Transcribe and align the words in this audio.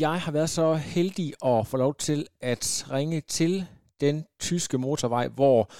Jeg 0.00 0.20
har 0.20 0.32
været 0.32 0.50
så 0.50 0.74
heldig 0.74 1.32
at 1.44 1.66
få 1.66 1.76
lov 1.76 1.94
til 1.94 2.26
at 2.40 2.86
ringe 2.90 3.20
til 3.20 3.66
den 4.00 4.26
tyske 4.40 4.78
motorvej, 4.78 5.28
hvor 5.28 5.70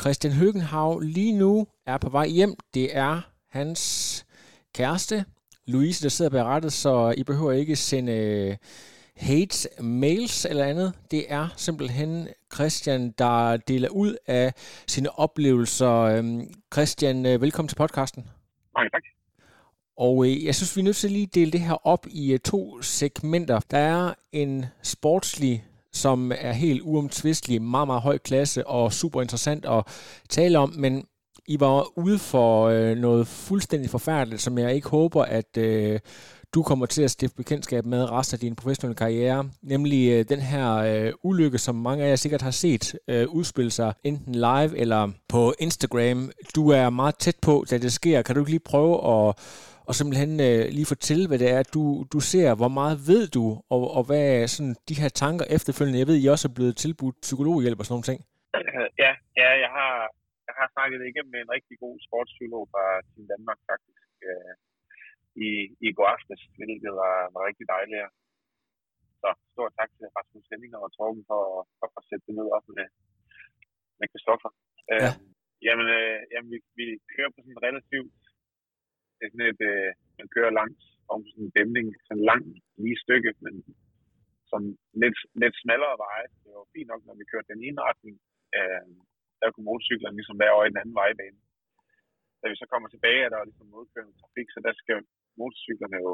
Christian 0.00 0.32
Høgenhav 0.32 0.98
lige 0.98 1.38
nu 1.38 1.66
er 1.86 1.98
på 1.98 2.08
vej 2.08 2.26
hjem. 2.26 2.54
Det 2.74 2.96
er 2.96 3.20
hans 3.50 4.26
kæreste, 4.74 5.24
Louise, 5.66 6.02
der 6.02 6.08
sidder 6.08 6.30
bag 6.30 6.44
rettet, 6.44 6.72
så 6.72 7.14
I 7.16 7.24
behøver 7.24 7.52
ikke 7.52 7.76
sende 7.76 8.12
øh, 8.12 8.56
hate 9.16 9.68
mails 9.82 10.44
eller 10.44 10.64
andet. 10.64 10.92
Det 11.10 11.32
er 11.32 11.48
simpelthen 11.56 12.28
Christian, 12.54 13.10
der 13.10 13.56
deler 13.56 13.88
ud 13.88 14.16
af 14.26 14.52
sine 14.86 15.18
oplevelser. 15.18 15.90
Øhm, 15.90 16.54
Christian, 16.72 17.26
øh, 17.26 17.40
velkommen 17.40 17.68
til 17.68 17.76
podcasten. 17.76 18.28
Mange 18.74 18.90
tak. 18.90 19.13
Og 19.96 20.26
øh, 20.26 20.44
jeg 20.44 20.54
synes, 20.54 20.76
vi 20.76 20.80
er 20.80 20.84
nødt 20.84 20.96
til 20.96 21.10
lige 21.10 21.22
at 21.22 21.34
dele 21.34 21.52
det 21.52 21.60
her 21.60 21.86
op 21.86 22.06
i 22.10 22.32
øh, 22.32 22.38
to 22.38 22.82
segmenter. 22.82 23.60
Der 23.70 23.78
er 23.78 24.14
en 24.32 24.66
sportslig 24.82 25.64
som 25.94 26.32
er 26.38 26.52
helt 26.52 26.82
uomtvistelig, 26.84 27.62
meget, 27.62 27.88
meget 27.88 28.02
høj 28.02 28.18
klasse 28.18 28.66
og 28.66 28.92
super 28.92 29.22
interessant 29.22 29.64
at 29.64 29.86
tale 30.28 30.58
om, 30.58 30.72
men 30.76 31.04
I 31.46 31.60
var 31.60 31.98
ude 31.98 32.18
for 32.18 32.68
øh, 32.68 32.96
noget 32.96 33.26
fuldstændig 33.26 33.90
forfærdeligt, 33.90 34.42
som 34.42 34.58
jeg 34.58 34.74
ikke 34.74 34.88
håber, 34.88 35.22
at 35.22 35.56
øh, 35.56 36.00
du 36.54 36.62
kommer 36.62 36.86
til 36.86 37.02
at 37.02 37.10
stifte 37.10 37.36
bekendtskab 37.36 37.86
med 37.86 38.10
resten 38.10 38.34
af 38.34 38.40
din 38.40 38.56
professionelle 38.56 38.96
karriere, 38.96 39.50
nemlig 39.62 40.10
øh, 40.10 40.24
den 40.28 40.40
her 40.40 40.74
øh, 40.74 41.12
ulykke, 41.22 41.58
som 41.58 41.74
mange 41.74 42.04
af 42.04 42.08
jer 42.08 42.16
sikkert 42.16 42.42
har 42.42 42.50
set 42.50 42.94
øh, 43.08 43.28
udspille 43.28 43.70
sig 43.70 43.92
enten 44.04 44.34
live 44.34 44.78
eller 44.78 45.10
på 45.28 45.54
Instagram. 45.58 46.30
Du 46.54 46.68
er 46.68 46.90
meget 46.90 47.14
tæt 47.18 47.36
på, 47.42 47.64
da 47.70 47.78
det 47.78 47.92
sker. 47.92 48.22
Kan 48.22 48.34
du 48.34 48.40
ikke 48.40 48.50
lige 48.50 48.60
prøve 48.60 49.28
at 49.28 49.34
og 49.88 49.92
simpelthen 49.98 50.32
øh, 50.48 50.62
lige 50.76 50.92
fortælle, 50.94 51.24
hvad 51.28 51.38
det 51.42 51.50
er, 51.56 51.62
du, 51.76 51.82
du 52.14 52.18
ser. 52.32 52.48
Hvor 52.60 52.72
meget 52.78 52.96
ved 53.10 53.24
du, 53.36 53.44
og, 53.74 53.80
og 53.96 54.02
hvad 54.08 54.24
er 54.34 54.46
sådan 54.54 54.76
de 54.88 55.00
her 55.02 55.10
tanker 55.22 55.46
efterfølgende? 55.56 56.00
Jeg 56.02 56.08
ved, 56.10 56.18
I 56.20 56.32
også 56.34 56.46
er 56.48 56.56
blevet 56.58 56.74
tilbudt 56.82 57.16
psykologhjælp 57.26 57.78
og 57.80 57.84
sådan 57.84 57.94
nogle 57.96 58.10
ting. 58.10 58.20
Ja, 59.04 59.12
ja 59.40 59.48
jeg, 59.64 59.70
har, 59.78 59.94
jeg 60.48 60.54
har 60.60 60.68
snakket 60.74 61.00
igennem 61.10 61.32
med 61.34 61.40
en 61.42 61.54
rigtig 61.56 61.76
god 61.84 61.94
sportspsykolog 62.06 62.64
fra 62.72 62.84
Team 63.08 63.24
Danmark 63.32 63.58
faktisk 63.70 64.04
øh, 64.28 64.54
i, 65.46 65.48
i 65.86 65.88
går 65.96 66.08
aftes, 66.16 66.40
hvilket 66.58 66.92
var, 67.02 67.16
var 67.34 67.42
rigtig 67.48 67.66
dejligt. 67.74 68.06
Så 69.22 69.28
stor 69.54 69.68
tak 69.78 69.90
til 69.98 70.06
Rasmus 70.16 70.46
Henning 70.50 70.72
og 70.76 70.92
Torben 70.96 71.24
for, 71.30 71.42
for, 71.78 71.86
for 71.92 72.00
at 72.02 72.08
sætte 72.08 72.26
det 72.28 72.34
ned 72.40 72.48
op 72.56 72.66
med, 72.76 72.86
med 73.98 74.06
Kristoffer. 74.12 74.50
Ja. 74.90 74.94
Øh, 74.94 75.12
jamen, 75.66 75.86
øh, 75.98 76.18
jamen 76.32 76.50
vi, 76.54 76.58
vi 76.78 76.84
kører 77.14 77.30
på 77.32 77.38
sådan 77.40 77.54
en 77.56 77.66
relativt 77.68 78.13
sådan 79.34 79.50
et, 79.52 79.62
øh, 79.72 79.90
man 80.18 80.28
kører 80.34 80.58
langs 80.60 80.82
om 81.14 81.20
sådan 81.28 81.44
en 81.44 81.54
dæmning, 81.58 81.86
sådan 82.06 82.18
en 82.18 82.28
lang 82.30 82.44
lige 82.84 83.02
stykke, 83.04 83.30
men 83.44 83.54
som 84.50 84.62
lidt, 85.02 85.18
lidt 85.42 85.56
smallere 85.62 85.96
veje. 86.06 86.28
Det 86.42 86.50
var 86.58 86.74
fint 86.74 86.88
nok, 86.92 87.02
når 87.04 87.14
vi 87.20 87.24
kørte 87.30 87.52
den 87.52 87.62
ene 87.66 87.80
retning. 87.88 88.14
Øh, 88.58 88.86
der 89.40 89.48
kunne 89.50 89.68
motorcyklerne 89.70 90.18
ligesom 90.18 90.38
være 90.42 90.54
over 90.56 90.64
i 90.66 90.72
den 90.72 90.82
anden 90.82 90.98
vejbane. 91.02 91.38
Da 92.40 92.44
vi 92.48 92.56
så 92.60 92.66
kommer 92.72 92.88
tilbage, 92.88 93.24
er 93.24 93.30
der 93.32 93.48
ligesom 93.48 93.66
modkørende 93.74 94.18
trafik, 94.20 94.48
så 94.50 94.60
der 94.66 94.74
skal 94.82 94.98
motorcyklerne 95.40 95.98
jo, 96.04 96.10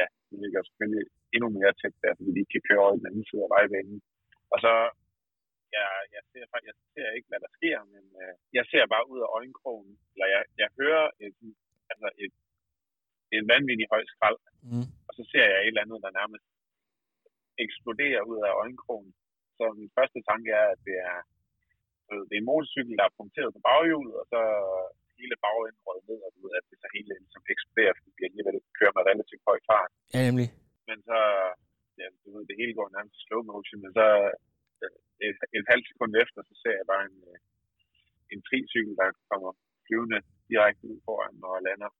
ja, 0.00 0.06
de 0.28 0.36
ligger 0.42 0.60
selvfølgelig 0.62 1.04
endnu 1.34 1.48
mere 1.58 1.72
tæt 1.80 1.96
der, 2.04 2.12
fordi 2.16 2.30
de 2.32 2.40
ikke 2.42 2.54
kan 2.54 2.66
køre 2.68 2.82
over 2.84 2.94
i 2.94 3.00
den 3.00 3.10
anden 3.10 3.26
side 3.28 3.44
af 3.46 3.52
vejbanen. 3.56 3.98
Og 4.52 4.58
så, 4.64 4.72
ja, 5.76 5.86
jeg 6.14 6.22
ser 6.32 6.44
faktisk, 6.52 6.68
jeg 6.70 6.76
ser 6.94 7.08
ikke, 7.16 7.30
hvad 7.30 7.40
der 7.44 7.52
sker, 7.58 7.78
men 7.94 8.04
øh, 8.22 8.34
jeg 8.58 8.64
ser 8.72 8.92
bare 8.94 9.08
ud 9.12 9.20
af 9.24 9.32
øjenkrogen, 9.38 9.92
eller 10.12 10.28
jeg, 10.34 10.42
jeg 10.62 10.68
hører 10.80 11.06
et, 11.26 11.38
altså 11.92 12.08
et, 12.24 12.34
en 13.36 13.48
vanvittig 13.52 13.86
høj 13.92 14.02
skrald. 14.12 14.40
Mm. 14.70 14.86
Og 15.08 15.12
så 15.18 15.22
ser 15.32 15.46
jeg 15.52 15.60
et 15.60 15.70
eller 15.70 15.84
andet, 15.84 16.04
der 16.04 16.18
nærmest 16.20 16.46
eksploderer 17.64 18.22
ud 18.30 18.38
af 18.48 18.52
øjenkrogen. 18.62 19.10
Så 19.58 19.64
min 19.80 19.90
første 19.96 20.18
tanke 20.30 20.50
er, 20.62 20.66
at 20.74 20.80
det 20.88 20.96
er, 21.10 21.18
det 22.28 22.34
er 22.34 22.42
en 22.42 22.50
motorcykel, 22.52 22.94
der 22.98 23.06
er 23.06 23.18
punkteret 23.20 23.54
på 23.54 23.60
baghjulet, 23.68 24.14
og 24.20 24.26
så 24.32 24.40
hele 25.18 25.36
bagenden 25.44 25.84
røget 25.86 26.04
ned, 26.08 26.18
og 26.26 26.30
ved, 26.42 26.52
at 26.58 26.64
det 26.70 26.78
så 26.82 26.88
hele 26.94 27.10
ligesom 27.24 27.44
eksploderer, 27.52 27.94
fordi 27.96 28.10
vi 28.18 28.22
alligevel 28.28 28.56
kører 28.78 28.94
med 28.96 29.08
relativt 29.10 29.44
høj 29.48 29.58
fart. 29.68 29.92
Ja, 30.14 30.20
nemlig. 30.28 30.48
Men 30.88 30.98
så, 31.08 31.18
ja, 32.00 32.06
du 32.22 32.28
ved, 32.34 32.44
det 32.50 32.60
hele 32.60 32.74
går 32.78 32.88
nærmest 32.96 33.18
slow 33.24 33.42
motion, 33.50 33.82
men 33.84 33.92
så 33.98 34.06
et, 35.26 35.38
et 35.58 35.66
halvt 35.72 35.86
sekund 35.90 36.12
efter, 36.24 36.40
så 36.48 36.54
ser 36.62 36.74
jeg 36.80 36.86
bare 36.92 37.04
en, 37.10 37.18
en 38.32 38.40
tricykel, 38.46 38.94
der 39.00 39.08
kommer 39.30 39.50
flyvende 39.86 40.20
direkte 40.50 40.84
ud 40.90 40.98
foran 41.06 41.36
og 41.48 41.54
lander 41.66 41.90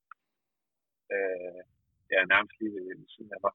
øh, 1.15 1.61
ja, 2.13 2.21
nærmest 2.33 2.55
lige 2.61 2.73
ved 2.75 3.07
siden 3.15 3.33
af 3.37 3.41
mig. 3.45 3.55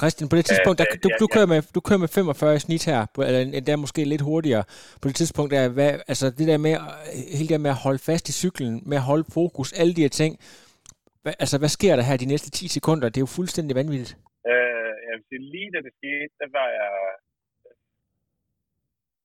Christian, 0.00 0.28
på 0.28 0.36
det 0.36 0.44
tidspunkt, 0.44 0.78
der, 0.78 0.86
du, 1.04 1.08
du, 1.22 1.26
kører 1.34 1.48
med, 1.52 1.60
du 1.76 1.80
kører 1.88 2.02
med 2.04 2.08
45 2.08 2.60
snit 2.66 2.84
her, 2.90 3.00
eller 3.28 3.40
endda 3.40 3.76
måske 3.76 4.00
lidt 4.04 4.26
hurtigere. 4.30 4.64
På 5.00 5.04
det 5.08 5.16
tidspunkt, 5.20 5.50
der, 5.54 5.62
hvad, 5.76 5.92
altså 6.12 6.26
det 6.38 6.46
der 6.50 6.58
med, 6.66 6.74
hele 7.38 7.48
det 7.52 7.60
med 7.66 7.72
at 7.76 7.82
holde 7.86 8.02
fast 8.08 8.24
i 8.32 8.38
cyklen, 8.42 8.72
med 8.90 8.96
at 9.00 9.08
holde 9.10 9.26
fokus, 9.38 9.68
alle 9.80 9.94
de 9.96 10.04
her 10.06 10.14
ting. 10.22 10.32
Hvad, 11.22 11.34
altså, 11.42 11.56
hvad 11.62 11.72
sker 11.78 11.94
der 11.96 12.04
her 12.08 12.16
de 12.16 12.32
næste 12.32 12.50
10 12.50 12.68
sekunder? 12.76 13.06
Det 13.08 13.18
er 13.18 13.26
jo 13.26 13.36
fuldstændig 13.38 13.74
vanvittigt. 13.80 14.12
Øh, 14.50 14.94
jeg 15.06 15.12
vil 15.16 15.24
sige, 15.28 15.42
lige 15.54 15.70
da 15.74 15.78
det 15.86 15.94
skete, 16.00 16.32
der 16.40 16.48
var 16.58 16.68
jeg 16.80 16.94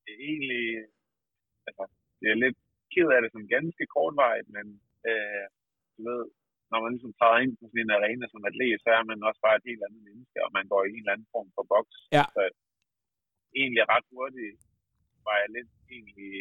øh, 0.08 0.14
egentlig, 0.30 0.66
altså, 1.68 1.84
det 2.20 2.28
er 2.34 2.38
lidt 2.46 2.58
ked 2.94 3.08
af 3.16 3.20
det 3.24 3.32
som 3.32 3.44
ganske 3.56 3.84
kortvarigt, 3.96 4.50
men 4.56 4.66
øh, 5.10 5.46
du 5.96 6.02
ved, 6.10 6.22
når 6.72 6.80
man 6.84 6.92
ligesom 6.94 7.14
træder 7.20 7.40
ind 7.44 7.54
på 7.59 7.64
sådan 7.68 7.84
en 7.84 7.96
arena 7.98 8.26
som 8.30 8.48
atlet, 8.50 8.82
så 8.84 8.90
er 8.98 9.04
man 9.12 9.28
også 9.30 9.42
bare 9.46 9.58
et 9.58 9.68
helt 9.70 9.84
andet 9.88 10.02
menneske, 10.08 10.38
og 10.46 10.50
man 10.58 10.66
går 10.72 10.82
i 10.84 10.92
en 10.92 11.04
eller 11.04 11.16
anden 11.16 11.34
form 11.36 11.50
for 11.56 11.64
boks. 11.74 11.98
Ja. 12.18 12.26
Så 12.36 12.42
egentlig 13.59 13.84
ret 13.94 14.08
hurtigt 14.16 14.59
var 15.28 15.36
jeg 15.42 15.50
lidt 15.58 15.72
egentlig... 15.96 16.34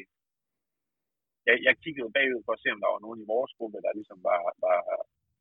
Jeg, 1.48 1.56
jeg 1.66 1.74
kiggede 1.84 2.14
bagud 2.16 2.42
for 2.44 2.52
at 2.54 2.62
se, 2.62 2.68
om 2.74 2.80
der 2.82 2.94
var 2.94 3.02
nogen 3.06 3.22
i 3.24 3.30
vores 3.34 3.52
gruppe, 3.58 3.78
der 3.84 3.98
ligesom 3.98 4.18
var, 4.30 4.40
var, 4.64 4.80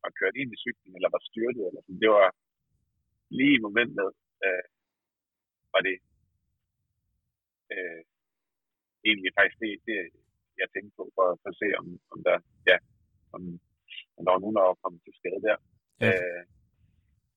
var 0.02 0.12
kørt 0.20 0.36
ind 0.40 0.50
i 0.52 0.62
cyklen, 0.64 0.92
eller 0.96 1.10
var 1.16 1.22
styrtet, 1.30 1.64
eller 1.68 1.82
sådan. 1.82 2.02
Det 2.04 2.10
var 2.18 2.28
lige 3.38 3.54
i 3.56 3.64
momentet, 3.66 4.08
øh, 4.46 4.64
var 5.74 5.82
det 5.88 5.96
øh, 7.74 8.02
egentlig 9.08 9.32
faktisk 9.38 9.58
det, 9.64 9.72
det, 9.88 9.98
jeg 10.60 10.68
tænkte 10.70 10.92
på, 10.98 11.04
for, 11.16 11.26
for 11.42 11.48
at 11.52 11.58
se, 11.62 11.68
om, 11.80 11.86
om 12.12 12.18
der, 12.28 12.36
ja, 12.70 12.76
om, 13.36 13.42
om 14.20 14.24
der 14.26 14.34
var 14.36 14.42
nogen, 14.44 14.56
der 14.58 14.64
var 14.70 14.76
kommet 14.84 15.00
til 15.06 15.14
skade 15.20 15.40
der. 15.48 15.58
Ja. 16.02 16.08
Øh, 16.08 16.42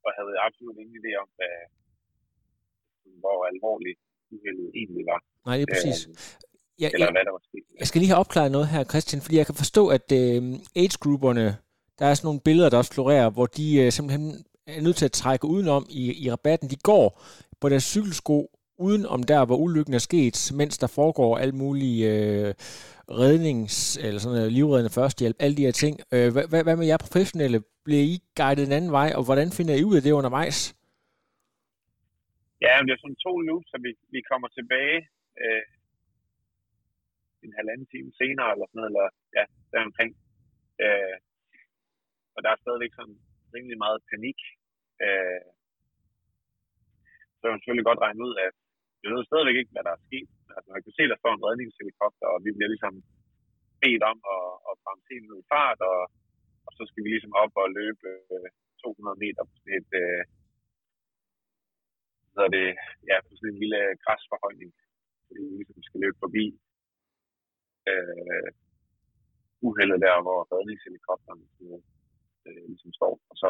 og 0.06 0.12
havde 0.18 0.36
absolut 0.48 0.78
ingen 0.82 0.98
idé 1.02 1.12
om, 1.24 1.30
hvad, 1.38 1.56
hvor 3.24 3.38
alvorligt 3.52 4.00
uheldet 4.36 4.68
egentlig 4.80 5.06
var. 5.12 5.20
Nej, 5.48 5.56
det 5.58 5.64
er 5.66 5.74
præcis. 5.76 6.00
Øh, 6.08 6.14
ja, 6.82 6.88
eller 6.94 7.08
jeg, 7.08 7.14
hvad 7.16 7.26
der 7.28 7.34
var 7.38 7.44
sket. 7.50 7.64
Jeg 7.82 7.88
skal 7.88 8.00
lige 8.00 8.12
have 8.14 8.24
opklaret 8.24 8.52
noget 8.52 8.68
her, 8.74 8.84
Christian, 8.92 9.22
fordi 9.22 9.36
jeg 9.38 9.48
kan 9.50 9.62
forstå, 9.64 9.84
at 9.98 10.08
øh, 10.22 10.42
age-grupperne, 10.82 11.48
der 12.00 12.06
er 12.06 12.14
sådan 12.14 12.28
nogle 12.30 12.46
billeder, 12.48 12.70
der 12.70 12.78
også 12.82 12.94
florerer, 12.94 13.30
hvor 13.36 13.48
de 13.58 13.66
øh, 13.82 13.92
simpelthen 13.92 14.26
er 14.68 14.82
nødt 14.82 14.98
til 15.00 15.10
at 15.10 15.18
trække 15.22 15.46
udenom 15.54 15.84
i, 15.90 16.04
i 16.24 16.32
rabatten. 16.32 16.70
De 16.70 16.80
går 16.90 17.08
på 17.62 17.70
deres 17.70 17.84
cykelsko 17.84 18.38
uden 18.88 19.04
om 19.16 19.22
der, 19.32 19.42
hvor 19.46 19.58
ulykken 19.66 19.94
er 20.00 20.04
sket, 20.10 20.38
mens 20.60 20.76
der 20.84 20.90
foregår 21.00 21.32
alt 21.44 21.56
mulige 21.64 22.00
øh, 22.14 22.50
rednings- 23.22 23.94
eller 24.06 24.20
sådan 24.20 24.36
noget, 24.38 24.56
livreddende 24.58 24.96
førstehjælp, 25.00 25.38
alle 25.44 25.58
de 25.58 25.66
her 25.68 25.76
ting. 25.84 25.96
Øh, 26.14 26.30
hvad, 26.34 26.46
hvad, 26.52 26.62
hvad 26.66 26.78
med 26.78 26.88
jer 26.92 27.06
professionelle? 27.06 27.60
Bliver 27.86 28.04
I 28.14 28.16
guidet 28.40 28.66
en 28.68 28.78
anden 28.78 28.92
vej, 29.00 29.10
og 29.18 29.24
hvordan 29.28 29.50
finder 29.58 29.76
I 29.76 29.84
ud 29.90 29.96
af 30.00 30.04
det 30.04 30.18
undervejs? 30.20 30.60
Ja, 32.66 32.74
det 32.86 32.92
er 32.94 33.02
sådan 33.02 33.24
to 33.28 33.34
loops, 33.48 33.68
så 33.72 33.78
vi, 33.86 33.92
vi 34.16 34.22
kommer 34.32 34.48
tilbage 34.58 35.00
øh, 35.44 35.64
en 37.46 37.54
halvanden 37.60 37.88
time 37.94 38.12
senere, 38.22 38.50
eller 38.54 38.66
sådan 38.68 38.80
noget, 38.80 38.92
eller 38.92 39.08
ja, 39.38 39.44
der 39.72 39.88
omkring. 39.90 40.12
Øh, 40.84 41.16
og 42.36 42.40
der 42.44 42.50
er 42.52 42.64
stadigvæk 42.64 42.94
sådan 42.96 43.18
rimelig 43.56 43.78
meget 43.86 44.00
panik. 44.12 44.40
Øh, 45.06 45.44
så 47.36 47.42
kan 47.44 47.54
man 47.54 47.60
selvfølgelig 47.62 47.90
godt 47.90 48.04
regne 48.06 48.22
ud, 48.28 48.34
at 48.48 48.56
vi 49.04 49.08
ved 49.14 49.24
stadigvæk 49.26 49.58
ikke, 49.60 49.74
hvad 49.74 49.86
der 49.88 49.94
er 49.96 50.06
sket. 50.08 50.30
Altså, 50.56 50.70
man 50.76 50.84
kan 50.84 50.94
se, 50.98 51.04
der 51.12 51.20
står 51.20 51.32
en 51.34 51.46
redningshelikopter, 51.48 52.28
og 52.34 52.38
vi 52.46 52.50
bliver 52.56 52.72
ligesom 52.74 52.96
bedt 53.82 54.04
om 54.12 54.18
at, 54.36 54.48
at 54.70 54.76
bremse 54.84 55.12
helt 55.14 55.28
ned 55.30 55.40
i 55.42 55.50
fart, 55.54 55.80
og, 55.92 56.00
og 56.68 56.72
så 56.78 56.84
skal 56.90 57.02
vi 57.04 57.10
ligesom 57.12 57.34
op 57.44 57.54
og 57.62 57.68
løbe 57.80 58.08
øh, 58.34 58.48
200 58.84 59.24
meter 59.24 59.44
på 59.50 59.56
et, 59.78 59.90
øh, 60.04 60.24
så 62.34 62.40
er 62.48 62.52
det 62.58 62.68
ja, 63.10 63.18
på 63.26 63.32
sådan 63.36 63.52
en 63.52 63.62
lille 63.64 63.82
græsforhøjning, 64.04 64.72
fordi 65.28 65.42
vi 65.50 65.56
ligesom 65.58 65.84
skal 65.88 66.00
løbe 66.04 66.18
forbi 66.24 66.46
øh, 67.92 68.50
uheldet 69.68 70.00
der, 70.06 70.16
hvor 70.26 70.40
redningshelikopteren 70.54 71.42
øh, 72.48 72.64
ligesom 72.72 72.92
står, 73.00 73.14
og 73.32 73.36
så 73.42 73.50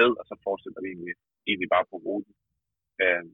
ned, 0.00 0.12
og 0.20 0.24
så 0.30 0.34
fortsætter 0.46 0.80
vi 0.82 0.88
egentlig, 0.92 1.14
egentlig 1.48 1.68
bare 1.74 1.86
på 1.90 1.96
ruten. 2.06 2.34
Øh, 3.04 3.24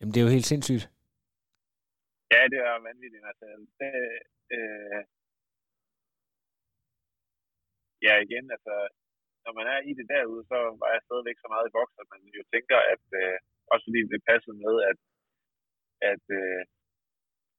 Jamen, 0.00 0.12
det 0.12 0.18
er 0.20 0.26
jo 0.26 0.36
helt 0.36 0.50
sindssygt. 0.52 0.84
Ja, 2.34 2.42
det 2.52 2.60
er 2.68 2.86
vanvittigt. 2.88 3.24
Altså, 3.30 3.46
det, 3.80 3.92
øh, 4.56 5.00
ja, 8.06 8.14
igen, 8.26 8.44
altså, 8.56 8.74
når 9.44 9.52
man 9.58 9.66
er 9.74 9.80
i 9.90 9.92
det 9.98 10.06
derude, 10.14 10.42
så 10.50 10.58
var 10.80 10.90
jeg 10.94 11.02
stadigvæk 11.08 11.38
så 11.40 11.48
meget 11.54 11.68
i 11.68 11.74
boks, 11.76 11.94
at 12.02 12.08
man 12.12 12.20
jo 12.38 12.42
tænker, 12.54 12.78
at 12.94 13.04
øh, 13.20 13.36
også 13.72 13.84
fordi 13.88 14.00
det 14.14 14.28
passede 14.30 14.56
med, 14.64 14.74
at, 14.90 14.98
at, 16.12 16.24
øh, 16.40 16.62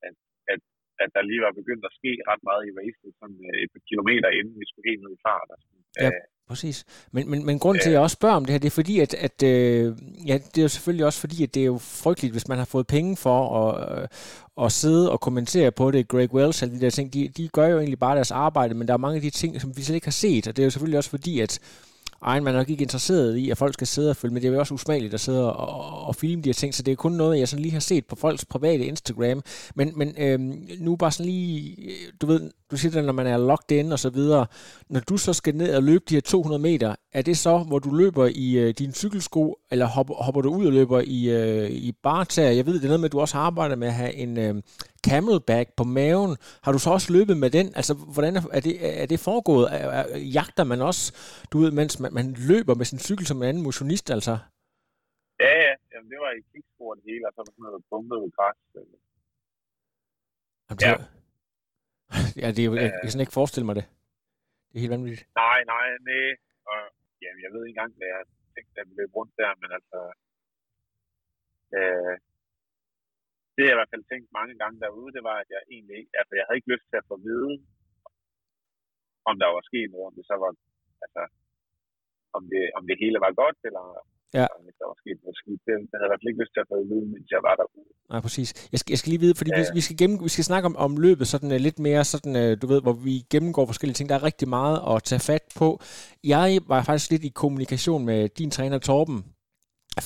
at, 0.07 0.15
at, 0.53 0.61
at 1.03 1.09
der 1.15 1.29
lige 1.29 1.45
var 1.47 1.59
begyndt 1.59 1.83
at 1.89 1.97
ske 1.99 2.11
ret 2.29 2.43
meget 2.49 2.63
i 2.69 2.75
racet, 2.79 3.11
sådan 3.19 3.41
øh, 3.49 3.57
et 3.63 3.69
par 3.73 3.83
kilometer 3.89 4.29
inden 4.39 4.55
vi 4.61 4.65
skulle 4.67 4.89
helt 4.89 5.01
ned 5.03 5.13
i 5.17 5.23
fart. 5.27 5.49
Altså. 5.55 5.69
Ja, 6.03 6.09
præcis. 6.49 6.85
Men, 7.11 7.29
men, 7.29 7.45
men 7.45 7.59
grunden 7.59 7.81
til, 7.81 7.89
at 7.89 7.93
jeg 7.93 8.01
også 8.01 8.13
spørger 8.13 8.35
om 8.35 8.45
det 8.45 8.51
her, 8.51 8.59
det 8.59 8.67
er 8.67 8.71
fordi, 8.71 8.99
at, 8.99 9.13
at 9.13 9.43
øh, 9.43 9.95
ja, 10.27 10.33
det 10.33 10.57
er 10.57 10.61
jo 10.61 10.67
selvfølgelig 10.67 11.05
også 11.05 11.19
fordi, 11.19 11.43
at 11.43 11.53
det 11.53 11.61
er 11.61 11.65
jo 11.65 11.77
frygteligt, 11.77 12.33
hvis 12.33 12.47
man 12.47 12.57
har 12.57 12.65
fået 12.65 12.87
penge 12.87 13.17
for 13.17 13.67
at, 13.69 14.01
øh, 14.01 14.07
at 14.65 14.71
sidde 14.71 15.11
og 15.11 15.19
kommentere 15.19 15.71
på 15.71 15.91
det. 15.91 16.07
Greg 16.07 16.33
Wells 16.33 16.63
og 16.63 16.69
de 16.69 16.81
der 16.81 16.89
ting, 16.89 17.13
de, 17.13 17.27
de 17.27 17.47
gør 17.47 17.67
jo 17.67 17.77
egentlig 17.77 17.99
bare 17.99 18.15
deres 18.15 18.31
arbejde, 18.31 18.73
men 18.73 18.87
der 18.87 18.93
er 18.93 18.97
mange 18.97 19.15
af 19.15 19.21
de 19.21 19.29
ting, 19.29 19.61
som 19.61 19.77
vi 19.77 19.83
slet 19.83 19.95
ikke 19.95 20.07
har 20.07 20.11
set, 20.11 20.47
og 20.47 20.55
det 20.55 20.63
er 20.63 20.65
jo 20.65 20.71
selvfølgelig 20.71 20.97
også 20.97 21.09
fordi, 21.09 21.39
at 21.39 21.59
egen 22.21 22.43
man 22.43 22.53
er 22.53 22.57
nok 22.57 22.69
ikke 22.69 22.81
interesseret 22.81 23.37
i, 23.37 23.49
at 23.49 23.57
folk 23.57 23.73
skal 23.73 23.87
sidde 23.87 24.09
og 24.09 24.15
følge 24.15 24.33
med. 24.33 24.41
Det 24.41 24.47
er 24.47 24.53
jo 24.53 24.59
også 24.59 24.73
usmageligt 24.73 25.13
at 25.13 25.19
sidde 25.19 25.53
og, 25.53 25.67
og, 25.67 26.07
og 26.07 26.15
filme 26.15 26.43
de 26.43 26.49
her 26.49 26.53
ting, 26.53 26.75
så 26.75 26.83
det 26.83 26.91
er 26.91 26.95
kun 26.95 27.11
noget, 27.11 27.39
jeg 27.39 27.47
sådan 27.47 27.61
lige 27.61 27.71
har 27.73 27.79
set 27.79 28.05
på 28.05 28.15
folks 28.15 28.45
private 28.45 28.85
Instagram. 28.85 29.43
Men, 29.75 29.93
men 29.95 30.15
øhm, 30.17 30.67
nu 30.79 30.95
bare 30.95 31.11
sådan 31.11 31.25
lige, 31.25 31.77
du 32.21 32.27
ved, 32.27 32.51
du 32.71 32.77
siger 32.77 32.91
det, 32.91 33.05
når 33.05 33.13
man 33.13 33.27
er 33.27 33.37
locked 33.37 33.71
in 33.77 33.91
og 33.91 33.99
så 33.99 34.09
videre. 34.09 34.45
Når 34.89 34.99
du 34.99 35.17
så 35.17 35.33
skal 35.33 35.55
ned 35.55 35.75
og 35.75 35.83
løbe 35.83 36.03
de 36.09 36.13
her 36.13 36.21
200 36.21 36.61
meter, 36.61 36.95
er 37.11 37.21
det 37.21 37.37
så, 37.37 37.57
hvor 37.57 37.79
du 37.79 37.91
løber 37.95 38.29
i 38.35 38.57
øh, 38.59 38.73
din 38.73 38.93
cykelsko, 38.93 39.59
eller 39.71 39.85
hopper, 39.85 40.13
hopper 40.13 40.41
du 40.41 40.49
ud 40.55 40.65
og 40.65 40.73
løber 40.73 41.01
i, 41.05 41.29
øh, 41.29 41.69
i 41.69 41.91
bartager? 41.91 42.51
Jeg 42.51 42.65
ved, 42.65 42.73
det 42.73 42.83
er 42.83 42.87
noget 42.87 42.99
med, 42.99 43.09
at 43.09 43.11
du 43.11 43.19
også 43.19 43.37
har 43.37 43.43
arbejdet 43.43 43.77
med 43.77 43.87
at 43.87 43.93
have 43.93 44.13
en 44.13 44.37
øh, 44.37 44.55
camelback 45.07 45.67
på 45.77 45.83
maven. 45.83 46.37
Har 46.63 46.71
du 46.71 46.79
så 46.79 46.89
også 46.89 47.13
løbet 47.13 47.37
med 47.37 47.49
den? 47.49 47.67
Altså, 47.75 47.93
hvordan 47.93 48.35
er, 48.35 48.41
er, 48.51 48.59
det, 48.59 49.01
er 49.01 49.05
det 49.05 49.19
foregået? 49.19 49.67
Er, 49.71 49.77
er, 49.77 50.17
jagter 50.17 50.63
man 50.63 50.81
også, 50.81 51.03
du 51.51 51.59
ved, 51.59 51.71
mens 51.71 51.99
man, 51.99 52.13
man 52.13 52.35
løber 52.49 52.75
med 52.75 52.85
sin 52.85 52.99
cykel 52.99 53.25
som 53.25 53.37
en 53.37 53.49
anden 53.49 53.63
motionist, 53.63 54.11
altså? 54.11 54.37
Ja, 55.39 55.53
ja. 55.65 55.73
Jamen, 55.93 56.09
det 56.11 56.19
var 56.25 56.31
i 56.39 56.41
kickspor 56.51 56.93
det 56.93 57.03
hele, 57.09 57.23
og 57.27 57.33
så 57.33 57.39
var 57.41 57.51
sådan 57.51 57.63
noget 57.63 57.83
bumpet 57.89 58.33
græs. 58.37 58.57
Jamen, 60.69 60.79
det, 60.79 60.85
ja. 60.85 61.20
Ja, 62.41 62.47
det 62.55 62.61
er 62.61 62.69
jo, 62.69 62.73
jeg 62.83 62.91
kan 63.01 63.11
sådan 63.11 63.25
ikke 63.25 63.39
forestille 63.39 63.67
mig 63.69 63.75
det. 63.79 63.85
Det 64.67 64.75
er 64.75 64.83
helt 64.83 64.95
vanvittigt. 64.97 65.23
Nej, 65.43 65.59
nej, 65.73 65.85
nej. 66.09 66.27
Og, 66.71 66.81
jamen, 67.23 67.41
jeg 67.45 67.51
ved 67.53 67.61
ikke 67.63 67.73
engang, 67.75 67.93
hvad 67.97 68.09
jeg 68.15 68.23
tænkte, 68.55 68.81
at 68.81 68.87
vi 68.89 68.93
løb 68.99 69.11
rundt 69.17 69.33
der, 69.41 69.51
men 69.61 69.69
altså... 69.77 69.99
Øh, 71.77 72.13
det 73.55 73.63
jeg 73.63 73.75
i 73.75 73.79
hvert 73.79 73.93
fald 73.93 74.09
tænkt 74.11 74.29
mange 74.39 74.55
gange 74.61 74.77
derude, 74.83 75.13
det 75.15 75.23
var, 75.29 75.37
at 75.43 75.49
jeg 75.55 75.61
egentlig 75.73 75.95
ikke... 76.01 76.13
Altså, 76.19 76.33
jeg 76.35 76.45
havde 76.45 76.59
ikke 76.59 76.73
lyst 76.73 76.87
til 76.89 77.01
at 77.01 77.07
få 77.09 77.15
at 77.19 77.25
vide, 77.29 77.53
om 79.29 79.35
der 79.41 79.47
var 79.55 79.63
sket 79.69 79.91
noget, 79.91 80.09
om 80.09 80.15
det 80.17 80.25
så 80.31 80.35
var... 80.43 80.51
Altså, 81.05 81.23
om 82.37 82.43
det, 82.51 82.63
om 82.77 82.83
det 82.89 82.97
hele 83.03 83.19
var 83.25 83.33
godt, 83.43 83.59
eller 83.67 83.85
Ja. 84.39 84.47
Hvis 84.65 84.75
der 84.79 84.87
var 84.91 84.97
sket 85.03 85.17
noget 85.23 85.37
skidt. 85.41 85.61
Det, 85.65 85.73
havde 85.91 86.01
jeg 86.01 86.07
i 86.07 86.11
hvert 86.11 86.21
fald 86.21 86.31
ikke 86.31 86.41
lyst 86.43 86.53
til 86.55 86.61
at 86.65 86.69
få 86.71 86.75
vide, 86.91 87.05
mens 87.13 87.27
jeg 87.35 87.41
var 87.47 87.55
derude. 87.61 87.89
Nej, 88.11 88.21
præcis. 88.25 88.49
Jeg 88.71 88.79
skal, 88.79 88.91
jeg 88.93 88.99
skal 88.99 89.09
lige 89.13 89.23
vide, 89.25 89.35
fordi 89.39 89.51
ja. 89.53 89.59
vi, 89.59 89.65
vi, 89.77 89.81
skal 89.85 89.97
gennem, 90.01 90.17
vi 90.27 90.33
skal 90.35 90.49
snakke 90.51 90.65
om, 90.71 90.75
om 90.85 90.91
løbet 91.05 91.25
sådan 91.27 91.51
uh, 91.51 91.59
lidt 91.67 91.79
mere, 91.87 92.03
sådan, 92.13 92.33
uh, 92.41 92.51
du 92.61 92.65
ved, 92.71 92.81
hvor 92.81 92.95
vi 93.07 93.15
gennemgår 93.33 93.65
forskellige 93.65 93.97
ting. 93.97 94.09
Der 94.09 94.15
er 94.15 94.27
rigtig 94.29 94.47
meget 94.57 94.77
at 94.91 95.03
tage 95.09 95.23
fat 95.31 95.45
på. 95.61 95.67
Jeg 96.33 96.47
var 96.71 96.81
faktisk 96.83 97.11
lidt 97.11 97.23
i 97.29 97.31
kommunikation 97.41 98.05
med 98.05 98.29
din 98.39 98.51
træner 98.51 98.79
Torben, 98.79 99.19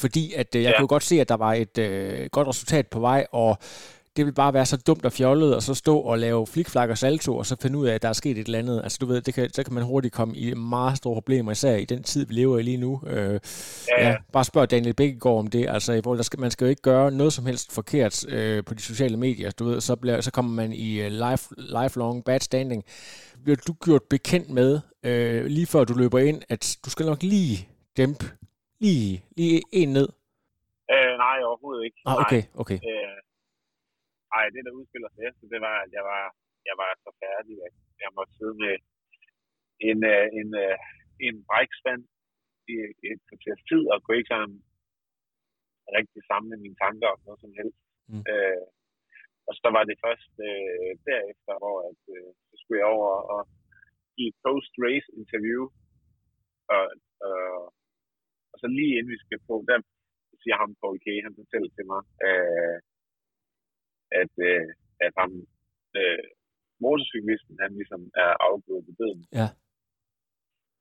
fordi 0.04 0.33
at 0.42 0.50
uh, 0.56 0.63
jeg 0.63 0.72
ja. 0.72 0.77
kunne 0.80 0.94
godt 0.95 1.04
se, 1.04 1.16
at 1.22 1.30
der 1.30 1.39
var 1.45 1.54
et 1.63 1.75
uh, 1.88 2.25
godt 2.36 2.48
resultat 2.48 2.88
på 2.88 3.00
vej, 3.00 3.22
og 3.31 3.57
det 4.15 4.25
vil 4.25 4.33
bare 4.33 4.53
være 4.53 4.65
så 4.65 4.83
dumt 4.88 5.06
og 5.06 5.12
fjollet, 5.12 5.56
og 5.56 5.63
så 5.63 5.73
stå 5.73 6.00
og 6.00 6.19
lave 6.19 6.47
flikflak 6.47 6.89
og 6.89 6.97
salto, 6.97 7.38
og 7.38 7.45
så 7.45 7.56
finde 7.62 7.77
ud 7.77 7.88
af, 7.88 7.95
at 7.95 8.01
der 8.01 8.09
er 8.09 8.13
sket 8.13 8.38
et 8.38 8.45
eller 8.45 8.59
andet. 8.59 8.81
Altså 8.83 8.97
du 9.01 9.06
ved, 9.06 9.21
det 9.21 9.33
kan, 9.33 9.50
så 9.53 9.63
kan 9.63 9.73
man 9.73 9.83
hurtigt 9.83 10.13
komme 10.13 10.35
i 10.35 10.53
meget 10.53 10.97
store 10.97 11.13
problemer, 11.13 11.51
især 11.51 11.75
i 11.75 11.85
den 11.85 12.03
tid, 12.03 12.25
vi 12.27 12.33
lever 12.33 12.57
i 12.57 12.62
lige 12.62 12.77
nu. 12.77 13.01
Øh, 13.07 13.39
ja, 13.97 14.09
ja. 14.09 14.15
Bare 14.33 14.44
spørg 14.44 14.71
Daniel 14.71 14.94
Bækkegaard 14.94 15.38
om 15.38 15.47
det. 15.47 15.69
Altså, 15.69 16.01
hvor 16.01 16.15
der 16.15 16.23
skal, 16.23 16.39
man 16.39 16.51
skal 16.51 16.65
jo 16.65 16.69
ikke 16.69 16.81
gøre 16.81 17.12
noget 17.12 17.33
som 17.33 17.45
helst 17.45 17.73
forkert 17.73 18.25
øh, 18.29 18.63
på 18.63 18.73
de 18.73 18.81
sociale 18.81 19.17
medier. 19.17 19.51
Du 19.51 19.65
ved, 19.65 19.81
så, 19.81 19.95
bliver, 19.95 20.21
så 20.21 20.31
kommer 20.31 20.51
man 20.51 20.73
i 20.73 21.06
uh, 21.06 21.07
life, 21.07 21.56
lifelong 21.57 22.23
bad 22.23 22.39
standing. 22.39 22.83
Bliver 23.44 23.57
du 23.67 23.73
gjort 23.85 24.03
bekendt 24.09 24.50
med, 24.50 24.79
øh, 25.03 25.45
lige 25.45 25.65
før 25.67 25.83
du 25.83 25.94
løber 25.94 26.19
ind, 26.19 26.41
at 26.50 26.77
du 26.85 26.89
skal 26.89 27.06
nok 27.06 27.23
lige 27.23 27.67
dæmpe 27.97 28.25
lige, 28.79 29.23
lige 29.38 29.62
en 29.71 29.89
ned? 29.89 30.09
Øh, 30.94 31.17
nej, 31.25 31.38
overhovedet 31.47 31.83
ikke. 31.85 31.97
Ah, 32.06 32.15
okay, 32.23 32.44
okay. 32.56 32.75
Øh, 32.75 33.04
ej, 34.38 34.45
det 34.54 34.62
der 34.66 34.77
udspiller 34.80 35.10
sig 35.12 35.24
efter, 35.30 35.45
det 35.54 35.62
var, 35.68 35.77
at 35.86 35.92
jeg 35.98 36.04
var, 36.12 36.24
jeg 36.69 36.75
var 36.81 36.92
så 37.06 37.12
færdig, 37.24 37.56
at 37.68 37.75
jeg 38.04 38.12
måtte 38.18 38.33
sidde 38.38 38.57
med 38.63 38.75
en, 39.89 40.00
øh, 40.13 40.25
en, 40.39 40.50
en, 40.63 40.77
en 41.27 41.36
brækspand 41.50 42.04
i 42.74 42.75
et 43.12 43.22
kvarters 43.30 43.62
tid, 43.69 43.83
og 43.92 43.98
kunne 43.98 44.18
ikke 44.18 44.33
sådan 44.33 44.57
rigtig 45.98 46.22
samle 46.31 46.56
mine 46.63 46.77
tanker 46.83 47.07
om 47.13 47.19
noget 47.25 47.39
som 47.44 47.54
helst. 47.60 47.81
Mm. 48.12 48.24
Øh, 48.31 48.66
og 49.48 49.54
så 49.62 49.68
var 49.75 49.83
det 49.89 50.04
først 50.06 50.33
øh, 50.50 50.92
derefter, 51.10 51.54
hvor 51.62 51.77
at, 51.89 52.01
øh, 52.16 52.30
så 52.48 52.54
skulle 52.57 52.80
jeg 52.81 52.94
over 52.98 53.13
og 53.36 53.42
give 54.16 54.30
et 54.31 54.38
post-race 54.45 55.10
interview, 55.22 55.63
og, 56.75 56.86
øh, 57.27 57.66
og 58.51 58.56
så 58.62 58.68
lige 58.77 58.95
inden 58.98 59.13
vi 59.16 59.19
skal 59.24 59.39
på, 59.50 59.56
der 59.69 59.77
siger 60.42 60.57
ham 60.62 60.72
på 60.81 60.88
IK, 60.98 61.07
han 61.27 61.39
fortæller 61.39 61.69
til 61.74 61.86
mig, 61.92 62.01
øh, 62.27 62.77
at, 64.21 64.33
øh, 64.49 64.67
at 65.05 65.13
ham, 65.19 65.31
øh, 65.99 66.25
motorcyklisten, 66.83 67.55
han 67.63 67.71
ligesom 67.79 68.01
er 68.25 68.31
afgået 68.49 68.83
ved 68.87 68.95
døden. 69.01 69.23
Ja. 69.39 69.47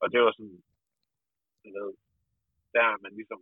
Og 0.03 0.07
det 0.13 0.21
var 0.21 0.33
sådan, 0.33 0.59
du 1.63 1.69
ved, 1.77 1.91
der 2.75 2.83
er 2.93 2.97
man 3.05 3.13
ligesom, 3.21 3.41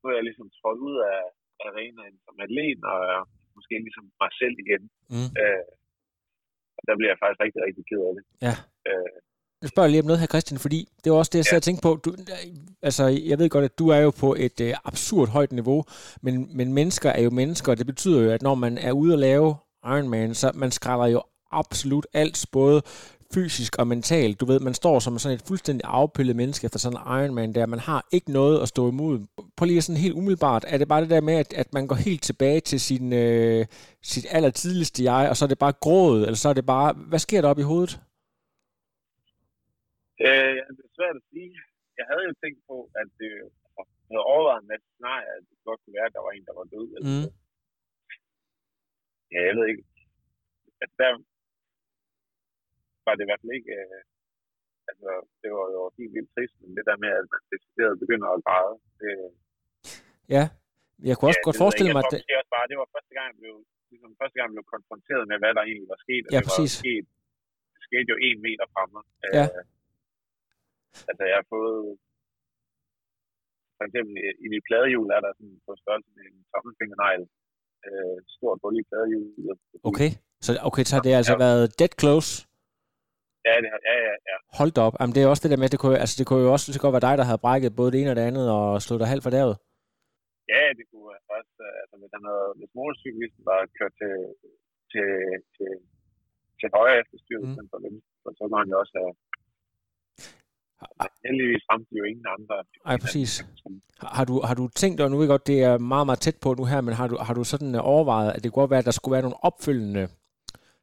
nu 0.00 0.04
er 0.10 0.16
jeg 0.18 0.26
ligesom 0.28 0.48
trådt 0.58 0.80
ud 0.88 0.96
af 1.12 1.20
arenaen 1.66 2.16
som 2.24 2.34
atlet, 2.44 2.80
og 2.92 2.98
er 3.14 3.22
måske 3.56 3.74
ligesom 3.86 4.06
mig 4.22 4.30
selv 4.40 4.56
igen. 4.64 4.82
Mm. 5.14 5.30
Øh, 5.42 5.64
og 6.76 6.82
der 6.86 6.94
bliver 6.96 7.12
jeg 7.12 7.20
faktisk 7.22 7.42
rigtig, 7.44 7.60
rigtig 7.66 7.84
ked 7.90 8.02
af 8.08 8.14
det. 8.16 8.24
Ja. 8.46 8.54
Øh, 8.90 9.16
jeg 9.62 9.68
spørger 9.68 9.88
lige 9.88 10.00
om 10.00 10.06
noget 10.06 10.20
her, 10.20 10.26
Christian, 10.26 10.58
fordi 10.58 10.88
det 11.04 11.12
var 11.12 11.18
også 11.18 11.30
det, 11.32 11.38
jeg 11.38 11.44
sad 11.44 11.56
og 11.56 11.62
tænkte 11.62 11.82
på. 11.82 12.00
Du, 12.04 12.14
altså, 12.82 13.06
jeg 13.06 13.38
ved 13.38 13.48
godt, 13.48 13.64
at 13.64 13.78
du 13.78 13.88
er 13.88 13.96
jo 13.96 14.10
på 14.10 14.36
et 14.38 14.60
øh, 14.60 14.74
absurd 14.84 15.28
højt 15.28 15.52
niveau, 15.52 15.84
men, 16.22 16.48
men 16.56 16.72
mennesker 16.72 17.10
er 17.10 17.22
jo 17.22 17.30
mennesker, 17.30 17.72
og 17.72 17.78
det 17.78 17.86
betyder 17.86 18.20
jo, 18.20 18.30
at 18.30 18.42
når 18.42 18.54
man 18.54 18.78
er 18.78 18.92
ude 18.92 19.14
og 19.14 19.18
lave 19.18 19.54
Ironman, 19.84 20.34
så 20.34 20.50
man 20.54 20.70
skræller 20.70 21.06
jo 21.06 21.22
absolut 21.52 22.06
alt, 22.12 22.46
både 22.52 22.82
fysisk 23.34 23.76
og 23.78 23.86
mentalt. 23.86 24.40
Du 24.40 24.46
ved, 24.46 24.60
man 24.60 24.74
står 24.74 24.98
som 24.98 25.18
sådan 25.18 25.34
et 25.34 25.42
fuldstændig 25.46 25.84
afpillet 25.84 26.36
menneske 26.36 26.64
efter 26.64 26.78
sådan 26.78 26.98
en 26.98 27.22
Ironman 27.22 27.54
der. 27.54 27.66
Man 27.66 27.78
har 27.78 28.06
ikke 28.12 28.32
noget 28.32 28.60
at 28.60 28.68
stå 28.68 28.88
imod. 28.88 29.18
På 29.56 29.64
lige 29.64 29.82
sådan 29.82 30.00
helt 30.00 30.14
umiddelbart, 30.14 30.64
er 30.68 30.78
det 30.78 30.88
bare 30.88 31.00
det 31.00 31.10
der 31.10 31.20
med, 31.20 31.34
at, 31.34 31.52
at 31.52 31.74
man 31.74 31.86
går 31.86 31.94
helt 31.94 32.22
tilbage 32.22 32.60
til 32.60 32.80
sin, 32.80 33.12
øh, 33.12 33.66
sit 34.02 34.26
allertidligste 34.30 35.04
jeg, 35.04 35.28
og 35.30 35.36
så 35.36 35.44
er 35.44 35.48
det 35.48 35.58
bare 35.58 35.72
grådet, 35.80 36.22
eller 36.22 36.36
så 36.36 36.48
er 36.48 36.52
det 36.52 36.66
bare, 36.66 36.94
hvad 37.08 37.18
sker 37.18 37.40
der 37.40 37.48
op 37.48 37.58
i 37.58 37.62
hovedet? 37.62 38.00
Øh, 40.26 40.56
det 40.76 40.82
er 40.88 40.92
svært 40.98 41.16
at 41.20 41.26
sige. 41.32 41.52
Jeg 41.98 42.06
havde 42.10 42.24
jo 42.28 42.34
tænkt 42.42 42.60
på, 42.70 42.76
at 43.00 43.08
det 43.20 43.32
havde 44.08 44.28
overvejet 44.32 44.62
en 44.62 44.70
masse 44.72 44.86
scenarier, 44.92 45.32
at 45.38 45.44
det 45.48 45.56
godt 45.68 45.80
kunne 45.80 45.96
være, 45.98 46.10
at 46.10 46.16
der 46.16 46.24
var 46.26 46.32
en, 46.34 46.46
der 46.48 46.56
var 46.60 46.66
død. 46.74 46.88
Mm. 47.08 47.28
Ja, 49.32 49.40
jeg 49.48 49.54
ved 49.56 49.66
ikke. 49.72 49.84
At 50.84 50.90
der 51.00 51.12
var 53.04 53.14
det 53.14 53.24
i 53.24 53.28
hvert 53.28 53.42
fald 53.42 53.58
ikke... 53.58 53.72
Øh, 53.80 54.00
altså, 54.90 55.10
det 55.40 55.50
var 55.56 55.66
jo 55.76 55.80
helt 55.98 56.14
vildt 56.16 56.30
trist, 56.34 56.56
men 56.62 56.70
det 56.76 56.84
der 56.88 57.02
med, 57.04 57.10
at 57.20 57.26
man 57.32 57.42
decideret 57.54 58.02
begynder 58.02 58.28
at 58.30 58.44
græde, 58.46 58.74
det, 59.00 59.12
Ja, 60.36 60.44
jeg 61.08 61.14
kunne 61.16 61.28
også 61.30 61.42
ja, 61.44 61.48
godt 61.48 61.62
forestille 61.64 61.92
mig, 61.96 62.02
at 62.04 62.12
det... 62.12 62.20
Også 62.40 62.52
bare, 62.56 62.66
det 62.70 62.76
var 62.82 62.88
første 62.96 63.12
gang, 63.16 63.26
jeg 63.32 63.38
blev, 63.42 63.54
ligesom, 63.92 64.10
første 64.20 64.36
gang, 64.36 64.46
jeg 64.48 64.56
blev 64.58 64.68
konfronteret 64.76 65.24
med, 65.30 65.36
hvad 65.42 65.52
der 65.56 65.62
egentlig 65.70 65.90
var 65.94 66.00
sket. 66.04 66.24
Ja, 66.34 66.40
det 66.40 66.46
præcis. 66.48 66.72
Var 66.72 66.82
sket, 66.84 67.04
det 67.74 67.80
skete 67.88 68.08
jo 68.12 68.18
en 68.28 68.38
meter 68.46 68.66
fra 68.74 68.82
mig. 68.94 69.04
Ja. 69.36 69.44
Øh, 69.44 69.62
Altså, 71.08 71.22
jeg 71.30 71.36
har 71.40 71.48
fået... 71.54 71.80
For 73.76 73.84
eksempel 73.88 74.14
i 74.44 74.46
mit 74.52 74.64
pladehjul 74.68 75.08
er 75.16 75.20
der 75.24 75.32
sådan 75.38 75.58
på 75.66 75.72
størrelse 75.82 76.10
med 76.16 76.24
en 76.30 76.38
tommelfingernegl. 76.52 77.22
Øh, 77.88 78.18
stort 78.34 78.58
hul 78.62 78.74
i 78.80 78.84
pladehjulet. 78.90 79.58
Okay, 79.90 80.10
så 80.44 80.50
okay, 80.68 80.84
så 80.86 80.92
har 80.94 81.02
det 81.06 81.20
altså 81.20 81.36
ja. 81.36 81.42
været 81.44 81.64
dead 81.78 81.92
close? 82.00 82.30
Ja, 83.46 83.54
det 83.62 83.68
har, 83.72 83.80
ja, 83.90 83.96
ja, 84.08 84.14
ja. 84.30 84.36
Hold 84.58 84.72
da 84.74 84.80
op. 84.86 84.96
Jamen, 84.98 85.14
det 85.14 85.20
er 85.20 85.32
også 85.32 85.44
det 85.44 85.52
der 85.52 85.62
med, 85.62 85.68
det 85.72 85.80
kunne, 85.82 85.98
altså, 86.04 86.16
det 86.20 86.26
kunne 86.26 86.42
jo 86.46 86.50
også 86.54 86.66
det 86.72 86.80
kunne 86.80 86.96
være 86.96 87.08
dig, 87.08 87.14
der 87.20 87.28
havde 87.28 87.44
brækket 87.44 87.78
både 87.78 87.90
det 87.92 87.98
ene 88.00 88.12
og 88.12 88.18
det 88.18 88.28
andet 88.30 88.46
og 88.58 88.64
slået 88.84 89.02
dig 89.02 89.12
halvt 89.12 89.24
for 89.26 89.34
derud. 89.36 89.56
Ja, 90.54 90.62
det 90.78 90.84
kunne 90.90 91.08
også, 91.38 91.62
altså 91.82 91.94
hvis 92.00 92.12
han 92.16 92.24
havde, 92.30 92.48
hvis 92.58 92.72
motorcyklisten 92.78 93.42
var 93.50 93.60
kørt 93.78 93.94
til, 94.00 94.14
til, 94.92 95.08
til, 95.56 95.70
til 96.58 96.68
højre 96.76 96.98
efter 97.02 97.16
styret, 97.24 97.46
mm. 97.48 97.68
for 97.72 97.78
venstre, 97.86 98.30
så 98.36 98.42
kunne 98.48 98.62
han 98.62 98.72
jo 98.72 98.78
også 98.82 98.94
have, 99.00 99.12
heldigvis 101.26 101.64
ramte 101.70 101.88
de 101.90 101.96
jo 102.02 102.04
ingen 102.12 102.26
andre. 102.36 102.54
Nej, 102.88 102.96
præcis. 103.04 103.30
Har 104.16 104.24
du, 104.30 104.34
har 104.48 104.54
du 104.60 104.64
tænkt, 104.82 105.00
og 105.00 105.10
nu 105.10 105.16
ved 105.18 105.28
godt, 105.28 105.46
det 105.46 105.58
er 105.62 105.78
meget, 105.78 106.06
meget 106.08 106.20
tæt 106.26 106.38
på 106.44 106.48
nu 106.58 106.64
her, 106.72 106.80
men 106.86 106.94
har 107.00 107.08
du, 107.10 107.16
har 107.26 107.34
du 107.38 107.44
sådan 107.52 107.74
øh, 107.74 107.80
overvejet, 107.92 108.30
at 108.32 108.40
det 108.42 108.48
kunne 108.48 108.62
godt 108.62 108.74
være, 108.74 108.84
at 108.84 108.88
der 108.90 108.96
skulle 108.98 109.14
være 109.16 109.26
nogle 109.26 109.44
opfølgende 109.48 110.04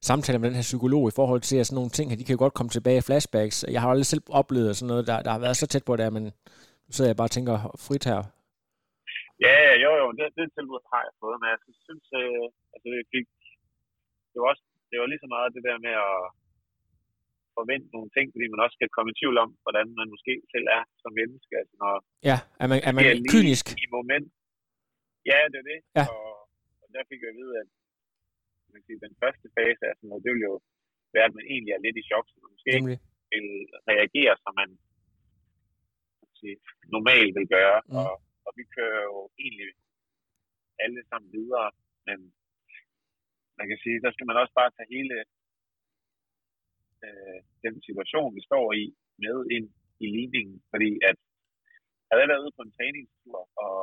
samtaler 0.09 0.39
med 0.39 0.49
den 0.49 0.59
her 0.59 0.69
psykolog 0.71 1.03
i 1.07 1.17
forhold 1.19 1.41
til, 1.49 1.57
at 1.59 1.67
sådan 1.67 1.79
nogle 1.79 1.95
ting 1.97 2.05
her, 2.09 2.17
de 2.19 2.25
kan 2.25 2.35
jo 2.35 2.43
godt 2.45 2.57
komme 2.57 2.71
tilbage 2.73 2.99
i 3.01 3.07
flashbacks. 3.07 3.57
Jeg 3.75 3.81
har 3.81 3.89
aldrig 3.89 4.09
selv 4.11 4.23
oplevet 4.41 4.77
sådan 4.77 4.91
noget, 4.91 5.07
der, 5.09 5.17
der 5.25 5.31
har 5.35 5.41
været 5.45 5.57
så 5.57 5.67
tæt 5.67 5.85
på 5.85 5.93
det, 5.95 6.13
men 6.17 6.23
nu 6.85 6.91
sidder 6.91 7.09
jeg 7.11 7.19
bare 7.19 7.31
og 7.31 7.35
tænker 7.37 7.55
frit 7.85 8.05
her. 8.11 8.21
Ja, 9.45 9.57
jo, 9.83 9.91
jo, 10.01 10.07
det, 10.17 10.25
det 10.37 10.45
tilbud 10.55 10.81
har 10.93 11.01
jeg 11.07 11.13
fået, 11.21 11.37
men 11.41 11.47
jeg 11.53 11.59
synes, 11.87 12.05
øh, 12.21 12.45
altså, 12.73 12.87
det, 12.93 13.01
fik, 13.13 13.25
det 14.31 14.37
var 14.41 14.47
også, 14.53 14.65
det 14.89 14.97
var 14.99 15.07
lige 15.11 15.23
så 15.25 15.29
meget 15.35 15.55
det 15.55 15.63
der 15.69 15.77
med 15.85 15.95
at, 16.09 16.17
forvente 17.59 17.89
nogle 17.95 18.09
ting, 18.15 18.25
fordi 18.33 18.45
man 18.53 18.63
også 18.65 18.75
skal 18.77 18.89
komme 18.95 19.09
i 19.11 19.17
tvivl 19.19 19.37
om, 19.43 19.49
hvordan 19.65 19.87
man 19.99 20.07
måske 20.13 20.33
selv 20.53 20.67
er 20.77 20.83
som 21.03 21.11
menneske. 21.19 21.53
Altså 21.61 21.75
når 21.83 21.93
ja, 22.29 22.37
er 22.63 22.67
man, 22.71 22.79
er 22.87 22.91
man 22.97 23.03
kynisk? 23.33 23.65
I 23.83 23.87
moment. 23.97 24.27
Ja, 25.31 25.39
det 25.51 25.57
er 25.63 25.67
det. 25.71 25.79
Ja. 25.97 26.05
Og, 26.13 26.31
og 26.81 26.87
der 26.95 27.03
fik 27.09 27.19
jeg 27.23 27.31
at 27.33 27.39
vide, 27.41 27.53
at 27.61 27.69
man 28.73 28.81
sige, 28.87 28.99
den 29.07 29.15
første 29.23 29.47
fase 29.57 29.83
af 29.89 29.93
sådan 29.95 30.09
noget, 30.09 30.23
det 30.25 30.31
vil 30.33 30.47
jo 30.51 30.55
være, 31.15 31.27
at 31.29 31.35
man 31.37 31.45
egentlig 31.53 31.71
er 31.73 31.83
lidt 31.85 31.97
i 32.01 32.07
chok, 32.09 32.25
så 32.29 32.37
man 32.43 32.51
måske 32.55 32.73
Nemlig. 32.77 32.99
vil 33.31 33.47
reagere, 33.91 34.33
som 34.43 34.53
man 34.61 34.69
sige, 36.39 36.57
normalt 36.95 37.33
vil 37.39 37.47
gøre. 37.57 37.77
Mm. 37.85 37.97
Og, 38.01 38.11
og 38.45 38.51
vi 38.57 38.63
kører 38.75 39.03
jo 39.11 39.17
egentlig 39.43 39.69
alle 40.83 41.01
sammen 41.09 41.29
videre, 41.37 41.67
men 42.07 42.17
man 43.59 43.65
kan 43.69 43.79
sige, 43.83 44.03
der 44.05 44.11
skal 44.13 44.27
man 44.29 44.37
også 44.41 44.53
bare 44.59 44.71
tage 44.75 44.93
hele 44.95 45.17
øh, 47.05 47.39
den 47.65 47.75
situation, 47.87 48.35
vi 48.37 48.41
står 48.49 48.65
i, 48.81 48.83
med 49.23 49.37
ind 49.55 49.67
i 50.05 50.07
ligningen. 50.17 50.57
Fordi 50.71 50.89
at 51.09 51.17
havde 52.07 52.23
jeg 52.23 52.31
været 52.31 52.43
ude 52.45 52.57
på 52.57 52.63
en 52.65 52.75
træningstur, 52.77 53.39
og, 53.65 53.81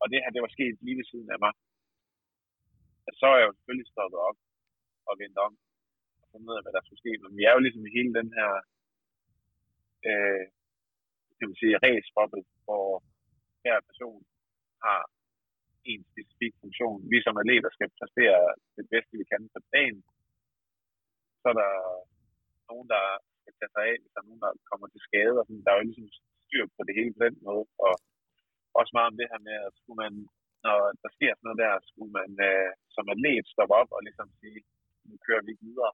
og 0.00 0.06
det 0.10 0.18
her, 0.22 0.30
det 0.34 0.44
var 0.44 0.52
sket 0.56 0.76
lige 0.86 0.98
ved 1.00 1.06
siden 1.12 1.30
af 1.34 1.38
mig, 1.44 1.52
så 3.20 3.26
er 3.32 3.38
jeg 3.38 3.46
jo 3.48 3.56
selvfølgelig 3.56 3.92
stoppet 3.94 4.20
op 4.28 4.38
og 5.08 5.14
vendt 5.22 5.38
om 5.46 5.52
og 6.20 6.26
fundet 6.30 6.48
ud 6.50 6.58
af, 6.58 6.62
hvad 6.64 6.74
der 6.76 6.82
skulle 6.84 7.02
ske. 7.04 7.12
Men 7.22 7.32
vi 7.38 7.42
er 7.48 7.52
jo 7.54 7.64
ligesom 7.64 7.86
i 7.86 7.96
hele 7.98 8.12
den 8.20 8.28
her 8.38 8.50
øh, 10.08 10.44
kan 11.38 11.48
man 11.50 11.60
sige, 11.62 11.82
race 11.86 12.10
hvor 12.66 12.86
hver 13.62 13.78
person 13.88 14.20
har 14.86 15.00
en 15.92 16.02
specifik 16.10 16.54
funktion. 16.62 16.98
Vi 17.12 17.18
som 17.26 17.40
atleter 17.42 17.70
skal 17.76 17.90
præstere 17.98 18.40
det 18.76 18.86
bedste, 18.92 19.12
vi 19.20 19.24
kan 19.32 19.42
på 19.54 19.60
dagen, 19.76 19.98
så 21.46 21.50
er 21.54 21.60
der 21.64 21.72
nogen, 22.70 22.88
der 22.94 23.04
skal 23.40 23.54
tage 23.58 23.72
sig 23.74 23.82
af, 23.90 23.96
hvis 24.00 24.12
der 24.12 24.20
er 24.20 24.28
nogen, 24.28 24.44
der 24.46 24.52
kommer 24.70 24.86
til 24.90 25.04
skade. 25.08 25.36
Og 25.40 25.44
sådan. 25.46 25.64
Der 25.64 25.70
er 25.72 25.78
jo 25.78 25.88
ligesom 25.88 26.08
styr 26.46 26.64
på 26.76 26.82
det 26.86 26.94
hele 26.98 27.12
på 27.16 27.22
den 27.26 27.36
måde. 27.46 27.64
Og 27.86 27.94
også 28.80 28.92
meget 28.96 29.10
om 29.10 29.18
det 29.20 29.30
her 29.32 29.40
med, 29.48 29.56
at 29.66 29.72
skulle 29.80 30.00
man, 30.04 30.14
når 30.66 30.78
der 31.02 31.10
sker 31.16 31.32
sådan 31.32 31.46
noget 31.46 31.62
der, 31.64 31.72
skulle 31.90 32.12
man 32.20 32.30
øh, 32.48 32.70
som 32.94 33.12
atlet 33.14 33.44
stoppe 33.52 33.74
op 33.80 33.90
og 33.96 34.00
ligesom 34.06 34.28
sige, 34.40 34.60
nu 35.08 35.14
kører 35.26 35.44
vi 35.48 35.54
videre. 35.64 35.92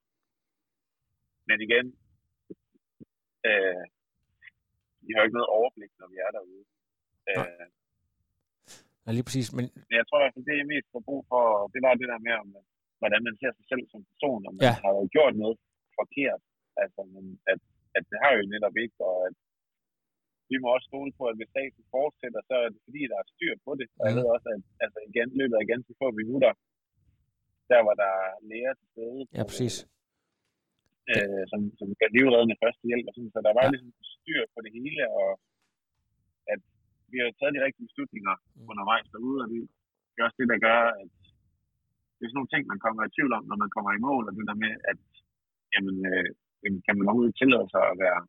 Men 1.48 1.58
igen, 1.66 1.86
øh, 3.48 3.82
vi 5.04 5.10
har 5.12 5.20
jo 5.20 5.26
ikke 5.26 5.38
noget 5.38 5.54
overblik, 5.58 5.92
når 6.00 6.08
vi 6.12 6.16
er 6.26 6.30
derude. 6.36 6.64
Øh, 7.30 7.66
Ja, 9.04 9.10
lige 9.16 9.26
præcis. 9.28 9.48
Men... 9.56 9.64
jeg 9.98 10.04
tror 10.08 10.20
at 10.28 10.34
det 10.48 10.54
er 10.60 10.72
mest 10.74 10.88
for 10.92 11.00
brug 11.08 11.22
for, 11.30 11.42
det 11.74 11.80
var 11.86 11.94
det 12.00 12.08
der 12.12 12.20
med, 12.26 12.34
om 12.42 12.48
hvordan 13.02 13.22
man 13.28 13.36
ser 13.40 13.52
sig 13.58 13.66
selv 13.70 13.84
som 13.92 14.02
person, 14.10 14.40
om 14.48 14.52
man 14.56 14.64
ja. 14.68 14.74
har 14.84 14.92
gjort 15.16 15.34
noget 15.42 15.56
forkert. 16.00 16.42
Altså, 16.82 17.00
men 17.14 17.24
at, 17.52 17.60
at 17.96 18.04
det 18.10 18.18
har 18.22 18.32
jo 18.36 18.42
netop 18.54 18.76
ikke, 18.84 18.98
og 19.10 19.16
at 19.28 19.36
vi 20.50 20.56
må 20.62 20.66
også 20.74 20.88
stole 20.90 21.12
på, 21.18 21.24
at 21.30 21.36
hvis 21.38 21.52
staten 21.54 21.82
fortsætter, 21.96 22.40
så 22.48 22.54
er 22.64 22.68
det 22.72 22.80
fordi, 22.86 23.02
der 23.10 23.18
er 23.18 23.26
styr 23.34 23.54
på 23.66 23.72
det. 23.80 23.88
Og 23.98 24.04
jeg 24.08 24.14
ved 24.18 24.26
også, 24.34 24.48
at 24.54 24.62
altså, 24.84 24.98
igen, 25.10 25.28
løbet 25.40 25.56
af 25.60 25.70
ganske 25.72 25.92
få 26.00 26.06
minutter, 26.20 26.52
der 27.72 27.80
var 27.86 27.94
der 28.02 28.14
læger 28.50 28.74
til 28.78 28.88
stede. 28.92 29.20
Ja, 29.36 29.42
præcis. 29.50 29.76
Øh, 31.12 31.42
som, 31.50 31.60
som 31.78 31.88
gav 32.00 32.10
livreddende 32.16 32.60
første 32.62 32.84
hjælp. 32.90 33.06
Og 33.08 33.12
sådan, 33.14 33.34
så 33.34 33.40
der 33.46 33.52
var 33.58 33.64
ja. 33.66 33.70
ligesom 33.72 33.92
styr 34.16 34.42
på 34.54 34.58
det 34.64 34.72
hele, 34.78 35.02
og 35.18 35.28
at 36.52 36.60
vi 37.10 37.16
har 37.22 37.30
taget 37.38 37.56
de 37.56 37.64
rigtige 37.66 37.88
beslutninger 37.88 38.34
mm. 38.38 38.70
undervejs 38.72 39.08
derude, 39.14 39.38
og 39.44 39.48
det 39.52 40.18
er 40.18 40.26
også 40.26 40.38
det, 40.40 40.48
der 40.52 40.60
gør, 40.68 40.80
at 41.02 41.12
det 42.22 42.26
er 42.26 42.30
sådan 42.30 42.40
nogle 42.40 42.54
ting, 42.54 42.64
man 42.72 42.82
kommer 42.84 43.00
i 43.02 43.14
tvivl 43.16 43.32
om, 43.38 43.44
når 43.50 43.58
man 43.64 43.70
kommer 43.74 43.90
i 43.92 44.04
mål, 44.08 44.24
og 44.28 44.32
det 44.36 44.44
der 44.50 44.58
med, 44.64 44.72
at 44.90 44.98
jamen, 45.74 45.96
øh, 46.10 46.28
kan 46.86 46.94
man 46.96 47.08
overhovedet 47.08 47.38
tillade 47.40 47.66
sig 47.74 47.82
at 47.92 47.96
være 48.04 48.20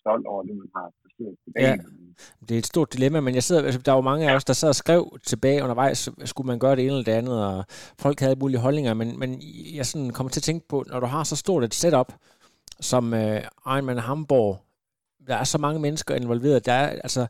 stolt 0.00 0.26
over 0.32 0.42
det, 0.46 0.54
man 0.62 0.70
har 0.76 0.86
præsteret 1.00 1.34
Ja, 1.66 1.72
det 2.46 2.54
er 2.54 2.58
et 2.58 2.72
stort 2.74 2.92
dilemma, 2.94 3.20
men 3.20 3.34
jeg 3.34 3.42
sidder, 3.42 3.62
altså, 3.62 3.80
der 3.88 3.92
var 3.92 4.10
mange 4.10 4.30
af 4.30 4.34
os, 4.36 4.44
der 4.44 4.52
sad 4.52 4.68
og 4.68 4.80
skrev 4.84 5.02
tilbage 5.30 5.62
undervejs, 5.64 5.98
skulle 6.24 6.46
man 6.52 6.58
gøre 6.58 6.76
det 6.76 6.84
ene 6.84 6.92
eller 6.92 7.08
det 7.10 7.20
andet, 7.20 7.46
og 7.46 7.64
folk 8.04 8.20
havde 8.20 8.40
mulige 8.42 8.60
holdninger, 8.66 8.94
men, 8.94 9.08
men 9.18 9.30
jeg 9.78 9.86
sådan 9.86 10.10
kommer 10.10 10.30
til 10.30 10.40
at 10.40 10.48
tænke 10.48 10.68
på, 10.68 10.84
når 10.90 11.00
du 11.00 11.06
har 11.06 11.24
så 11.24 11.36
stort 11.36 11.64
et 11.64 11.74
setup, 11.74 12.10
som 12.80 13.14
øh, 13.14 13.40
Ironman 13.66 13.98
Hamburg, 14.08 14.52
der 15.26 15.36
er 15.36 15.44
så 15.44 15.58
mange 15.58 15.80
mennesker 15.80 16.14
involveret, 16.14 16.66
der 16.66 16.72
er, 16.72 16.88
altså, 16.88 17.26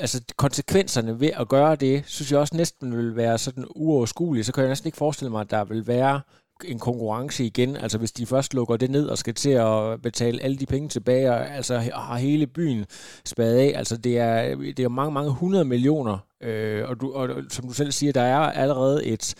altså 0.00 0.20
konsekvenserne 0.36 1.20
ved 1.20 1.30
at 1.34 1.48
gøre 1.48 1.76
det, 1.76 2.02
synes 2.06 2.32
jeg 2.32 2.40
også 2.40 2.56
næsten 2.56 2.96
vil 2.96 3.16
være 3.16 3.38
sådan 3.38 3.64
uoverskuelige. 3.76 4.44
Så 4.44 4.52
kan 4.52 4.62
jeg 4.62 4.68
næsten 4.68 4.88
ikke 4.88 4.98
forestille 4.98 5.30
mig, 5.30 5.40
at 5.40 5.50
der 5.50 5.64
vil 5.64 5.86
være 5.86 6.20
en 6.64 6.78
konkurrence 6.78 7.44
igen. 7.44 7.76
Altså 7.76 7.98
hvis 7.98 8.12
de 8.12 8.26
først 8.26 8.54
lukker 8.54 8.76
det 8.76 8.90
ned 8.90 9.06
og 9.06 9.18
skal 9.18 9.34
til 9.34 9.50
at 9.50 10.02
betale 10.02 10.42
alle 10.42 10.56
de 10.56 10.66
penge 10.66 10.88
tilbage, 10.88 11.30
og 11.30 11.50
altså 11.50 11.78
har 11.78 12.16
hele 12.16 12.46
byen 12.46 12.84
spadet 13.24 13.58
af. 13.58 13.72
Altså 13.78 13.96
det 13.96 14.18
er, 14.18 14.56
det 14.56 14.80
er 14.80 14.88
mange, 14.88 15.12
mange 15.12 15.30
hundrede 15.30 15.64
millioner. 15.64 16.18
Øh, 16.42 16.88
og, 16.88 17.00
du, 17.00 17.12
og 17.12 17.30
som 17.50 17.66
du 17.66 17.72
selv 17.72 17.92
siger, 17.92 18.12
der 18.12 18.22
er 18.22 18.38
allerede 18.38 19.04
et, 19.04 19.34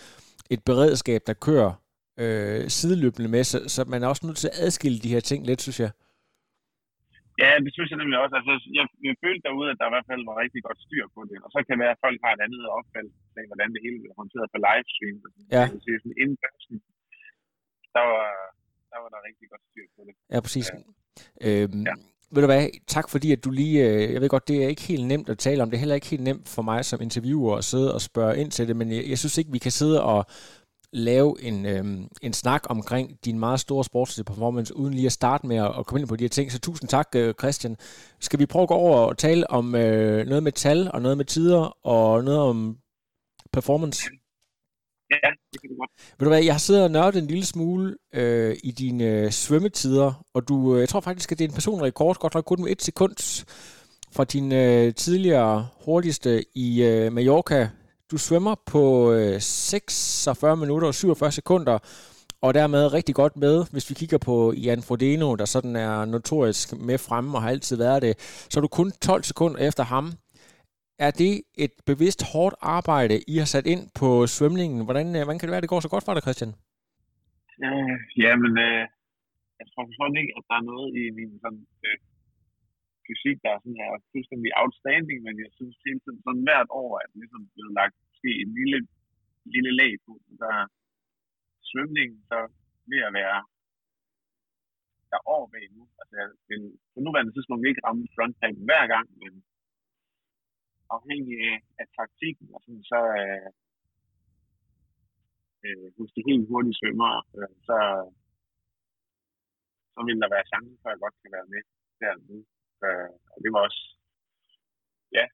et 0.50 0.62
beredskab, 0.64 1.22
der 1.26 1.32
kører 1.32 1.72
øh, 2.18 2.70
sideløbende 2.70 3.28
med, 3.28 3.44
så, 3.44 3.60
så 3.66 3.84
man 3.84 4.02
er 4.02 4.08
også 4.08 4.26
nødt 4.26 4.36
til 4.36 4.50
at 4.52 4.58
adskille 4.58 4.98
de 4.98 5.08
her 5.08 5.20
ting 5.20 5.46
lidt, 5.46 5.62
synes 5.62 5.80
jeg. 5.80 5.90
Ja, 7.42 7.50
det 7.64 7.72
synes 7.74 7.90
jeg 7.90 8.00
nemlig 8.00 8.18
også. 8.24 8.34
Altså, 8.40 8.54
jeg, 8.78 8.84
jeg 9.08 9.14
følte 9.24 9.44
derude, 9.46 9.68
at 9.72 9.78
der 9.80 9.86
i 9.88 9.94
hvert 9.94 10.08
fald 10.10 10.22
var 10.28 10.36
rigtig 10.44 10.62
godt 10.68 10.80
styr 10.86 11.04
på 11.14 11.20
det. 11.30 11.38
Og 11.44 11.48
så 11.54 11.58
kan 11.64 11.72
det 11.74 11.82
være, 11.84 11.94
at 11.96 12.04
folk 12.06 12.18
har 12.24 12.32
et 12.34 12.42
andet 12.46 12.62
opfattelse 12.78 13.38
af, 13.40 13.46
hvordan 13.50 13.68
det 13.74 13.80
hele 13.84 13.98
bliver 14.02 14.16
håndteret 14.20 14.48
på 14.54 14.58
livestream. 14.66 15.16
Ja. 15.56 15.64
Jeg 15.74 15.82
sige, 15.86 15.98
sådan 16.02 16.20
indbørsen, 16.24 16.76
der 17.96 18.04
var, 18.12 18.28
der 18.92 18.98
var 19.02 19.10
der 19.14 19.20
rigtig 19.28 19.46
godt 19.52 19.64
styr 19.70 19.86
på 19.96 20.00
det. 20.06 20.14
Ja, 20.32 20.38
præcis. 20.46 20.66
Ja. 20.72 20.78
Øhm, 21.46 21.82
ja. 21.90 21.94
Ved 22.34 22.42
du 22.42 22.48
hvad, 22.52 22.62
tak 22.96 23.06
fordi 23.14 23.28
at 23.32 23.44
du 23.44 23.50
lige, 23.50 23.78
øh, 23.86 24.12
jeg 24.12 24.20
ved 24.20 24.28
godt, 24.28 24.48
det 24.48 24.56
er 24.64 24.68
ikke 24.68 24.86
helt 24.92 25.06
nemt 25.12 25.28
at 25.28 25.38
tale 25.38 25.62
om, 25.62 25.68
det 25.68 25.76
er 25.76 25.84
heller 25.84 26.00
ikke 26.00 26.12
helt 26.14 26.28
nemt 26.30 26.46
for 26.54 26.62
mig 26.70 26.84
som 26.84 27.02
interviewer 27.06 27.56
at 27.56 27.64
sidde 27.64 27.94
og 27.94 28.00
spørge 28.00 28.38
ind 28.40 28.50
til 28.50 28.68
det, 28.68 28.76
men 28.76 28.88
jeg, 28.96 29.02
jeg 29.12 29.18
synes 29.18 29.38
ikke, 29.38 29.52
vi 29.52 29.64
kan 29.66 29.70
sidde 29.80 29.98
og 30.12 30.20
lave 30.94 31.42
en, 31.42 31.66
øh, 31.66 31.84
en 32.22 32.32
snak 32.32 32.62
omkring 32.68 33.18
din 33.24 33.38
meget 33.38 33.60
store 33.60 33.84
sportslige 33.84 34.24
performance, 34.24 34.76
uden 34.76 34.94
lige 34.94 35.06
at 35.06 35.12
starte 35.12 35.46
med 35.46 35.56
at, 35.56 35.78
at 35.78 35.86
komme 35.86 36.00
ind 36.00 36.08
på 36.08 36.16
de 36.16 36.24
her 36.24 36.28
ting. 36.28 36.52
Så 36.52 36.58
tusind 36.58 36.88
tak, 36.88 37.08
øh, 37.16 37.34
Christian. 37.34 37.76
Skal 38.20 38.38
vi 38.38 38.46
prøve 38.46 38.62
at 38.62 38.68
gå 38.68 38.74
over 38.74 38.98
og 38.98 39.18
tale 39.18 39.50
om 39.50 39.74
øh, 39.74 40.26
noget 40.26 40.42
med 40.42 40.52
tal, 40.52 40.90
og 40.94 41.02
noget 41.02 41.16
med 41.16 41.24
tider, 41.24 41.86
og 41.86 42.24
noget 42.24 42.40
om 42.40 42.78
performance? 43.52 44.02
Ja, 45.10 45.30
det 45.52 45.60
kan 45.60 45.70
du 45.70 45.76
godt. 45.76 45.90
Ved 46.18 46.24
du 46.26 46.30
hvad, 46.30 46.44
jeg 46.44 46.54
har 46.54 46.58
siddet 46.58 46.84
og 46.84 46.90
nørdet 46.90 47.22
en 47.22 47.26
lille 47.26 47.44
smule 47.44 47.96
øh, 48.14 48.56
i 48.64 48.70
dine 48.70 49.04
øh, 49.04 49.30
svømmetider, 49.30 50.24
og 50.34 50.48
du, 50.48 50.74
øh, 50.74 50.80
jeg 50.80 50.88
tror 50.88 51.00
faktisk, 51.00 51.32
at 51.32 51.38
det 51.38 51.44
er 51.44 51.48
en 51.48 51.54
personrekord, 51.54 52.18
godt 52.18 52.34
nok 52.34 52.44
kun 52.44 52.62
med 52.62 52.70
et 52.70 52.82
sekund 52.82 53.44
fra 54.12 54.24
din 54.24 54.52
øh, 54.52 54.94
tidligere 54.94 55.68
hurtigste 55.84 56.44
i 56.54 56.82
øh, 56.82 57.12
Mallorca 57.12 57.68
du 58.14 58.18
svømmer 58.18 58.54
på 58.74 58.82
øh, 59.16 59.36
46 59.40 60.56
minutter 60.62 60.88
og 60.88 60.94
47 60.94 61.32
sekunder, 61.40 61.76
og 62.44 62.50
dermed 62.60 62.92
rigtig 62.98 63.14
godt 63.22 63.34
med, 63.44 63.56
hvis 63.72 63.86
vi 63.90 63.94
kigger 64.00 64.20
på 64.28 64.36
Jan 64.64 64.82
Frodeno, 64.88 65.28
der 65.40 65.46
sådan 65.54 65.76
er 65.86 65.94
notorisk 66.14 66.66
med 66.88 66.98
fremme 67.06 67.30
og 67.36 67.42
har 67.42 67.50
altid 67.54 67.76
været 67.84 68.00
det, 68.06 68.14
så 68.50 68.54
er 68.58 68.62
du 68.64 68.72
kun 68.80 68.88
12 69.08 69.22
sekunder 69.30 69.58
efter 69.68 69.84
ham. 69.92 70.06
Er 71.06 71.12
det 71.22 71.34
et 71.64 71.74
bevidst 71.90 72.20
hårdt 72.32 72.56
arbejde, 72.78 73.14
I 73.32 73.34
har 73.42 73.48
sat 73.54 73.66
ind 73.74 73.82
på 74.00 74.08
svømningen? 74.36 74.78
Hvordan, 74.86 75.06
øh, 75.16 75.22
hvordan 75.24 75.38
kan 75.38 75.46
det 75.46 75.54
være, 75.54 75.62
at 75.62 75.66
det 75.66 75.74
går 75.74 75.84
så 75.86 75.92
godt 75.94 76.04
for 76.06 76.14
dig, 76.14 76.22
Christian? 76.26 76.52
Øh, 77.66 77.94
jamen, 78.24 78.52
øh, 78.66 78.82
jeg 79.60 79.66
tror 79.70 79.82
sådan 80.00 80.20
ikke, 80.22 80.32
at 80.38 80.44
der 80.48 80.56
er 80.60 80.66
noget 80.72 80.88
i 81.00 81.02
min 81.18 81.32
sådan, 81.42 81.62
øh, 81.86 81.96
fysik, 83.06 83.36
der 83.44 83.50
er 83.52 83.60
sådan 83.62 83.80
her 83.82 83.90
fuldstændig 84.12 84.50
outstanding, 84.62 85.18
men 85.26 85.34
jeg 85.44 85.50
synes 85.58 85.74
hele 85.86 86.00
tiden 86.04 86.20
sådan 86.26 86.46
hvert 86.48 86.70
år, 86.82 86.90
at 87.02 87.08
det 87.10 87.18
ligesom 87.22 87.42
blevet 87.54 87.74
lagt 87.80 87.96
måske 88.24 88.42
en 88.44 88.52
lille, 88.58 88.78
lille 89.54 89.72
lag 89.80 89.92
på. 90.06 90.12
Der 90.40 90.50
er 90.60 90.66
svømning, 91.70 92.10
så 92.28 92.38
ved 92.90 93.00
at 93.08 93.12
være 93.20 93.38
der 95.10 95.20
år 95.36 95.44
bag 95.52 95.64
nu. 95.76 95.82
Altså, 96.00 96.14
jeg 96.20 96.28
vil 96.48 96.62
på 96.92 96.98
nuværende 97.00 97.32
tidspunkt 97.32 97.66
ikke 97.66 97.84
ramme 97.86 98.06
frontpacken 98.14 98.64
hver 98.68 98.84
gang, 98.94 99.06
men 99.22 99.32
afhængig 100.96 101.36
af, 101.50 101.56
af 101.80 101.86
taktikken, 101.98 102.46
og 102.54 102.60
sådan, 102.64 102.84
så 102.92 103.00
øh, 103.22 103.50
øh, 105.64 105.86
hos 105.98 106.10
de 106.16 106.22
helt 106.28 106.48
hurtige 106.50 106.78
svømmer, 106.80 107.12
øh, 107.38 107.52
så, 107.68 107.76
så 109.94 109.98
vil 110.06 110.22
der 110.22 110.34
være 110.34 110.50
chancen 110.52 110.78
for, 110.80 110.88
at 110.88 110.94
jeg 110.94 111.02
godt 111.04 111.16
kan 111.22 111.34
være 111.36 111.50
med 111.54 111.62
der 112.02 112.14
nu. 112.28 112.38
Øh, 112.84 113.10
og 113.32 113.38
det 113.42 113.50
var 113.54 113.60
også, 113.68 113.82
ja, 115.18 115.24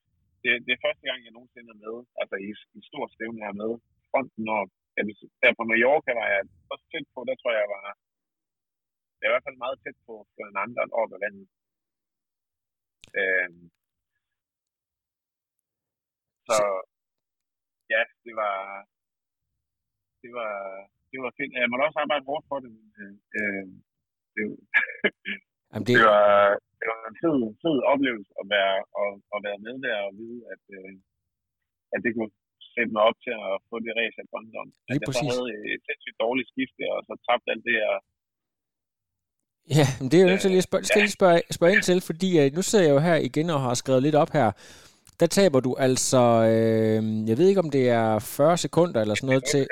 det, 0.43 0.53
det 0.65 0.71
er 0.73 0.83
første 0.85 1.03
gang, 1.07 1.19
jeg 1.25 1.33
nogensinde 1.35 1.69
er 1.75 1.79
med, 1.85 1.95
altså 2.21 2.35
i, 2.47 2.49
i 2.77 2.81
stor 2.89 3.03
stævne, 3.13 3.41
jeg 3.41 3.49
er 3.53 3.61
med 3.63 3.71
fronten, 4.11 4.45
og 4.57 4.63
ja, 4.95 5.01
der 5.41 5.57
på 5.59 5.63
Mallorca 5.69 6.11
var 6.19 6.27
jeg 6.33 6.41
også 6.71 6.85
tæt 6.91 7.07
på, 7.13 7.19
der 7.29 7.35
tror 7.37 7.53
jeg 7.59 7.67
var, 7.75 7.85
det 9.17 9.23
er 9.23 9.31
i 9.31 9.33
hvert 9.33 9.47
fald 9.47 9.63
meget 9.65 9.77
tæt 9.83 9.97
på 10.07 10.13
en 10.49 10.57
anden 10.61 10.93
år 10.99 11.07
ved 11.11 11.19
vandet. 11.23 11.47
Øh, 13.19 13.49
så 16.47 16.57
ja, 17.93 18.01
det 18.25 18.33
var, 18.41 18.57
det 20.21 20.31
var, 20.39 20.53
det 21.11 21.17
var 21.23 21.31
fedt. 21.37 21.51
Jeg 21.61 21.69
måtte 21.69 21.87
også 21.87 21.99
arbejde 22.03 22.29
hårdt 22.29 22.45
for 22.49 22.59
det. 22.63 22.71
Men, 22.71 23.11
øh, 23.39 23.65
det, 24.35 24.43
Jamen 25.71 25.85
det... 25.87 25.95
det, 25.97 25.99
var, 26.11 26.27
det 26.81 26.87
var 26.91 26.99
en 27.11 27.17
fed, 27.23 27.37
fed 27.63 27.77
oplevelse 27.93 28.31
at 28.41 28.45
være, 28.55 28.75
at, 29.01 29.13
at 29.35 29.39
være 29.47 29.59
med 29.65 29.75
der 29.85 29.97
og 30.07 30.11
vide, 30.19 30.39
at, 30.53 30.63
øh, 30.77 30.93
at 31.93 31.99
det 32.03 32.11
kunne 32.15 32.33
sætte 32.75 32.91
mig 32.95 33.03
op 33.09 33.17
til 33.25 33.33
at 33.47 33.53
få 33.69 33.75
det 33.85 33.93
race 33.99 34.17
af 34.23 34.27
Bondon. 34.31 34.69
At 34.89 34.95
jeg 35.01 35.13
så 35.19 35.23
havde 35.31 35.49
et 35.73 35.81
sindssygt 35.87 36.17
dårligt 36.23 36.49
skifte, 36.53 36.83
og 36.95 36.99
så 37.07 37.13
tabte 37.25 37.47
alt 37.53 37.65
det 37.67 37.75
her. 37.81 37.91
Ja, 39.77 39.85
men 39.99 40.05
det 40.09 40.15
er 40.17 40.23
jo 40.25 40.31
nødt 40.31 40.41
til 40.43 40.51
lige 40.53 40.63
at 40.65 40.69
spørge, 40.69 40.83
skal 40.89 41.01
lige 41.07 41.19
spørge, 41.19 41.39
spørge 41.57 41.73
ind 41.75 41.83
til, 41.89 41.99
fordi 42.09 42.29
uh, 42.39 42.45
nu 42.57 42.61
sidder 42.61 42.85
jeg 42.85 42.93
jo 42.95 43.01
her 43.07 43.17
igen 43.29 43.47
og 43.55 43.59
har 43.65 43.73
skrevet 43.81 44.03
lidt 44.03 44.17
op 44.23 44.31
her. 44.37 44.47
Der 45.19 45.27
taber 45.37 45.59
du 45.67 45.71
altså, 45.87 46.23
øh, 46.51 46.99
jeg 47.29 47.35
ved 47.39 47.47
ikke 47.49 47.63
om 47.65 47.71
det 47.77 47.85
er 47.89 48.09
40 48.19 48.57
sekunder 48.65 48.99
eller 49.01 49.15
sådan 49.15 49.29
noget 49.31 49.45
til... 49.53 49.63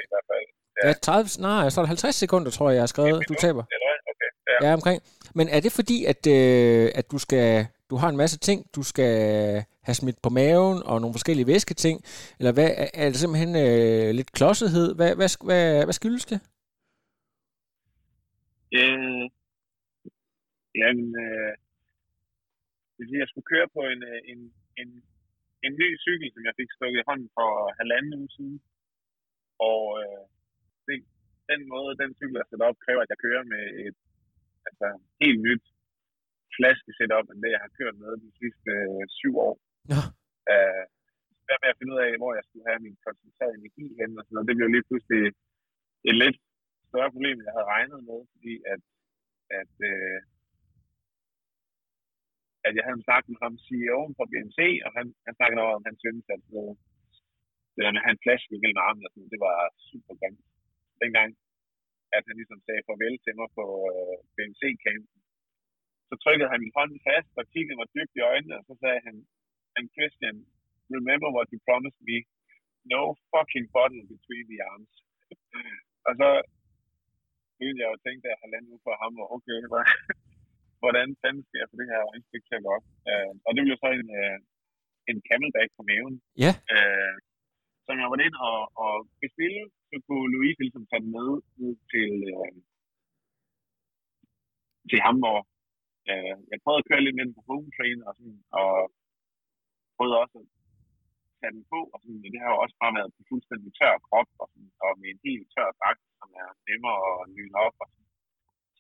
Ja, 0.83 0.93
30, 0.93 1.41
nej, 1.41 1.69
så 1.69 1.75
er 1.79 1.83
det 1.83 1.87
50 1.87 2.15
sekunder, 2.15 2.51
tror 2.51 2.69
jeg, 2.69 2.75
jeg 2.75 2.81
har 2.81 2.93
skrevet, 2.95 3.29
du 3.29 3.33
taber. 3.45 3.63
Ja. 4.61 4.67
ja, 4.67 4.73
omkring. 4.73 5.01
Men 5.35 5.47
er 5.55 5.59
det 5.59 5.71
fordi, 5.79 5.97
at, 6.11 6.21
øh, 6.37 6.85
at 6.99 7.05
du 7.11 7.17
skal, 7.25 7.67
du 7.89 7.95
har 8.01 8.09
en 8.09 8.21
masse 8.23 8.37
ting, 8.47 8.59
du 8.75 8.83
skal 8.83 9.13
have 9.87 9.95
smidt 10.01 10.19
på 10.23 10.29
maven, 10.29 10.77
og 10.89 10.95
nogle 11.01 11.17
forskellige 11.17 11.47
væsketing, 11.53 11.97
eller 12.39 12.53
hvad, 12.53 12.69
er 12.93 13.07
det 13.09 13.19
simpelthen 13.19 13.53
øh, 13.65 14.09
lidt 14.19 14.31
klodsethed? 14.37 14.87
Hvad, 14.97 15.11
hvad, 15.19 15.29
hvad, 15.47 15.63
hvad 15.85 15.95
skyldes 15.99 16.25
det? 16.31 16.39
Øh, 18.79 19.25
jamen, 20.81 21.09
øh, 21.25 21.51
jeg 23.21 23.27
skulle 23.29 23.51
køre 23.53 23.67
på 23.75 23.81
en, 23.93 24.01
øh, 24.11 24.19
en, 24.31 24.39
en, 24.81 24.89
en 25.65 25.73
ny 25.81 25.89
cykel, 26.05 26.29
som 26.33 26.43
jeg 26.47 26.53
fik 26.59 26.69
stukket 26.77 26.99
i 27.01 27.07
hånden 27.09 27.29
for 27.37 27.49
halvanden 27.79 28.13
uge 28.19 28.31
siden. 28.35 28.59
Og 29.69 29.81
øh, 30.01 30.23
det, 30.87 30.95
den 31.51 31.61
måde, 31.73 31.99
den 32.01 32.11
cykel 32.19 32.35
er 32.41 32.47
sat 32.49 32.65
op, 32.67 32.77
kræver, 32.85 33.01
at 33.03 33.11
jeg 33.13 33.23
kører 33.25 33.43
med 33.53 33.63
et 33.87 33.99
altså, 34.69 34.87
helt 35.23 35.39
nyt 35.47 35.63
flaske 36.57 36.91
setup, 36.97 37.27
end 37.29 37.41
det, 37.43 37.55
jeg 37.55 37.63
har 37.65 37.77
kørt 37.79 37.95
med 38.03 38.11
de 38.25 38.29
sidste 38.41 38.71
øh, 38.89 39.03
syv 39.19 39.33
år. 39.47 39.55
Ja. 39.93 40.01
Øh, 40.51 40.83
hvad 41.45 41.57
med 41.61 41.71
at 41.71 41.77
finde 41.79 41.93
ud 41.95 42.01
af, 42.07 42.11
hvor 42.21 42.31
jeg 42.37 42.45
skulle 42.45 42.67
have 42.69 42.85
min 42.85 42.97
koncentrerede 43.05 43.57
energi 43.59 43.85
hen, 43.99 44.11
og 44.19 44.23
sådan 44.23 44.33
noget. 44.35 44.49
Det 44.49 44.57
blev 44.57 44.69
lige 44.71 44.87
pludselig 44.89 45.21
et 46.09 46.15
lidt 46.23 46.37
større 46.89 47.13
problem, 47.15 47.37
end 47.37 47.47
jeg 47.47 47.55
havde 47.57 47.71
regnet 47.75 47.99
med, 48.09 48.19
fordi 48.33 48.53
at, 48.73 48.81
at 49.59 49.73
øh, 49.91 50.19
at 52.67 52.73
jeg 52.77 52.85
havde 52.87 53.05
snakket 53.07 53.29
med 53.33 53.41
ham 53.45 53.55
CEO'en 53.65 54.11
fra 54.17 54.29
BNC, 54.31 54.59
og 54.85 54.91
han, 54.97 55.05
han 55.25 55.33
snakkede 55.37 55.63
over, 55.65 55.75
om 55.79 55.87
han 55.89 55.97
synes, 56.03 56.25
at 56.35 56.41
det 57.73 57.81
der 57.83 57.91
med 57.93 58.01
at 58.01 58.07
have 58.07 58.15
en 58.17 58.25
flaske 58.25 58.61
mellem 58.63 58.83
armene, 58.87 59.07
og 59.07 59.11
sådan, 59.11 59.31
det 59.33 59.41
var 59.47 59.55
super 59.89 60.13
grimt. 60.19 60.43
Dengang, 61.01 61.29
at 62.17 62.23
han 62.27 62.35
ligesom 62.39 62.59
sagde 62.65 62.85
farvel 62.87 63.15
til 63.25 63.33
mig 63.39 63.49
på 63.57 63.65
øh, 63.93 64.17
BNC-campen, 64.35 65.19
så 66.09 66.15
trykkede 66.23 66.51
han 66.51 66.61
min 66.63 66.75
hånd 66.77 66.93
fast, 67.07 67.31
og 67.39 67.45
kiggede 67.53 67.77
mig 67.79 67.87
dybt 67.95 68.13
i 68.19 68.25
øjnene, 68.31 68.55
og 68.59 68.63
så 68.69 68.73
sagde 68.83 69.01
han, 69.07 69.15
and 69.77 69.87
Christian, 69.95 70.35
remember 70.97 71.29
what 71.35 71.47
you 71.53 71.59
promised 71.69 72.01
me. 72.09 72.17
No 72.93 73.01
fucking 73.33 73.67
bottle 73.75 74.03
between 74.13 74.45
the 74.51 74.59
arms. 74.71 74.93
og 76.07 76.13
så 76.19 76.29
begyndte 77.57 77.81
jeg 77.81 77.89
jo 77.91 77.97
at 77.97 78.03
tænke, 78.05 78.21
at 78.25 78.31
jeg 78.33 78.39
har 78.41 78.49
landet 78.53 78.73
ud 78.75 78.81
for 78.87 78.95
ham, 79.01 79.13
og 79.21 79.27
okay, 79.35 79.59
hvordan 80.81 81.07
fanden 81.21 81.43
skal 81.45 81.59
jeg 81.61 81.69
få 81.71 81.75
det 81.81 81.91
her 81.91 82.01
øjenstik 82.11 82.43
til 82.45 82.57
at 82.57 82.63
gå 82.65 82.69
op? 82.77 82.85
Uh, 83.11 83.31
og 83.45 83.51
det 83.53 83.61
blev 83.65 83.77
så 83.83 83.89
en, 83.99 84.09
uh, 84.21 84.37
en 85.11 85.17
camelback 85.29 85.69
på 85.77 85.81
maven. 85.89 86.15
Ja. 86.43 86.51
Uh, 86.73 87.13
som 87.85 87.95
jeg 88.01 88.07
var 88.11 88.19
ind 88.27 88.35
og, 88.49 88.59
og 88.85 88.93
bestille, 89.23 89.63
så 89.89 89.95
kunne 90.05 90.31
Louise 90.33 90.61
ligesom 90.61 90.85
tage 90.87 91.03
den 91.03 91.11
med 91.15 91.27
ud 91.65 91.75
til, 91.91 92.11
uh, 92.37 92.55
til 94.89 94.99
Hamburg. 95.05 95.41
Uh, 96.11 96.35
jeg 96.51 96.57
prøvede 96.63 96.81
at 96.81 96.87
køre 96.89 97.03
lidt 97.03 97.15
med 97.17 97.25
den 97.25 97.35
på 97.37 97.43
home 97.49 97.69
train, 97.75 97.99
og, 98.07 98.11
sådan, 98.17 98.39
og 98.59 98.71
prøvede 99.95 100.21
også 100.23 100.37
at 100.41 100.47
tage 101.39 101.53
den 101.55 101.63
på, 101.71 101.79
og 101.93 101.97
sådan, 102.01 102.21
det 102.33 102.41
har 102.43 102.51
jo 102.53 102.59
også 102.63 102.75
bare 102.83 102.97
været 102.99 103.11
på 103.15 103.21
fuldstændig 103.29 103.71
tør 103.79 103.95
krop, 104.07 104.29
og, 104.41 104.47
sådan, 104.51 104.71
og 104.85 104.91
med 104.99 105.09
en 105.13 105.25
helt 105.27 105.47
tør 105.53 105.69
dragt, 105.79 106.03
som 106.19 106.29
er 106.43 106.49
nemmere 106.69 106.99
at 107.21 107.29
nyde 107.35 107.55
op, 107.67 107.77
og 107.83 107.87
sådan 107.91 108.09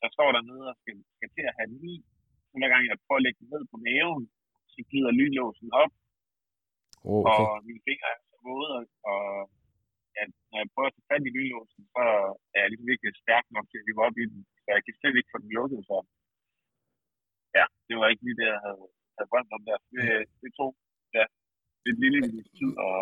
jeg 0.03 0.09
står 0.15 0.29
dernede 0.37 0.65
og 0.71 0.77
skal, 0.81 0.97
skal 1.15 1.29
til 1.35 1.45
at 1.49 1.55
have 1.57 1.69
den 1.71 1.81
i. 1.93 1.95
Så 2.49 2.53
hver 2.59 2.71
gang 2.73 2.83
jeg 2.89 2.97
prøver 3.05 3.19
at 3.21 3.25
lægge 3.25 3.39
den 3.41 3.49
ned 3.53 3.63
på 3.71 3.77
maven, 3.85 4.23
så 4.71 4.79
glider 4.89 5.11
lynlåsen 5.19 5.69
op. 5.83 5.93
Oh, 7.09 7.19
okay. 7.19 7.29
Og 7.29 7.49
mine 7.67 7.81
fingre 7.87 8.07
er 8.15 8.19
så 8.29 8.37
våde, 8.47 8.79
og 9.13 9.23
at 10.21 10.29
når 10.49 10.57
jeg 10.61 10.69
prøver 10.73 10.89
at 10.89 10.95
tage 10.95 11.09
fat 11.11 11.27
i 11.27 11.31
lynlåsen, 11.35 11.83
så 11.95 12.03
er 12.55 12.59
jeg 12.61 12.69
ligesom 12.69 12.91
virkelig 12.91 13.11
stærk 13.23 13.45
nok 13.55 13.65
til 13.67 13.79
at 13.79 13.85
hive 13.87 14.01
op 14.07 14.17
i 14.23 14.25
den. 14.31 14.39
Så 14.63 14.67
jeg 14.75 14.81
kan 14.85 14.93
slet 14.99 15.15
ikke 15.19 15.33
få 15.33 15.39
den 15.43 15.51
lukket, 15.57 15.81
så 15.89 15.95
ja, 17.57 17.65
det 17.87 17.95
var 17.99 18.07
ikke 18.11 18.23
lige 18.25 18.39
det, 18.41 18.47
jeg 18.53 18.61
havde, 18.65 18.85
havde 19.15 19.29
drømt 19.31 19.51
om 19.57 19.63
der. 19.69 19.77
Det, 19.93 20.03
det 20.41 20.49
tog 20.59 20.71
ja, 21.17 21.25
det 21.85 21.93
lille 22.03 22.21
tid 22.59 22.71
at. 22.85 22.93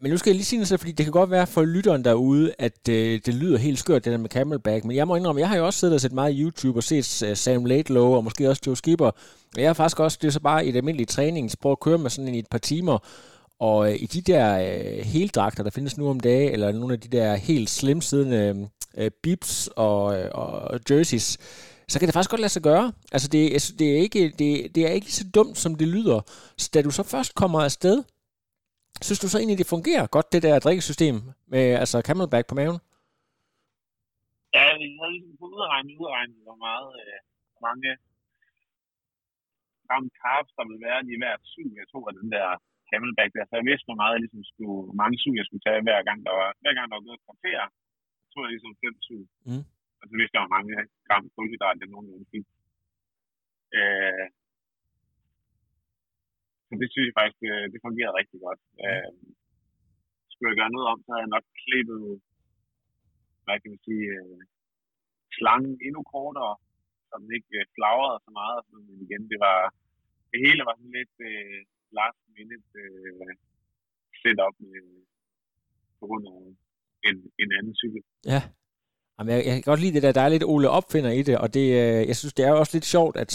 Men 0.00 0.10
nu 0.10 0.16
skal 0.16 0.30
jeg 0.30 0.36
lige 0.36 0.50
sige 0.50 0.58
noget, 0.58 0.80
fordi 0.82 0.92
det 0.92 1.04
kan 1.06 1.18
godt 1.20 1.30
være 1.30 1.46
for 1.46 1.62
lytteren 1.64 2.04
derude, 2.04 2.54
at 2.58 2.80
øh, 2.96 3.12
det 3.26 3.34
lyder 3.42 3.58
helt 3.58 3.78
skørt, 3.78 4.04
det 4.04 4.12
der 4.12 4.18
med 4.18 4.34
Camelback. 4.36 4.84
Men 4.84 4.96
jeg 4.96 5.06
må 5.06 5.16
indrømme, 5.16 5.40
jeg 5.40 5.48
har 5.48 5.56
jo 5.56 5.66
også 5.66 5.78
siddet 5.78 5.94
og 5.94 6.00
set 6.00 6.12
meget 6.12 6.36
YouTube 6.42 6.78
og 6.78 6.82
set 6.82 7.06
uh, 7.26 7.34
Sam 7.42 7.64
Laidlow 7.64 8.08
og 8.16 8.24
måske 8.24 8.48
også 8.50 8.62
Joe 8.66 8.76
Skipper. 8.76 9.10
Og 9.56 9.60
jeg 9.62 9.68
har 9.68 9.74
faktisk 9.74 10.00
også, 10.00 10.18
det 10.22 10.28
er 10.28 10.36
så 10.38 10.42
bare 10.42 10.66
et 10.66 10.76
almindeligt 10.76 11.10
træningsspor 11.10 11.72
at 11.72 11.80
køre 11.80 11.98
med 11.98 12.10
sådan 12.10 12.28
en 12.28 12.34
i 12.34 12.38
et 12.38 12.50
par 12.50 12.64
timer. 12.70 12.96
Og 13.58 13.92
øh, 13.92 14.02
i 14.02 14.06
de 14.06 14.32
der 14.32 14.46
øh, 14.58 15.04
heldragter, 15.04 15.62
der 15.62 15.70
findes 15.70 15.98
nu 15.98 16.10
om 16.10 16.20
dage, 16.20 16.50
eller 16.50 16.72
nogle 16.72 16.94
af 16.94 17.00
de 17.00 17.16
der 17.16 17.36
helt 17.36 17.70
slimsiddende 17.70 18.70
øh, 18.96 19.04
øh 19.04 19.10
bips 19.22 19.68
og, 19.76 20.20
øh, 20.20 20.30
og 20.34 20.80
jerseys, 20.90 21.38
så 21.88 21.98
kan 21.98 22.06
det 22.08 22.14
faktisk 22.14 22.30
godt 22.30 22.40
lade 22.40 22.52
sig 22.52 22.62
gøre. 22.62 22.92
Altså, 23.12 23.28
det, 23.28 23.74
det, 23.78 23.92
er 23.92 23.98
ikke, 23.98 24.22
det, 24.38 24.74
det 24.74 24.86
er 24.86 24.92
ikke 24.92 25.12
så 25.12 25.24
dumt, 25.34 25.58
som 25.58 25.74
det 25.74 25.88
lyder. 25.88 26.20
Så 26.56 26.70
da 26.74 26.82
du 26.82 26.90
så 26.90 27.02
først 27.02 27.34
kommer 27.34 27.60
afsted, 27.60 28.04
Synes 29.06 29.20
du 29.24 29.28
så 29.28 29.36
egentlig, 29.38 29.58
det 29.62 29.74
fungerer 29.74 30.06
godt, 30.16 30.32
det 30.32 30.42
der 30.46 30.64
drikkesystem 30.66 31.14
med 31.52 31.64
altså 31.82 31.96
camelback 32.08 32.44
på 32.48 32.54
maven? 32.60 32.78
Ja, 34.56 34.64
vi 34.80 34.86
havde 34.98 35.12
ligesom 35.14 35.36
på 35.40 35.46
udregnet, 35.54 35.92
udregnet, 36.00 36.40
hvor 36.46 36.58
meget, 36.66 36.88
øh, 37.02 37.18
mange 37.66 37.90
gram 39.86 40.06
carbs, 40.20 40.52
der 40.58 40.64
vil 40.70 40.80
være 40.86 41.00
i 41.14 41.18
hvert 41.22 41.42
syn. 41.52 41.70
jeg 41.80 41.86
tror, 41.90 42.04
af 42.10 42.14
den 42.20 42.28
der 42.36 42.46
camelback 42.90 43.30
der. 43.34 43.44
Så 43.46 43.54
jeg 43.58 43.66
vidste, 43.70 43.88
hvor 43.88 44.00
meget 44.02 44.14
jeg 44.14 44.22
ligesom 44.24 44.42
skulle, 44.50 44.80
hvor 44.88 44.98
mange 45.02 45.16
syv, 45.22 45.34
jeg 45.40 45.46
skulle 45.46 45.64
tage 45.66 45.84
hver 45.86 46.00
gang, 46.08 46.18
der 46.26 46.32
var, 46.38 46.48
hver 46.62 46.74
gang 46.76 46.86
der 46.86 46.96
var 46.96 47.06
gået 47.06 47.18
et 47.18 47.26
kvarter, 47.26 47.62
så 48.20 48.26
tog 48.30 48.42
jeg 48.44 48.52
ligesom 48.54 48.74
fem 48.82 48.94
syv. 49.08 49.22
Mm. 49.48 49.64
Og 50.00 50.04
så 50.08 50.14
vidste 50.18 50.34
jeg, 50.34 50.42
hvor 50.42 50.54
mange 50.56 50.74
gram 51.06 51.24
kulhydrat, 51.34 51.80
det 51.80 51.88
nogenlunde 51.92 52.26
fik. 52.34 52.46
Øh, 53.78 54.26
så 56.66 56.72
det 56.80 56.88
synes 56.90 57.06
jeg 57.08 57.16
faktisk, 57.18 57.40
det, 57.44 57.52
det 57.72 57.84
fungerer 57.86 58.18
rigtig 58.20 58.38
godt. 58.46 58.60
Øh, 58.84 59.12
skulle 60.32 60.50
jeg 60.50 60.60
gøre 60.60 60.74
noget 60.74 60.88
om, 60.92 60.98
så 61.00 61.08
havde 61.10 61.24
jeg 61.24 61.34
nok 61.36 61.46
klippet, 61.62 62.04
hvad 63.44 63.56
kan 63.60 63.70
man 63.72 63.82
sige, 63.86 64.06
øh, 64.16 64.40
slangen 65.36 65.74
endnu 65.86 66.00
kortere, 66.14 66.54
så 67.06 67.12
den 67.22 67.30
ikke 67.38 67.52
øh, 67.60 67.66
flagrede 67.76 68.18
så 68.26 68.30
meget. 68.40 68.60
Men 68.72 68.82
igen, 69.06 69.22
det 69.32 69.38
var, 69.46 69.58
det 70.30 70.38
hele 70.46 70.62
var 70.68 70.74
sådan 70.76 70.96
lidt 71.00 71.16
øh, 71.30 71.60
last 71.98 72.20
minute 72.36 72.68
øh, 72.82 73.34
setup 74.20 74.54
med, 74.72 74.86
på 76.00 76.04
grund 76.08 76.24
af 76.32 76.38
en, 77.08 77.16
en 77.42 77.50
anden 77.58 77.74
cykel. 77.82 78.02
Ja. 78.32 78.42
Jamen, 79.18 79.30
jeg, 79.34 79.40
jeg 79.46 79.54
kan 79.54 79.62
godt 79.70 79.80
lide 79.80 79.94
det 79.94 80.02
der, 80.02 80.12
der 80.12 80.20
er 80.20 80.28
lidt 80.28 80.44
Ole 80.44 80.70
Opfinder 80.70 81.10
i 81.10 81.22
det, 81.22 81.38
og 81.38 81.54
det, 81.54 81.66
øh, 81.80 82.00
jeg 82.10 82.16
synes, 82.16 82.34
det 82.34 82.44
er 82.44 82.52
også 82.52 82.76
lidt 82.76 82.84
sjovt, 82.84 83.16
at 83.16 83.32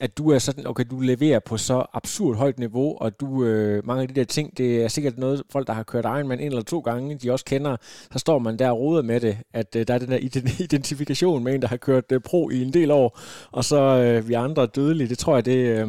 at 0.00 0.18
du 0.18 0.30
er 0.30 0.38
sådan, 0.38 0.66
okay, 0.66 0.84
du 0.90 1.00
leverer 1.00 1.38
på 1.38 1.56
så 1.56 1.86
absurd 1.92 2.36
højt 2.36 2.58
niveau, 2.58 2.96
og 3.00 3.20
du, 3.20 3.44
øh, 3.44 3.86
mange 3.86 4.02
af 4.02 4.08
de 4.08 4.14
der 4.14 4.24
ting, 4.24 4.58
det 4.58 4.84
er 4.84 4.88
sikkert 4.88 5.18
noget, 5.18 5.42
folk, 5.50 5.66
der 5.66 5.72
har 5.72 5.82
kørt 5.82 6.04
Ironman 6.04 6.40
en 6.40 6.46
eller 6.46 6.62
to 6.62 6.80
gange, 6.80 7.18
de 7.18 7.32
også 7.32 7.44
kender, 7.44 7.76
så 8.12 8.18
står 8.18 8.38
man 8.38 8.58
der 8.58 8.70
og 8.70 8.78
roder 8.78 9.02
med 9.02 9.20
det, 9.20 9.38
at 9.52 9.76
øh, 9.76 9.86
der 9.88 9.94
er 9.94 9.98
den 9.98 10.10
der 10.10 10.18
identifikation 10.64 11.44
med 11.44 11.54
en, 11.54 11.62
der 11.62 11.68
har 11.68 11.76
kørt 11.76 12.12
øh, 12.12 12.20
pro 12.20 12.50
i 12.50 12.62
en 12.62 12.72
del 12.72 12.90
år, 12.90 13.20
og 13.52 13.64
så 13.64 13.80
øh, 13.80 14.28
vi 14.28 14.34
andre 14.34 14.66
dødelige. 14.66 15.08
Det 15.08 15.18
tror 15.18 15.34
jeg, 15.34 15.44
det, 15.44 15.78
øh, 15.78 15.88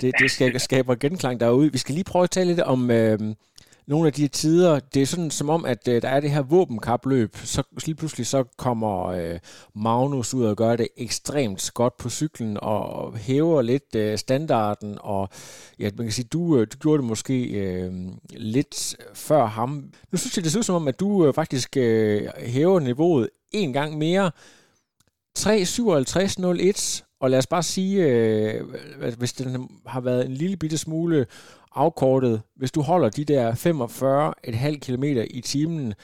det, 0.00 0.12
det 0.18 0.30
skaber, 0.30 0.58
skaber 0.58 0.94
genklang 0.94 1.40
derude. 1.40 1.72
Vi 1.72 1.78
skal 1.78 1.94
lige 1.94 2.04
prøve 2.04 2.22
at 2.22 2.30
tale 2.30 2.48
lidt 2.48 2.60
om... 2.60 2.90
Øh, 2.90 3.34
nogle 3.86 4.06
af 4.06 4.12
de 4.12 4.28
tider, 4.28 4.80
det 4.80 5.02
er 5.02 5.06
sådan 5.06 5.30
som 5.30 5.50
om, 5.50 5.64
at 5.64 5.88
øh, 5.88 6.02
der 6.02 6.08
er 6.08 6.20
det 6.20 6.30
her 6.30 6.42
våbenkapløb, 6.42 7.36
så 7.36 7.62
lige 7.86 7.94
pludselig 7.94 8.26
så 8.26 8.44
kommer 8.56 9.06
øh, 9.06 9.38
Magnus 9.74 10.34
ud 10.34 10.44
og 10.44 10.56
gør 10.56 10.76
det 10.76 10.88
ekstremt 10.96 11.70
godt 11.74 11.96
på 11.96 12.10
cyklen, 12.10 12.58
og 12.62 13.16
hæver 13.16 13.62
lidt 13.62 13.94
øh, 13.94 14.18
standarden, 14.18 14.98
og 15.00 15.28
ja, 15.78 15.90
man 15.96 16.06
kan 16.06 16.12
sige, 16.12 16.28
du, 16.32 16.58
øh, 16.58 16.66
du 16.72 16.78
gjorde 16.78 16.98
det 16.98 17.08
måske 17.08 17.44
øh, 17.44 17.92
lidt 18.30 18.96
før 19.14 19.46
ham. 19.46 19.92
Nu 20.12 20.18
synes 20.18 20.36
jeg, 20.36 20.44
det 20.44 20.52
ser 20.52 20.58
ud 20.58 20.62
som 20.62 20.74
om, 20.74 20.88
at 20.88 21.00
du 21.00 21.26
øh, 21.26 21.34
faktisk 21.34 21.76
øh, 21.76 22.28
hæver 22.38 22.80
niveauet 22.80 23.28
en 23.50 23.72
gang 23.72 23.98
mere. 23.98 24.30
3.57.01, 25.38 27.02
og 27.22 27.30
lad 27.30 27.38
os 27.38 27.52
bare 27.54 27.62
sige, 27.62 27.94
øh, 28.08 28.54
hvis 29.18 29.32
den 29.32 29.48
har 29.86 30.00
været 30.00 30.26
en 30.26 30.34
lille 30.42 30.56
bitte 30.56 30.78
smule 30.78 31.26
afkortet, 31.74 32.42
hvis 32.56 32.72
du 32.72 32.80
holder 32.80 33.10
de 33.18 33.24
der 33.24 33.44
45,5 33.52 34.78
km 34.86 35.04
i 35.38 35.40
timen, 35.40 35.94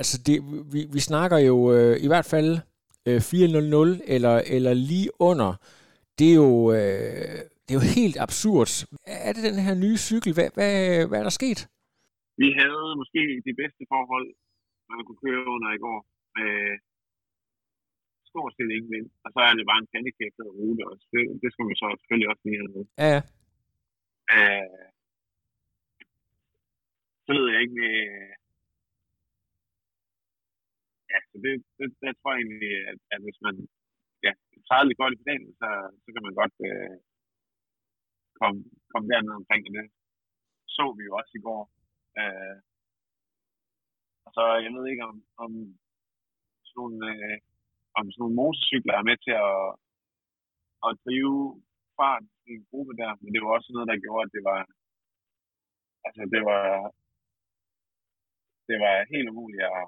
altså 0.00 0.16
det, 0.26 0.36
vi, 0.72 0.80
vi 0.92 1.00
snakker 1.10 1.38
jo 1.38 1.56
øh, 1.74 2.04
i 2.04 2.06
hvert 2.06 2.28
fald 2.32 2.50
øh, 3.08 3.16
4.00 3.16 4.14
eller, 4.14 4.34
eller 4.56 4.74
lige 4.74 5.10
under, 5.28 5.50
det 6.18 6.28
er 6.30 6.38
jo, 6.44 6.72
øh, 6.72 7.38
det 7.64 7.70
er 7.72 7.78
jo 7.80 7.86
helt 8.00 8.16
absurd. 8.26 8.70
Er 9.26 9.32
det 9.32 9.42
den 9.50 9.58
her 9.66 9.74
nye 9.84 9.98
cykel? 10.08 10.30
Hvad, 10.36 10.48
hvad, 10.56 10.72
hvad 11.08 11.18
er 11.18 11.26
der 11.28 11.38
sket? 11.40 11.60
Vi 12.42 12.48
havde 12.60 12.86
måske 13.00 13.20
de 13.48 13.54
bedste 13.60 13.82
forhold, 13.92 14.26
man 14.90 15.04
kunne 15.06 15.22
køre 15.26 15.44
under 15.54 15.70
i 15.78 15.80
går. 15.86 15.98
Med 16.38 16.52
stort 18.34 18.52
set 18.56 18.70
ingen 18.76 18.92
vind. 18.96 19.08
Og 19.24 19.28
så 19.34 19.38
er 19.48 19.52
det 19.54 19.68
bare 19.70 19.80
en 19.82 19.92
pandekæftet 19.94 20.54
rute 20.58 20.82
også. 20.90 21.04
Det, 21.12 21.22
det 21.42 21.48
skal 21.50 21.64
man 21.68 21.76
så 21.80 21.86
selvfølgelig 21.98 22.30
også 22.32 22.44
lige 22.44 22.60
have 22.60 22.72
med. 22.76 22.84
Ja, 23.02 23.08
ja. 23.14 23.20
Øh, 24.34 24.84
så 27.24 27.30
ved 27.36 27.46
jeg 27.52 27.60
ikke 27.62 27.78
med... 27.82 27.96
Ja, 31.12 31.18
så 31.30 31.36
det, 31.44 31.52
det, 31.78 31.86
det 32.02 32.10
tror 32.16 32.30
jeg 32.32 32.40
egentlig, 32.40 32.72
at, 32.90 33.00
at 33.14 33.20
hvis 33.26 33.38
man 33.46 33.56
ja, 34.26 34.32
tager 34.68 34.84
lidt 34.86 35.00
godt 35.02 35.14
i 35.14 35.20
pedalen, 35.20 35.52
så, 35.60 35.68
så 36.02 36.08
kan 36.14 36.22
man 36.26 36.34
godt 36.40 36.56
øh, 36.68 36.96
komme, 38.40 38.58
komme 38.92 39.06
derned 39.10 39.34
omkring 39.40 39.62
det. 39.76 39.86
Så 40.76 40.84
vi 40.96 41.02
jo 41.08 41.12
også 41.20 41.32
i 41.38 41.44
går. 41.48 41.62
Øh, 42.20 42.56
og 44.26 44.30
så, 44.36 44.44
jeg 44.64 44.70
ved 44.76 44.84
ikke 44.92 45.04
om, 45.10 45.16
om 45.44 45.52
sådan 46.66 46.78
nogle, 46.80 46.98
øh, 47.12 47.36
om 47.98 48.04
sådan 48.06 48.20
nogle 48.22 48.38
motorcykler 48.40 48.94
er 48.96 49.08
med 49.10 49.16
til 49.26 49.34
at, 49.48 49.58
at 50.86 50.92
drive 51.04 51.38
fart 51.98 52.24
i 52.48 52.50
en 52.58 52.64
gruppe 52.70 52.92
der, 53.00 53.10
men 53.22 53.30
det 53.32 53.40
var 53.42 53.50
også 53.56 53.70
noget, 53.72 53.90
der 53.90 54.04
gjorde, 54.04 54.24
at 54.26 54.34
det 54.36 54.42
var, 54.50 54.60
altså 56.06 56.22
det 56.34 56.42
var, 56.50 56.64
det 58.68 58.76
var 58.84 58.94
helt 59.12 59.28
umuligt 59.32 59.66
at, 59.78 59.84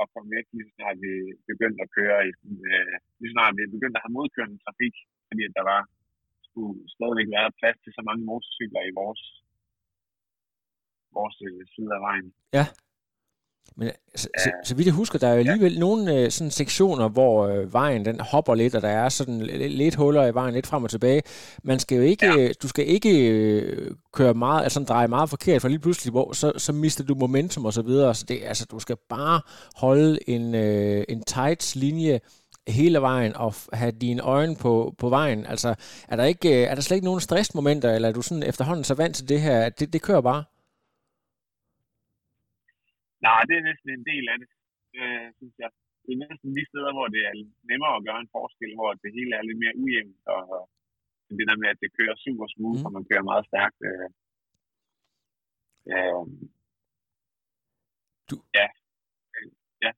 at 0.00 0.10
komme 0.12 0.28
væk, 0.36 0.46
lige 0.50 0.66
så 0.68 0.72
snart 0.76 0.98
vi 1.06 1.12
begyndte 1.50 1.80
at 1.84 1.92
køre 1.98 2.18
i, 2.28 2.30
øh, 2.70 2.94
lige 3.18 3.30
så 3.30 3.34
snart 3.36 3.58
vi 3.58 3.74
begyndte 3.76 3.98
at 3.98 4.04
have 4.04 4.16
modkørende 4.18 4.62
trafik, 4.64 4.94
fordi 5.28 5.42
at 5.48 5.56
der 5.58 5.64
var, 5.72 5.80
skulle 6.46 6.74
stadigvæk 6.94 7.28
være 7.36 7.56
plads 7.60 7.78
til 7.80 7.92
så 7.94 8.02
mange 8.08 8.22
motorcykler 8.30 8.82
i 8.90 8.96
vores, 9.00 9.22
vores 11.16 11.36
øh, 11.48 11.60
side 11.72 11.90
af 11.98 12.00
vejen. 12.08 12.28
Ja. 12.58 12.66
Men 13.76 13.90
så, 14.16 14.28
så, 14.38 14.50
så 14.64 14.74
vidt 14.74 14.86
jeg 14.86 14.94
husker, 14.94 15.18
der 15.18 15.28
er 15.28 15.32
jo 15.32 15.38
alligevel 15.38 15.72
ja. 15.72 15.78
nogle 15.78 16.14
øh, 16.14 16.30
sådan 16.30 16.50
sektioner, 16.50 17.08
hvor 17.08 17.46
øh, 17.46 17.72
vejen 17.72 18.04
den 18.04 18.20
hopper 18.20 18.54
lidt, 18.54 18.74
og 18.74 18.82
der 18.82 18.88
er 18.88 19.08
sådan 19.08 19.40
lidt 19.70 19.94
huller 19.94 20.26
i 20.26 20.34
vejen, 20.34 20.54
lidt 20.54 20.66
frem 20.66 20.84
og 20.84 20.90
tilbage. 20.90 21.22
Man 21.64 21.78
skal 21.78 21.96
jo 21.96 22.02
ikke, 22.02 22.26
ja. 22.26 22.36
Øh, 22.38 22.54
du 22.62 22.68
skal 22.68 22.88
ikke 22.88 23.28
øh, 23.28 23.90
køre 24.12 24.34
meget, 24.34 24.62
altså 24.62 24.80
dreje 24.80 25.08
meget 25.08 25.30
forkert, 25.30 25.60
for 25.60 25.68
lige 25.68 25.78
pludselig, 25.78 26.10
hvor, 26.10 26.32
så, 26.32 26.52
så 26.56 26.72
mister 26.72 27.04
du 27.04 27.14
momentum 27.14 27.64
og 27.64 27.72
så 27.72 27.82
videre. 27.82 28.14
Så 28.14 28.24
det, 28.28 28.40
altså, 28.46 28.66
du 28.70 28.78
skal 28.78 28.96
bare 29.08 29.40
holde 29.74 30.18
en, 30.30 30.54
øh, 30.54 31.04
en 31.08 31.22
tight 31.22 31.76
linje 31.76 32.20
hele 32.68 33.00
vejen 33.00 33.36
og 33.36 33.54
have 33.72 33.92
dine 33.92 34.22
øjne 34.22 34.56
på, 34.56 34.94
på 34.98 35.08
vejen. 35.08 35.46
Altså, 35.46 35.74
er 36.08 36.16
der, 36.16 36.24
ikke, 36.24 36.48
øh, 36.48 36.70
er 36.70 36.74
der 36.74 36.82
slet 36.82 36.94
ikke 36.96 37.04
nogen 37.04 37.20
stressmomenter, 37.20 37.92
eller 37.94 38.08
er 38.08 38.12
du 38.12 38.22
sådan 38.22 38.42
efterhånden 38.42 38.84
så 38.84 38.94
vant 38.94 39.16
til 39.16 39.28
det 39.28 39.40
her, 39.40 39.68
det, 39.68 39.92
det 39.92 40.02
kører 40.02 40.20
bare? 40.20 40.44
Nej, 43.26 43.40
det 43.48 43.54
er 43.56 43.68
næsten 43.68 43.88
en 43.90 44.04
del 44.10 44.24
af 44.32 44.36
det, 44.42 44.48
øh, 44.98 45.28
synes 45.38 45.56
jeg. 45.62 45.70
Det 46.04 46.10
er 46.14 46.22
næsten 46.26 46.48
de 46.56 46.64
steder, 46.70 46.92
hvor 46.96 47.08
det 47.14 47.22
er 47.28 47.32
nemmere 47.70 47.96
at 47.96 48.04
gøre 48.06 48.20
en 48.24 48.34
forskel, 48.36 48.72
hvor 48.78 48.90
det 49.02 49.10
hele 49.18 49.32
er 49.38 49.42
lidt 49.48 49.62
mere 49.62 49.78
ujævnt, 49.82 50.18
og, 50.34 50.42
og 51.28 51.32
det 51.38 51.48
der 51.48 51.56
med, 51.62 51.68
at 51.74 51.80
det 51.82 51.96
kører 51.98 52.22
super 52.24 52.46
smooth, 52.54 52.80
mm. 52.80 52.86
og 52.86 52.92
man 52.96 53.04
kører 53.10 53.30
meget 53.30 53.44
stærkt. 53.50 53.78
Øh, 53.88 54.08
øh, 55.94 56.24
du, 58.30 58.36
ja. 58.58 58.66
ja. 59.84 59.90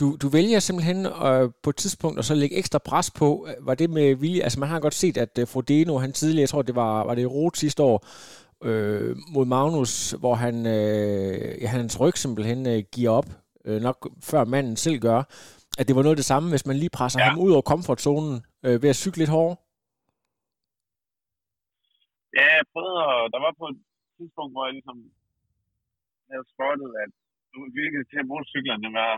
Du, 0.00 0.06
du 0.22 0.28
vælger 0.38 0.58
simpelthen 0.60 0.98
øh, 1.26 1.46
på 1.62 1.70
et 1.70 1.76
tidspunkt 1.76 2.18
at 2.18 2.24
så 2.24 2.34
lægge 2.34 2.56
ekstra 2.56 2.80
pres 2.90 3.10
på. 3.20 3.28
Var 3.68 3.74
det 3.74 3.90
med 3.90 4.14
vilje? 4.22 4.42
Altså 4.42 4.60
man 4.60 4.68
har 4.68 4.80
godt 4.80 4.94
set, 5.02 5.16
at 5.16 5.38
uh, 5.38 5.48
Frodeno, 5.52 5.98
han 5.98 6.12
tidligere, 6.12 6.44
jeg 6.46 6.48
tror 6.48 6.62
det 6.62 6.74
var, 6.74 7.04
var 7.04 7.14
det 7.14 7.32
Roth 7.36 7.56
sidste 7.58 7.82
år, 7.82 7.98
øh, 8.68 9.10
mod 9.34 9.46
Magnus, 9.54 9.92
hvor 10.22 10.34
han, 10.44 10.56
øh, 10.76 11.62
ja, 11.62 11.68
hans 11.76 12.00
ryg 12.00 12.16
simpelthen 12.24 12.60
øh, 12.72 12.80
giver 12.94 13.12
op, 13.20 13.28
øh, 13.66 13.78
nok 13.86 13.98
før 14.30 14.42
manden 14.54 14.76
selv 14.84 14.98
gør, 15.06 15.20
at 15.78 15.84
det 15.86 15.94
var 15.96 16.02
noget 16.02 16.16
af 16.16 16.20
det 16.22 16.30
samme, 16.32 16.48
hvis 16.52 16.66
man 16.68 16.76
lige 16.82 16.96
presser 16.98 17.20
ja. 17.20 17.26
ham 17.26 17.38
ud 17.44 17.50
over 17.56 17.64
komfortzonen 17.72 18.34
øh, 18.66 18.76
ved 18.82 18.88
at 18.94 19.00
cykle 19.02 19.20
lidt 19.22 19.34
hårdere? 19.36 19.58
Ja, 22.38 22.46
jeg 22.58 22.64
prøvede 22.72 22.98
at, 23.12 23.20
der 23.34 23.40
var 23.46 23.52
på 23.60 23.66
et 23.72 23.78
tidspunkt, 24.18 24.52
hvor 24.54 24.64
jeg 24.66 24.74
ligesom 24.78 24.98
havde 26.30 26.46
spottet, 26.54 26.90
at 27.04 27.10
nu 27.52 27.58
virkede 27.80 28.04
til, 28.10 28.18
at 28.22 28.30
motorcyklerne 28.32 28.88
var 29.00 29.12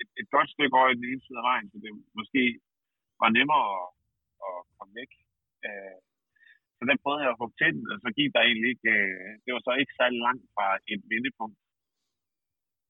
et, 0.00 0.10
et 0.20 0.28
godt 0.34 0.48
stykke 0.54 0.76
over 0.78 0.88
i 0.90 0.98
den 0.98 1.06
ene 1.10 1.22
side 1.24 1.40
af 1.42 1.46
vejen, 1.50 1.66
så 1.70 1.76
det 1.84 1.90
måske 2.18 2.42
var 3.22 3.30
nemmere 3.38 3.64
at, 3.80 3.88
at 4.48 4.56
komme 4.76 4.92
væk. 5.00 5.12
Øh, 5.66 5.98
så 6.78 6.82
den 6.90 6.98
prøvede 7.02 7.22
jeg 7.24 7.32
at 7.34 7.40
få 7.42 7.46
til 7.60 7.70
den, 7.76 7.84
og 7.92 7.96
så 8.04 8.08
gik 8.18 8.30
der 8.34 8.42
egentlig 8.42 8.70
ikke, 8.74 8.90
øh, 8.98 9.30
det 9.44 9.50
var 9.54 9.62
så 9.64 9.72
ikke 9.82 9.98
særlig 10.00 10.18
langt 10.26 10.44
fra 10.54 10.66
et 10.92 11.02
vendepunkt, 11.12 11.58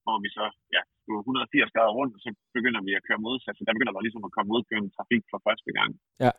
hvor 0.03 0.17
vi 0.23 0.29
så, 0.37 0.45
ja, 0.75 0.81
180 1.09 1.73
grader 1.75 1.93
rundt, 1.99 2.13
og 2.15 2.21
så 2.25 2.29
begynder 2.57 2.81
vi 2.87 2.91
at 2.95 3.05
køre 3.07 3.23
modsat, 3.27 3.55
så 3.57 3.63
der 3.63 3.75
begynder 3.75 3.93
der 3.95 4.05
ligesom 4.05 4.27
at 4.27 4.35
komme 4.35 4.51
modkørende 4.53 4.95
trafik 4.97 5.23
for 5.31 5.39
første 5.47 5.71
gang. 5.77 5.91
Ja. 6.25 6.31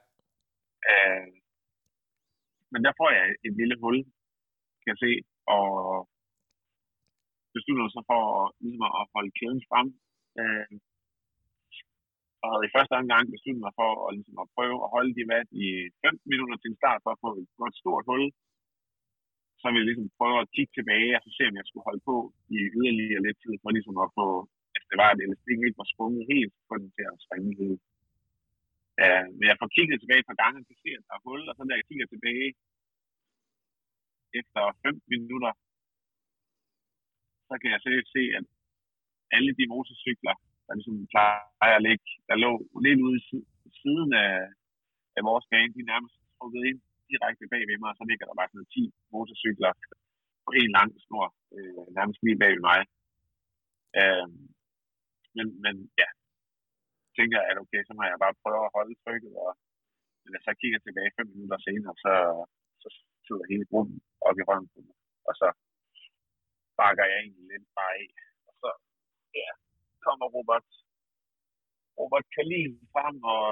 Øh, 0.90 1.28
men 2.72 2.80
der 2.86 2.92
får 3.00 3.10
jeg 3.18 3.24
et 3.46 3.54
lille 3.60 3.76
hul, 3.82 3.96
kan 4.80 4.90
jeg 4.92 5.00
se, 5.04 5.12
og 5.56 5.66
beslutter 7.54 7.82
mig 7.84 7.92
så 7.94 8.02
for 8.10 8.22
ligesom 8.62 8.84
at 8.88 9.08
holde 9.14 9.32
kæden 9.38 9.62
frem. 9.68 9.86
Øh, 10.40 10.66
og 12.42 12.48
havde 12.52 12.66
i 12.68 12.74
første 12.76 12.94
omgang 13.00 13.24
besluttet 13.34 13.62
mig 13.64 13.74
for 13.80 13.90
at, 14.04 14.10
ligesom, 14.16 14.36
at 14.44 14.52
prøve 14.56 14.78
at 14.84 14.92
holde 14.94 15.12
de 15.18 15.24
vat 15.32 15.48
i 15.64 15.68
15 16.04 16.32
minutter 16.32 16.56
til 16.58 16.70
en 16.70 16.80
start 16.80 17.00
for 17.04 17.12
at 17.14 17.22
få 17.24 17.30
et, 17.40 17.48
godt 17.60 17.74
stort 17.82 18.04
hul. 18.10 18.24
Så 19.60 19.66
ville 19.68 19.82
jeg 19.82 19.88
ligesom 19.88 20.16
prøve 20.18 20.38
at 20.42 20.50
kigge 20.54 20.72
tilbage 20.74 21.10
og 21.16 21.22
så 21.24 21.30
se, 21.32 21.44
om 21.50 21.58
jeg 21.60 21.66
skulle 21.68 21.88
holde 21.88 22.02
på 22.10 22.16
i 22.56 22.58
yderligere 22.78 23.24
lidt 23.26 23.38
tid, 23.42 23.54
for 23.62 23.70
ligesom 23.76 23.96
at 24.04 24.10
få, 24.18 24.26
at 24.76 24.82
det 24.90 24.96
var, 25.02 25.10
at 25.12 25.22
elastikken 25.24 25.66
ikke 25.66 25.82
var 25.82 25.92
sprunget 25.92 26.24
helt, 26.32 26.52
få 26.68 26.74
den 26.82 26.90
til 26.96 27.04
at 27.12 27.22
springe 27.24 27.52
helt. 27.62 27.82
Uh, 29.02 29.04
øh, 29.04 29.24
men 29.36 29.44
jeg 29.50 29.56
får 29.60 29.70
kigget 29.76 29.96
tilbage 30.00 30.24
på 30.28 30.34
gangen, 30.42 30.62
gange, 30.62 30.68
kan 30.68 30.78
se, 30.82 30.90
at 30.98 31.04
der 31.08 31.14
er 31.16 31.24
hul, 31.26 31.42
og 31.50 31.54
så 31.54 31.62
der 31.68 31.80
jeg 31.80 31.88
kigger 31.90 32.06
tilbage 32.14 32.48
efter 34.40 34.62
15 34.84 35.14
minutter, 35.14 35.52
så 37.48 37.54
kan 37.60 37.70
jeg 37.74 37.80
se, 38.14 38.22
at 38.38 38.44
alle 39.36 39.52
de 39.58 39.64
motorcykler, 39.72 40.34
der 40.70 40.78
ligesom 40.78 40.96
plejer 41.12 41.76
at 41.78 41.84
ligge, 41.88 42.06
der 42.28 42.42
lå 42.44 42.52
lidt 42.86 43.00
ude 43.06 43.18
i 43.68 43.70
siden 43.82 44.10
af, 44.26 44.34
af 45.16 45.22
vores 45.28 45.46
bane, 45.50 45.74
de 45.76 45.90
nærmest 45.92 46.14
trukket 46.36 46.62
ind 46.70 46.80
direkte 47.10 47.44
bag 47.52 47.62
ved 47.70 47.78
mig, 47.80 47.90
og 47.92 47.98
så 47.98 48.04
ligger 48.10 48.26
der 48.26 48.38
bare 48.40 48.50
sådan 48.52 48.72
10 48.74 48.82
motorcykler 49.12 49.72
på 50.44 50.50
en 50.60 50.70
lang 50.78 50.90
snor, 51.04 51.28
øh, 51.56 51.84
nærmest 51.98 52.20
lige 52.26 52.40
bag 52.42 52.52
ved 52.56 52.64
mig. 52.70 52.80
Øh, 54.00 54.26
men, 55.36 55.46
men 55.64 55.74
ja, 56.00 56.08
tænker 57.16 57.36
jeg, 57.40 57.46
at 57.50 57.60
okay, 57.62 57.80
så 57.84 57.92
må 57.94 58.02
jeg 58.04 58.22
bare 58.24 58.40
prøve 58.42 58.62
at 58.66 58.74
holde 58.76 58.94
trykket, 59.04 59.32
og 59.44 59.50
men 60.22 60.40
så 60.46 60.52
kigger 60.60 60.80
tilbage 60.82 61.16
fem 61.18 61.28
minutter 61.34 61.58
senere, 61.66 61.94
så, 62.04 62.14
så 62.82 62.88
sidder 63.26 63.50
hele 63.52 63.64
gruppen 63.70 63.96
op 64.28 64.36
i 64.40 64.46
røven 64.48 64.68
på 64.72 64.78
mig, 64.86 64.96
og 65.28 65.32
så 65.40 65.48
bakker 66.80 67.04
jeg 67.10 67.18
egentlig 67.20 67.46
lidt 67.52 67.66
bare 67.78 67.94
af, 68.02 68.08
og 68.48 68.52
så, 68.62 68.70
ja, 69.40 69.50
kommer 70.06 70.26
Robert, 70.36 70.68
Robert 71.98 72.26
Kalin 72.34 72.72
frem 72.92 73.16
og 73.34 73.44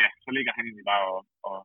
ja, 0.00 0.08
så 0.22 0.28
ligger 0.36 0.52
han 0.56 0.64
egentlig 0.66 0.86
bare 0.92 1.04
og, 1.14 1.20
og, 1.48 1.58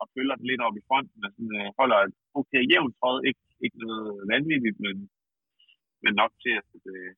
og 0.00 0.06
følger 0.14 0.36
den 0.38 0.46
lidt 0.50 0.62
op 0.66 0.76
i 0.80 0.86
fronten, 0.88 1.20
og 1.26 1.30
sådan, 1.34 1.54
øh, 1.60 1.68
holder 1.80 1.98
et 2.06 2.14
okay 2.40 2.62
jævnt 2.72 2.94
tråd, 3.00 3.18
ikke, 3.28 3.44
ikke 3.64 3.78
noget 3.86 4.06
vanvittigt, 4.32 4.78
men, 4.84 4.96
men 6.04 6.12
nok 6.20 6.32
til, 6.42 6.54
at, 6.60 6.70
øh, 6.94 7.12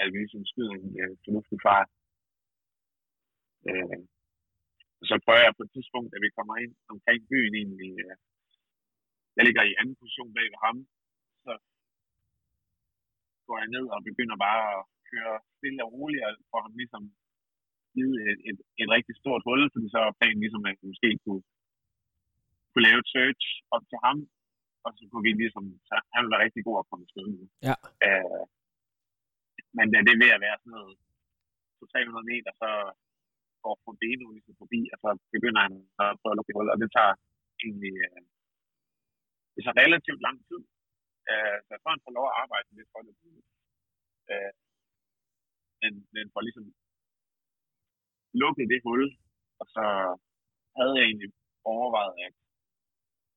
at 0.00 0.06
vi 0.12 0.16
ligesom 0.18 0.44
skyder 0.50 0.74
en 0.76 0.90
øh, 1.02 1.12
fornuftig 1.24 1.58
fart. 1.66 1.90
Øh, 3.70 4.00
så 5.08 5.14
prøver 5.24 5.42
jeg 5.46 5.56
på 5.56 5.62
et 5.66 5.72
tidspunkt, 5.74 6.10
at 6.16 6.22
vi 6.24 6.30
kommer 6.38 6.54
ind 6.64 6.74
omkring 6.94 7.20
byen 7.30 7.54
egentlig. 7.60 7.92
Øh, 8.04 8.16
jeg 9.36 9.44
ligger 9.44 9.62
i 9.64 9.76
anden 9.80 9.96
position 10.00 10.34
bag 10.36 10.46
ved 10.52 10.60
ham, 10.66 10.76
går 13.50 13.58
jeg 13.62 13.70
ned 13.76 13.84
og 13.94 13.98
begynder 14.08 14.36
bare 14.46 14.62
at 14.76 14.82
køre 15.10 15.34
stille 15.56 15.80
og 15.86 15.92
roligt, 15.96 16.24
og 16.26 16.32
får 16.52 16.60
ham 16.66 16.74
ligesom 16.80 17.02
givet 17.94 18.16
et, 18.30 18.40
et, 18.48 18.58
et 18.82 18.88
rigtig 18.96 19.14
stort 19.22 19.42
hul, 19.46 19.62
fordi 19.74 19.86
så 19.94 19.98
er 20.06 20.18
planen 20.20 20.40
ligesom, 20.44 20.62
at 20.70 20.76
vi 20.80 20.86
måske 20.92 21.08
kunne, 21.24 21.42
kunne 22.70 22.86
lave 22.88 23.00
et 23.02 23.10
search 23.14 23.44
op 23.74 23.84
til 23.90 23.98
ham, 24.06 24.18
og 24.84 24.90
så 24.96 25.02
kunne 25.10 25.24
vi 25.26 25.32
ligesom, 25.42 25.64
så 25.88 25.94
han 26.14 26.30
være 26.32 26.44
rigtig 26.46 26.62
god 26.66 26.76
at 26.80 26.88
komme 26.88 27.04
afsted 27.06 27.26
med. 27.34 27.46
Ja. 27.68 27.76
Uh, 28.08 28.44
men 29.76 29.86
da 29.92 29.96
det 30.06 30.12
er 30.14 30.22
ved 30.24 30.32
at 30.36 30.44
være 30.46 30.58
sådan 30.60 30.74
noget 30.78 30.94
300 31.92 32.30
meter, 32.32 32.52
så 32.62 32.70
går 33.64 33.74
Frodeno 33.82 34.26
ligesom 34.36 34.54
forbi, 34.62 34.80
og 34.92 34.96
så 35.02 35.08
begynder 35.34 35.60
han 35.66 35.74
at 36.02 36.08
prøve 36.20 36.32
at 36.34 36.38
lukke 36.38 36.54
hul, 36.56 36.68
og 36.72 36.78
det 36.82 36.88
tager 36.96 37.14
egentlig 37.64 37.94
uh, 38.06 38.22
det 39.54 39.60
tager 39.62 39.80
relativt 39.84 40.20
lang 40.26 40.38
tid. 40.48 40.60
Uh, 41.30 41.56
så 41.64 41.70
jeg 41.74 41.80
han 41.94 42.04
får 42.06 42.16
lov 42.18 42.26
at 42.28 42.38
arbejde 42.42 42.68
lidt 42.78 42.90
for 42.94 43.00
det. 43.06 43.14
Øh, 44.32 44.52
men, 45.82 45.92
men 46.14 46.24
for 46.32 46.40
ligesom 46.40 46.66
lukket 48.42 48.70
det 48.72 48.80
hul, 48.86 49.04
og 49.60 49.66
så 49.74 49.84
havde 50.76 50.94
jeg 50.98 51.04
egentlig 51.06 51.30
overvejet 51.72 52.14
at, 52.26 52.34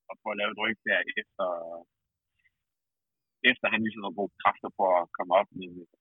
at 0.09 0.15
prøve 0.19 0.33
at 0.33 0.39
lave 0.41 0.51
et 0.53 0.61
ryg 0.63 0.77
der 0.87 0.99
efter, 1.21 1.47
efter 3.51 3.65
han 3.73 3.81
ligesom 3.83 4.03
havde 4.03 4.19
brugt 4.19 4.41
kræfter 4.43 4.69
på 4.79 4.85
at 4.99 5.09
komme 5.17 5.33
op, 5.39 5.49
men 5.59 5.71
øh, 5.83 5.93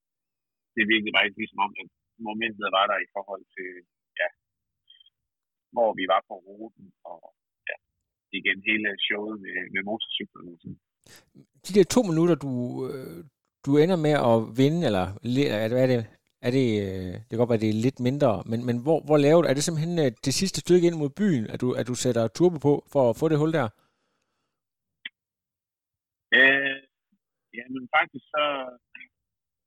det 0.74 0.82
virkede 0.92 1.14
bare 1.14 1.26
ikke 1.26 1.40
ligesom 1.42 1.64
om, 1.66 1.72
at 1.82 1.88
momentet 2.28 2.66
var 2.78 2.86
der 2.92 2.98
i 3.06 3.12
forhold 3.14 3.44
til, 3.56 3.70
ja, 4.20 4.28
hvor 5.74 5.90
vi 5.98 6.04
var 6.12 6.20
på 6.28 6.34
ruten, 6.46 6.86
og 7.10 7.20
ja, 7.68 7.76
igen 8.38 8.58
hele 8.68 8.88
showet 9.06 9.36
med, 9.44 9.58
med 9.74 9.82
motorcyklerne. 9.90 10.54
De 11.64 11.74
der 11.76 11.84
to 11.84 12.00
minutter, 12.10 12.34
du, 12.34 12.52
øh, 12.88 13.24
du 13.66 13.70
ender 13.82 13.96
med 14.06 14.14
at 14.30 14.36
vinde, 14.60 14.80
eller 14.88 15.04
hvad 15.68 15.82
er 15.84 15.90
det, 15.92 16.06
er 16.46 16.50
det, 16.58 16.66
øh, 16.84 17.12
det 17.14 17.28
kan 17.28 17.40
godt 17.40 17.52
være, 17.52 17.64
det 17.64 17.70
er 17.70 17.84
lidt 17.86 18.00
mindre, 18.08 18.32
men, 18.50 18.60
men 18.68 18.76
hvor, 18.84 18.98
hvor 19.06 19.18
lavt, 19.26 19.46
er 19.46 19.54
det 19.54 19.64
simpelthen 19.64 19.98
øh, 20.04 20.10
det 20.26 20.34
sidste 20.40 20.58
stykke 20.60 20.86
ind 20.88 20.96
mod 21.02 21.10
byen, 21.20 21.44
at 21.52 21.60
du, 21.62 21.68
at 21.80 21.86
du 21.90 21.94
sætter 21.94 22.24
turbo 22.28 22.58
på 22.68 22.74
for 22.92 23.02
at 23.10 23.16
få 23.20 23.26
det 23.28 23.38
hul 23.42 23.52
der? 23.58 23.68
Øh, 26.38 26.78
ja, 27.58 27.64
men 27.74 27.84
faktisk 27.96 28.24
så, 28.34 28.44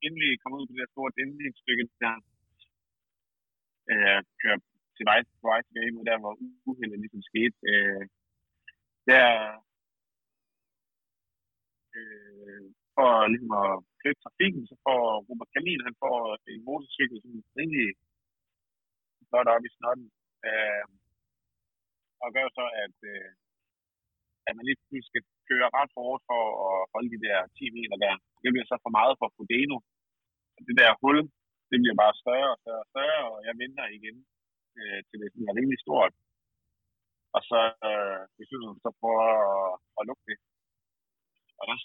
inden 0.06 0.20
vi 0.24 0.28
ud 0.60 0.66
på 0.68 0.74
det 0.74 0.82
der 0.82 0.94
store 0.94 1.12
stykke 1.62 1.86
der, 2.04 2.16
øh, 3.92 4.20
kører 4.42 4.60
til 4.96 5.06
vej, 5.10 5.20
på 5.42 5.46
vej 5.52 5.62
tilbage 5.68 5.92
mod 5.96 6.06
der, 6.10 6.18
hvor 6.24 6.34
uheldet 6.70 7.00
ligesom 7.04 7.22
skete, 7.30 7.58
øh, 7.72 8.04
der 9.10 9.26
øh, 12.00 12.66
for 12.96 13.12
ligesom 13.32 13.54
at 13.64 13.72
flytte 14.00 14.22
trafikken, 14.26 14.62
så 14.70 14.76
får 14.86 15.02
Robert 15.28 15.52
Kalin, 15.54 15.88
han 15.88 15.96
får 16.04 16.18
en 16.52 16.62
motorcykel, 16.70 17.18
som 17.24 17.32
rimelig 17.58 17.88
godt 19.34 19.48
op 19.54 19.64
i 19.68 19.72
snotten. 19.78 20.08
Øh, 20.48 20.86
og 22.24 22.30
gør 22.36 22.48
så, 22.58 22.66
at, 22.84 22.98
øh, 23.12 23.30
at 24.48 24.54
man 24.56 24.66
lige 24.66 24.78
pludselig 24.80 25.04
skal 25.10 25.24
køre 25.50 25.74
ret 25.78 25.92
hårdt 25.98 26.22
for 26.30 26.44
at 26.68 26.78
holde 26.94 27.10
de 27.14 27.24
der 27.28 27.38
10 27.58 27.76
meter 27.78 27.98
der. 28.06 28.16
Det 28.42 28.50
bliver 28.52 28.68
så 28.70 28.78
for 28.86 28.94
meget 29.00 29.14
for 29.20 29.28
Fodeno. 29.36 29.78
Det 30.68 30.76
der 30.82 31.00
hul, 31.02 31.18
det 31.70 31.78
bliver 31.82 31.98
bare 32.04 32.20
større 32.24 32.50
og 32.56 32.60
større 32.64 32.84
og 32.86 32.90
større, 32.94 33.22
og 33.32 33.38
jeg 33.48 33.54
venter 33.64 33.86
igen 33.98 34.18
øh, 34.80 35.00
til 35.08 35.18
det 35.22 35.30
bliver 35.34 35.54
rimelig 35.58 35.80
stort. 35.86 36.14
Og 37.36 37.42
så 37.50 37.62
øh, 37.90 38.22
beslutter 38.38 38.68
man 38.70 38.80
så 38.86 38.92
på 39.04 39.10
at, 39.32 39.44
at 40.00 40.04
lukke 40.10 40.26
det. 40.30 40.38
Og 41.60 41.64
der 41.68 41.76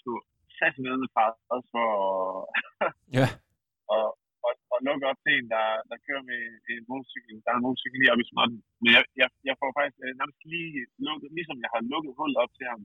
med 0.85 0.95
med 1.03 1.09
fart 1.17 1.35
for 1.73 1.87
at, 1.99 2.93
ja. 3.17 3.27
og, 3.95 4.05
og, 4.45 4.53
og 4.73 4.77
lukke 4.87 5.05
op 5.11 5.19
til 5.23 5.33
en, 5.37 5.47
der, 5.55 5.67
der 5.89 5.97
kører 6.07 6.23
med 6.31 6.41
en 6.71 6.83
motorcykel. 6.91 7.35
Der 7.43 7.49
er 7.51 7.57
en 7.57 7.65
motorcykel 7.67 7.97
lige 7.99 8.11
oppe 8.13 8.25
i 8.25 8.29
småtten. 8.31 8.59
Men 8.81 8.89
jeg, 8.95 9.03
jeg, 9.21 9.29
jeg 9.49 9.55
får 9.61 9.69
faktisk 9.77 9.99
øh, 10.05 10.13
nærmest 10.19 10.41
lige 10.53 10.81
lukket, 11.07 11.29
ligesom 11.37 11.57
jeg 11.63 11.71
har 11.75 11.81
lukket 11.93 12.17
hullet 12.19 12.37
op 12.43 12.53
til 12.57 12.65
ham. 12.71 12.81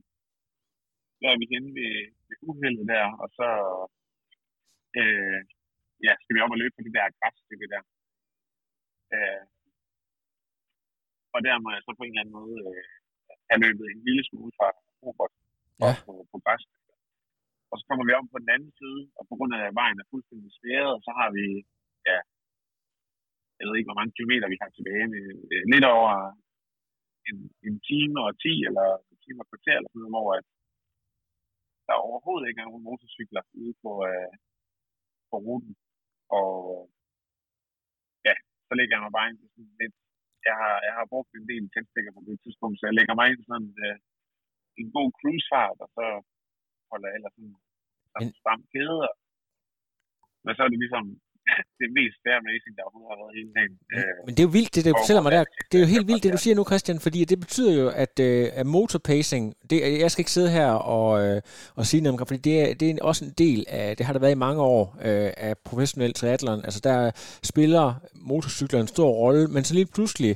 Der 1.21 1.27
er 1.29 1.37
vi 1.41 1.47
henne 1.53 1.69
ved, 1.77 1.93
ved 2.27 2.37
uheldet 2.49 2.85
der, 2.93 3.05
og 3.23 3.27
så 3.37 3.47
øh, 4.99 5.39
ja, 6.05 6.13
skal 6.21 6.33
vi 6.35 6.43
op 6.43 6.55
og 6.55 6.61
løbe 6.61 6.75
på 6.75 6.81
det 6.85 6.93
der 6.97 7.15
græsstykke 7.19 7.67
der. 7.73 7.83
Øh, 9.15 9.43
og 11.35 11.39
der 11.47 11.55
må 11.63 11.67
jeg 11.75 11.81
så 11.83 11.91
på 11.97 12.03
en 12.03 12.11
eller 12.11 12.23
anden 12.23 12.37
måde 12.39 12.57
øh, 12.69 12.83
have 13.49 13.61
løbet 13.65 13.85
en 13.87 14.01
lille 14.07 14.23
smule 14.29 14.51
fra 14.57 14.67
Robert 15.03 15.33
ja. 15.83 15.91
på, 16.05 16.13
på 16.31 16.37
græs 16.45 16.63
og 17.71 17.75
så 17.79 17.83
kommer 17.87 18.05
vi 18.05 18.13
om 18.19 18.27
på 18.33 18.37
den 18.43 18.49
anden 18.55 18.71
side, 18.79 19.01
og 19.17 19.23
på 19.29 19.33
grund 19.37 19.51
af 19.57 19.63
at 19.67 19.77
vejen 19.81 19.97
er 19.99 20.11
fuldstændig 20.13 20.51
sværet, 20.59 20.95
så 21.05 21.11
har 21.19 21.29
vi, 21.37 21.45
ja, 22.09 22.17
jeg 23.57 23.65
ved 23.65 23.75
ikke, 23.75 23.89
hvor 23.89 23.99
mange 23.99 24.15
kilometer 24.17 24.47
vi 24.53 24.61
har 24.63 24.71
tilbage, 24.73 25.07
men 25.13 25.23
øh, 25.53 25.63
lidt 25.73 25.85
over 25.95 26.13
en, 27.29 27.37
en 27.67 27.75
time 27.89 28.17
og 28.25 28.31
10 28.45 28.53
eller 28.69 28.87
en 29.11 29.17
time 29.25 29.39
og 29.43 29.47
kvarter, 29.51 29.75
eller 29.77 29.89
sådan 29.91 30.01
noget, 30.03 30.15
hvor 30.15 30.29
at 30.39 30.45
der 31.87 32.05
overhovedet 32.07 32.47
ikke 32.47 32.61
er 32.61 32.69
nogen 32.69 32.87
motorcykler 32.87 33.43
ude 33.61 33.73
på, 33.83 33.91
øh, 34.09 34.31
på 35.29 35.35
ruten. 35.45 35.73
Og 36.39 36.51
ja, 38.27 38.35
så 38.67 38.71
lægger 38.77 38.93
jeg 38.95 39.03
mig 39.05 39.13
bare 39.17 39.27
ind 39.29 39.39
til 39.39 39.49
sådan 39.55 39.77
lidt, 39.81 39.95
jeg 40.47 40.55
har, 40.61 40.75
jeg 40.87 40.93
har 40.97 41.05
brugt 41.13 41.31
en 41.31 41.47
del 41.51 41.63
tændstikker 41.73 42.11
på 42.13 42.21
det 42.27 42.37
tidspunkt, 42.43 42.75
så 42.77 42.83
jeg 42.89 42.97
lægger 42.99 43.15
mig 43.19 43.27
ind 43.31 43.41
sådan 43.49 43.71
øh, 43.85 43.97
en 44.81 44.89
god 44.97 45.09
cruisefart, 45.19 45.77
og 45.85 45.89
så 45.97 46.05
holder 46.91 47.09
ellers 47.15 47.33
sådan, 47.37 47.55
sådan 48.13 48.33
stram 48.39 48.61
kæde. 48.73 48.99
Men 50.43 50.51
så 50.55 50.61
er 50.65 50.69
det 50.71 50.79
ligesom 50.85 51.05
det 51.79 51.87
mest 51.97 52.17
fair 52.23 52.39
racing, 52.49 52.73
der 52.77 52.83
overhovedet 52.83 53.11
har 53.11 53.19
været 53.21 53.35
hele 53.39 53.51
dagen. 53.57 53.75
Men 54.25 54.31
det 54.33 54.41
er 54.41 54.47
jo 54.49 54.55
vildt, 54.57 54.71
det 54.75 54.85
du 54.85 54.93
fortæller 55.01 55.23
mig 55.25 55.31
der. 55.35 55.43
Det 55.69 55.75
er 55.77 55.83
jo 55.85 55.91
helt 55.95 56.07
vildt, 56.09 56.23
det 56.23 56.33
du 56.37 56.41
siger 56.45 56.55
nu, 56.55 56.63
Christian, 56.71 56.99
fordi 57.05 57.19
det 57.31 57.39
betyder 57.45 57.73
jo, 57.81 57.87
at, 58.03 58.15
øh, 58.29 58.45
at 58.59 58.65
motorpacing, 58.75 59.43
det, 59.69 59.77
jeg 60.03 60.11
skal 60.11 60.21
ikke 60.21 60.35
sidde 60.37 60.51
her 60.59 60.71
og, 60.95 61.09
øh, 61.23 61.41
og 61.79 61.83
sige 61.89 62.01
noget 62.01 62.13
om 62.21 62.27
fordi 62.27 62.41
det 62.49 62.55
er, 62.63 62.67
det 62.79 62.85
er 62.89 62.93
også 63.11 63.21
en 63.25 63.33
del 63.45 63.59
af, 63.81 63.97
det 63.97 64.05
har 64.05 64.13
der 64.13 64.23
været 64.25 64.37
i 64.37 64.45
mange 64.47 64.61
år, 64.61 64.83
øh, 65.07 65.31
af 65.47 65.53
professionel 65.69 66.13
triathlon. 66.13 66.61
Altså 66.67 66.79
der 66.89 66.97
spiller 67.51 67.85
motorcykler 68.29 68.79
en 68.79 68.93
stor 68.95 69.09
rolle, 69.21 69.47
men 69.47 69.63
så 69.63 69.73
lige 69.73 69.89
pludselig, 69.95 70.31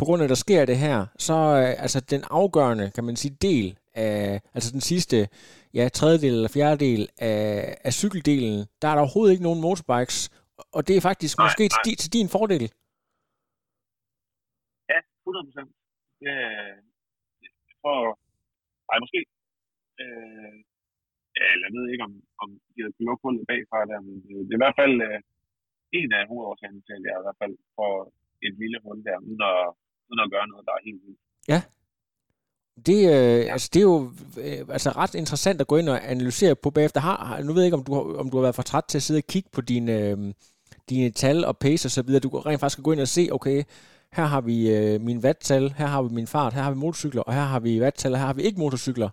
på 0.00 0.04
grund 0.06 0.20
af, 0.20 0.26
at 0.26 0.34
der 0.34 0.44
sker 0.46 0.62
det 0.72 0.78
her, 0.86 0.96
så 1.26 1.36
øh, 1.60 1.72
altså 1.84 1.98
den 2.12 2.22
afgørende, 2.40 2.86
kan 2.96 3.04
man 3.08 3.16
sige, 3.22 3.34
del 3.48 3.66
af, 4.04 4.16
altså 4.56 4.70
den 4.76 4.84
sidste 4.90 5.16
ja, 5.78 5.84
tredjedel 5.98 6.34
eller 6.38 6.52
fjerdedel 6.56 7.02
af, 7.30 7.42
af 7.88 7.92
cykeldelen, 8.00 8.58
der 8.80 8.86
er 8.88 8.94
der 8.94 9.04
overhovedet 9.04 9.32
ikke 9.32 9.46
nogen 9.48 9.64
motorbikes, 9.66 10.18
og 10.76 10.80
det 10.88 10.94
er 10.96 11.06
faktisk 11.10 11.34
nej, 11.36 11.44
måske 11.46 11.64
nej. 11.68 11.82
Til, 11.84 11.94
til 12.02 12.10
din 12.16 12.28
fordel. 12.36 12.64
Ja, 14.92 14.98
100 15.26 15.46
procent. 15.48 15.70
Øh, 16.28 16.76
for, 17.82 17.96
nej, 18.88 18.98
måske. 19.04 19.20
Øh, 20.02 20.54
ja, 21.38 21.46
jeg 21.64 21.70
ved 21.76 21.84
ikke, 21.92 22.04
om, 22.08 22.14
om 22.42 22.48
de 22.72 22.78
har 22.84 22.90
kunnet 22.94 23.08
lukke 23.08 23.22
hullet 23.24 23.48
bagfra 23.50 23.78
der, 23.90 24.00
men 24.06 24.14
det 24.46 24.52
er 24.54 24.58
i 24.58 24.64
hvert 24.64 24.78
fald 24.82 24.96
øh, 25.08 25.18
en 25.98 26.10
af 26.18 26.22
hovedårsagerne 26.30 26.82
til, 26.86 26.94
at 26.98 27.04
jeg 27.06 27.16
i 27.20 27.24
hvert 27.26 27.40
fald 27.42 27.54
får 27.78 27.94
et 28.46 28.54
lille 28.62 28.78
hul 28.84 28.98
der, 29.08 29.18
uden 29.28 29.42
at, 29.52 29.62
uden 30.10 30.24
at 30.24 30.32
gøre 30.34 30.46
noget, 30.52 30.64
der 30.66 30.72
er 30.78 30.82
helt 30.88 31.02
vildt. 31.04 31.20
Ja, 31.52 31.60
det, 32.88 32.98
øh, 33.14 33.52
altså, 33.54 33.68
det 33.72 33.80
er 33.80 33.88
jo 33.92 33.98
øh, 34.44 34.60
altså, 34.76 34.90
ret 35.00 35.14
interessant 35.22 35.60
at 35.60 35.66
gå 35.70 35.76
ind 35.80 35.88
og 35.88 35.98
analysere 36.14 36.54
på 36.62 36.68
bagefter. 36.70 37.00
Har, 37.00 37.42
nu 37.46 37.52
ved 37.52 37.62
jeg 37.62 37.68
ikke, 37.68 37.80
om 37.80 37.84
du, 37.88 37.92
om 38.22 38.26
du 38.30 38.36
har 38.36 38.46
været 38.46 38.58
for 38.60 38.68
træt 38.70 38.86
til 38.88 38.98
at 38.98 39.02
sidde 39.06 39.22
og 39.24 39.28
kigge 39.32 39.50
på 39.56 39.60
dine, 39.60 39.92
øh, 40.06 40.18
dine 40.90 41.10
tal 41.22 41.38
og 41.50 41.54
pace 41.64 41.86
og 41.88 41.92
så 41.96 42.02
videre. 42.06 42.24
Du 42.24 42.28
rent 42.28 42.60
faktisk 42.60 42.82
gå 42.84 42.92
ind 42.92 43.06
og 43.08 43.14
se, 43.16 43.22
okay, 43.36 43.58
her 44.16 44.26
har 44.34 44.42
vi 44.48 44.56
øh, 44.76 44.94
min 45.08 45.18
watt-tal, 45.24 45.64
her 45.80 45.88
har 45.94 46.00
vi 46.06 46.10
min 46.18 46.30
fart, 46.34 46.52
her 46.56 46.62
har 46.66 46.72
vi 46.74 46.82
motorcykler, 46.84 47.22
og 47.28 47.32
her 47.38 47.46
har 47.52 47.60
vi 47.66 47.72
watt-tal, 47.84 48.12
og 48.14 48.18
her 48.20 48.28
har 48.30 48.38
vi 48.38 48.42
ikke 48.48 48.62
motorcykler. 48.64 49.10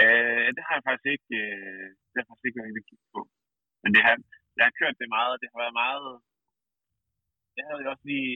Øh, 0.00 0.48
det 0.56 0.62
har 0.66 0.74
jeg 0.78 0.84
faktisk 0.88 1.08
ikke, 1.14 1.30
øh, 1.42 1.86
det 2.08 2.16
har 2.16 2.22
jeg 2.22 2.28
faktisk 2.30 2.46
ikke 2.48 2.58
været 2.60 2.88
kigge 2.90 3.06
på. 3.14 3.20
Men 3.82 3.90
det 3.94 4.02
har, 4.06 4.14
jeg 4.58 4.64
har 4.68 4.74
kørt 4.80 4.96
det 5.02 5.08
meget, 5.18 5.34
det 5.40 5.48
har 5.52 5.58
været 5.64 5.76
meget, 5.84 6.08
det 7.54 7.62
havde 7.66 7.80
jeg 7.82 7.90
også 7.94 8.06
lige 8.12 8.30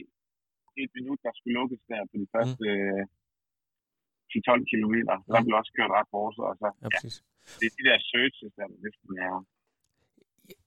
et 0.81 0.91
minut, 0.97 1.19
der 1.25 1.31
skulle 1.35 1.55
lukkes 1.59 1.81
der 1.91 2.01
på 2.11 2.15
de 2.21 2.27
første 2.35 2.67
mm. 2.75 4.31
10-12 4.31 4.71
kilometer. 4.73 5.15
Der 5.31 5.41
blev 5.45 5.55
også 5.61 5.73
kørt 5.77 5.91
ret 5.97 6.09
hårdt, 6.13 6.35
og 6.47 6.53
så, 6.61 6.67
ja, 6.83 6.87
ja, 6.93 6.99
det 7.59 7.65
er 7.69 7.73
de 7.77 7.83
der 7.89 7.97
searches, 8.11 8.51
der 8.59 8.65
næsten 8.85 9.11
er 9.27 9.35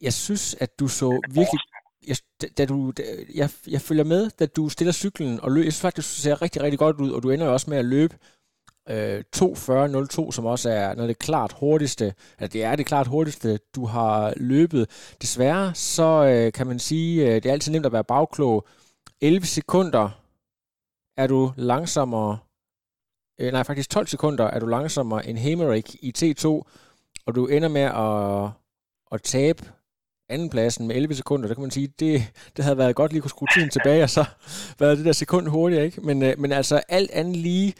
jeg 0.00 0.12
synes, 0.12 0.54
at 0.54 0.80
du 0.80 0.88
så 0.88 1.20
virkelig... 1.28 1.60
jeg, 2.06 2.16
da 2.58 2.66
du, 2.66 2.90
da, 2.90 3.02
jeg, 3.34 3.50
jeg 3.68 3.80
følger 3.80 4.04
med, 4.04 4.30
da 4.30 4.46
du 4.46 4.68
stiller 4.68 4.92
cyklen 4.92 5.40
og 5.40 5.50
løber. 5.50 5.64
Jeg 5.64 5.72
synes 5.72 5.80
faktisk, 5.80 6.08
du 6.16 6.20
ser 6.20 6.42
rigtig, 6.42 6.62
rigtig 6.62 6.78
godt 6.78 7.00
ud, 7.00 7.10
og 7.10 7.22
du 7.22 7.30
ender 7.30 7.46
jo 7.46 7.52
også 7.52 7.70
med 7.70 7.78
at 7.78 7.84
løbe 7.84 8.14
øh, 8.88 9.24
2.40.02, 9.36 10.32
som 10.32 10.44
også 10.46 10.70
er 10.70 10.94
noget 10.94 11.08
af 11.08 11.14
det 11.14 11.18
klart 11.18 11.52
hurtigste, 11.60 12.04
altså 12.38 12.52
det 12.52 12.64
er 12.64 12.76
det 12.76 12.86
klart 12.86 13.06
hurtigste, 13.06 13.58
du 13.74 13.86
har 13.86 14.32
løbet. 14.36 15.14
Desværre, 15.22 15.74
så 15.74 16.24
øh, 16.32 16.52
kan 16.52 16.66
man 16.66 16.78
sige, 16.78 17.26
øh, 17.26 17.34
det 17.34 17.46
er 17.46 17.52
altid 17.52 17.72
nemt 17.72 17.86
at 17.86 17.92
være 17.92 18.04
bagklog. 18.04 18.66
11 19.20 19.46
sekunder 19.46 20.10
er 21.16 21.26
du 21.26 21.52
langsommere, 21.56 22.38
øh, 23.40 23.52
nej 23.52 23.62
faktisk 23.62 23.90
12 23.90 24.06
sekunder 24.06 24.44
er 24.44 24.60
du 24.60 24.66
langsommere 24.66 25.26
end 25.26 25.38
Hemerick 25.38 25.94
i 25.94 26.12
T2, 26.18 26.46
og 27.26 27.34
du 27.34 27.46
ender 27.46 27.68
med 27.68 27.80
at, 27.80 28.50
at 29.12 29.22
tabe 29.22 29.64
andenpladsen 30.28 30.86
med 30.86 30.96
11 30.96 31.14
sekunder, 31.14 31.48
der 31.48 31.54
kan 31.54 31.62
man 31.62 31.70
sige, 31.70 31.88
det, 31.98 32.32
det 32.56 32.64
havde 32.64 32.78
været 32.78 32.96
godt 32.96 33.12
lige 33.12 33.18
at 33.18 33.22
kunne 33.22 33.30
skrue 33.30 33.48
tiden 33.54 33.70
tilbage, 33.70 34.02
og 34.02 34.10
så 34.10 34.24
været 34.78 34.98
det 34.98 35.06
der 35.06 35.12
sekund 35.12 35.48
hurtigere, 35.48 35.84
ikke? 35.84 36.00
Men, 36.00 36.22
øh, 36.22 36.38
men 36.38 36.52
altså 36.52 36.76
alt 36.88 37.10
andet 37.10 37.36
lige, 37.36 37.74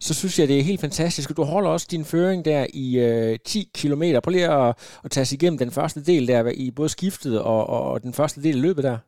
så 0.00 0.14
synes 0.14 0.38
jeg, 0.38 0.48
det 0.48 0.58
er 0.58 0.62
helt 0.62 0.80
fantastisk. 0.80 1.36
Du 1.36 1.44
holder 1.44 1.70
også 1.70 1.86
din 1.90 2.04
føring 2.04 2.44
der 2.44 2.66
i 2.74 2.98
øh, 2.98 3.38
10 3.44 3.70
km. 3.74 4.02
Prøv 4.22 4.30
lige 4.30 4.48
at, 4.48 4.76
at 5.04 5.10
tage 5.10 5.24
sig 5.24 5.36
igennem 5.36 5.58
den 5.58 5.70
første 5.70 6.04
del 6.04 6.28
der, 6.28 6.50
i 6.54 6.70
både 6.70 6.88
skiftet 6.88 7.40
og, 7.40 7.66
og, 7.66 7.82
og 7.82 8.02
den 8.02 8.12
første 8.12 8.42
del 8.42 8.56
af 8.56 8.62
løbet 8.62 8.84
der. 8.84 8.98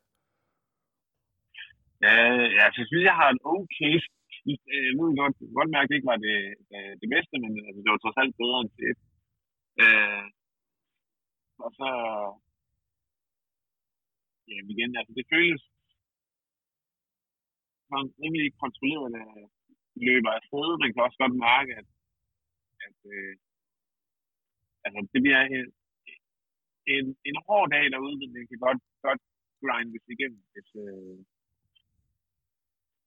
Ja, 2.06 2.16
altså, 2.66 2.78
jeg 2.80 2.88
synes, 2.88 3.04
jeg 3.10 3.16
har 3.20 3.28
en 3.30 3.42
okay 3.56 3.94
Nu 4.96 5.02
kan 5.06 5.16
godt, 5.22 5.36
godt 5.58 5.70
mærke, 5.74 5.86
at 5.86 5.90
det 5.90 5.96
ikke 5.98 6.12
var 6.12 6.20
det, 6.26 6.38
øh, 6.74 6.92
det 7.02 7.08
bedste, 7.14 7.34
men 7.42 7.52
altså, 7.66 7.80
det 7.82 7.90
var 7.92 8.00
trods 8.02 8.20
alt 8.22 8.34
bedre 8.42 8.58
end 8.62 8.72
det. 8.82 8.94
Øh, 9.82 10.26
og 11.64 11.70
så, 11.78 11.88
ja, 14.50 14.58
igen, 14.72 14.90
altså 14.98 15.12
det 15.18 15.26
føles 15.32 15.62
man 17.92 18.04
rimelig 18.22 18.48
kontrolleret 18.62 19.12
øh, 19.22 19.44
løber 20.06 20.30
afsted. 20.38 20.68
Man 20.82 20.90
kan 20.92 21.06
også 21.06 21.18
godt 21.22 21.36
mærke, 21.48 21.72
at, 21.80 21.88
at 22.86 22.98
øh, 23.14 23.34
altså, 24.84 25.00
det 25.12 25.20
bliver 25.24 25.42
en, 25.56 25.66
en, 26.94 27.06
en 27.28 27.36
hård 27.46 27.68
dag 27.74 27.84
derude, 27.94 28.16
men 28.20 28.28
det 28.34 28.42
kan 28.48 28.58
godt, 28.66 28.80
godt 29.06 29.22
grindes 29.62 30.04
igennem, 30.14 30.42
hvis, 30.52 30.70
øh, 30.84 31.18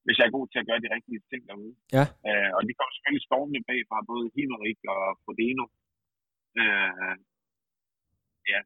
hvis 0.09 0.19
jeg 0.19 0.27
er 0.27 0.37
god 0.37 0.47
til 0.49 0.61
at 0.61 0.67
gøre 0.69 0.83
de 0.83 0.93
rigtige 0.95 1.21
ting 1.31 1.41
derude. 1.49 1.73
Ja. 1.97 2.05
Øh, 2.27 2.49
og 2.57 2.61
de 2.67 2.75
kommer 2.77 2.93
selvfølgelig 2.93 3.27
stormende 3.29 3.61
bag 3.69 3.79
fra 3.89 4.07
både 4.11 4.25
Himmerik 4.35 4.79
og 4.95 5.03
Frodeno. 5.23 5.65
Øh, 6.61 7.15
ja. 8.51 8.59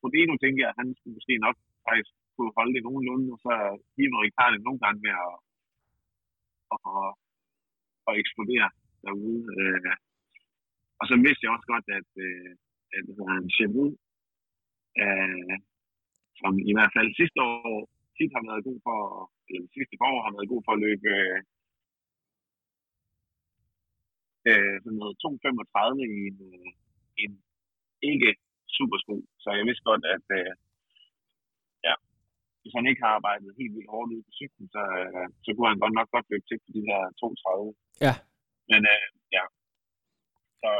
Frodeno 0.00 0.32
tænker 0.36 0.60
jeg, 0.62 0.72
at 0.72 0.80
han 0.80 0.88
skulle 0.96 1.16
måske 1.18 1.34
nok 1.46 1.56
faktisk 1.88 2.12
kunne 2.34 2.52
holde 2.58 2.74
det 2.76 2.82
nogenlunde, 2.86 3.28
og 3.34 3.38
så 3.46 3.52
Himmerik 3.98 4.34
har 4.40 4.48
det 4.50 4.60
nogle 4.66 4.80
gange 4.84 5.00
med 5.06 5.14
at, 5.26 5.34
at, 6.74 7.10
at 8.08 8.12
eksplodere 8.22 8.68
derude. 9.04 9.40
Øh, 9.60 9.94
og 11.00 11.04
så 11.10 11.14
vidste 11.24 11.42
jeg 11.44 11.54
også 11.56 11.68
godt, 11.72 11.86
at, 11.98 12.10
øh, 12.26 12.50
at 12.96 13.04
han 13.32 13.44
Chevu, 13.56 13.86
øh, 15.02 15.54
som 16.40 16.52
i 16.70 16.72
hvert 16.76 16.92
fald 16.96 17.08
sidste 17.20 17.38
år 17.50 17.76
tit 18.16 18.32
har 18.36 18.44
været 18.48 18.66
god 18.68 18.78
for, 18.86 18.98
eller 19.54 19.68
sidste 19.76 19.94
par 20.00 20.10
år 20.14 20.22
har 20.26 20.34
været 20.36 20.52
god 20.52 20.62
for 20.66 20.72
at 20.74 20.82
løbe 20.86 21.10
øh, 24.50 24.74
sådan 24.82 24.98
noget 25.02 25.16
2,35 25.24 26.16
i 26.16 26.20
en, 26.30 26.38
øh, 26.50 26.68
en 27.22 27.32
ikke 28.10 28.30
supersko. 28.76 29.14
Så 29.42 29.48
jeg 29.58 29.64
vidste 29.68 29.88
godt, 29.90 30.04
at 30.16 30.26
øh, 30.38 30.52
ja, 31.86 31.94
hvis 32.60 32.76
han 32.76 32.88
ikke 32.90 33.02
har 33.04 33.12
arbejdet 33.18 33.58
helt 33.60 33.74
vildt 33.76 33.92
hårdt 33.94 34.12
ude 34.14 34.26
på 34.26 34.32
cyklen, 34.40 34.66
så, 34.74 34.82
øh, 35.02 35.26
så 35.44 35.48
kunne 35.52 35.70
han 35.72 35.82
godt 35.82 35.96
nok 35.98 36.08
godt 36.14 36.26
løbe 36.30 36.46
til 36.46 36.58
på 36.64 36.70
de 36.76 36.82
her 36.88 37.00
2,30. 37.20 38.06
Ja. 38.06 38.14
Men 38.70 38.80
øh, 38.92 39.06
ja, 39.36 39.44
så 40.62 40.70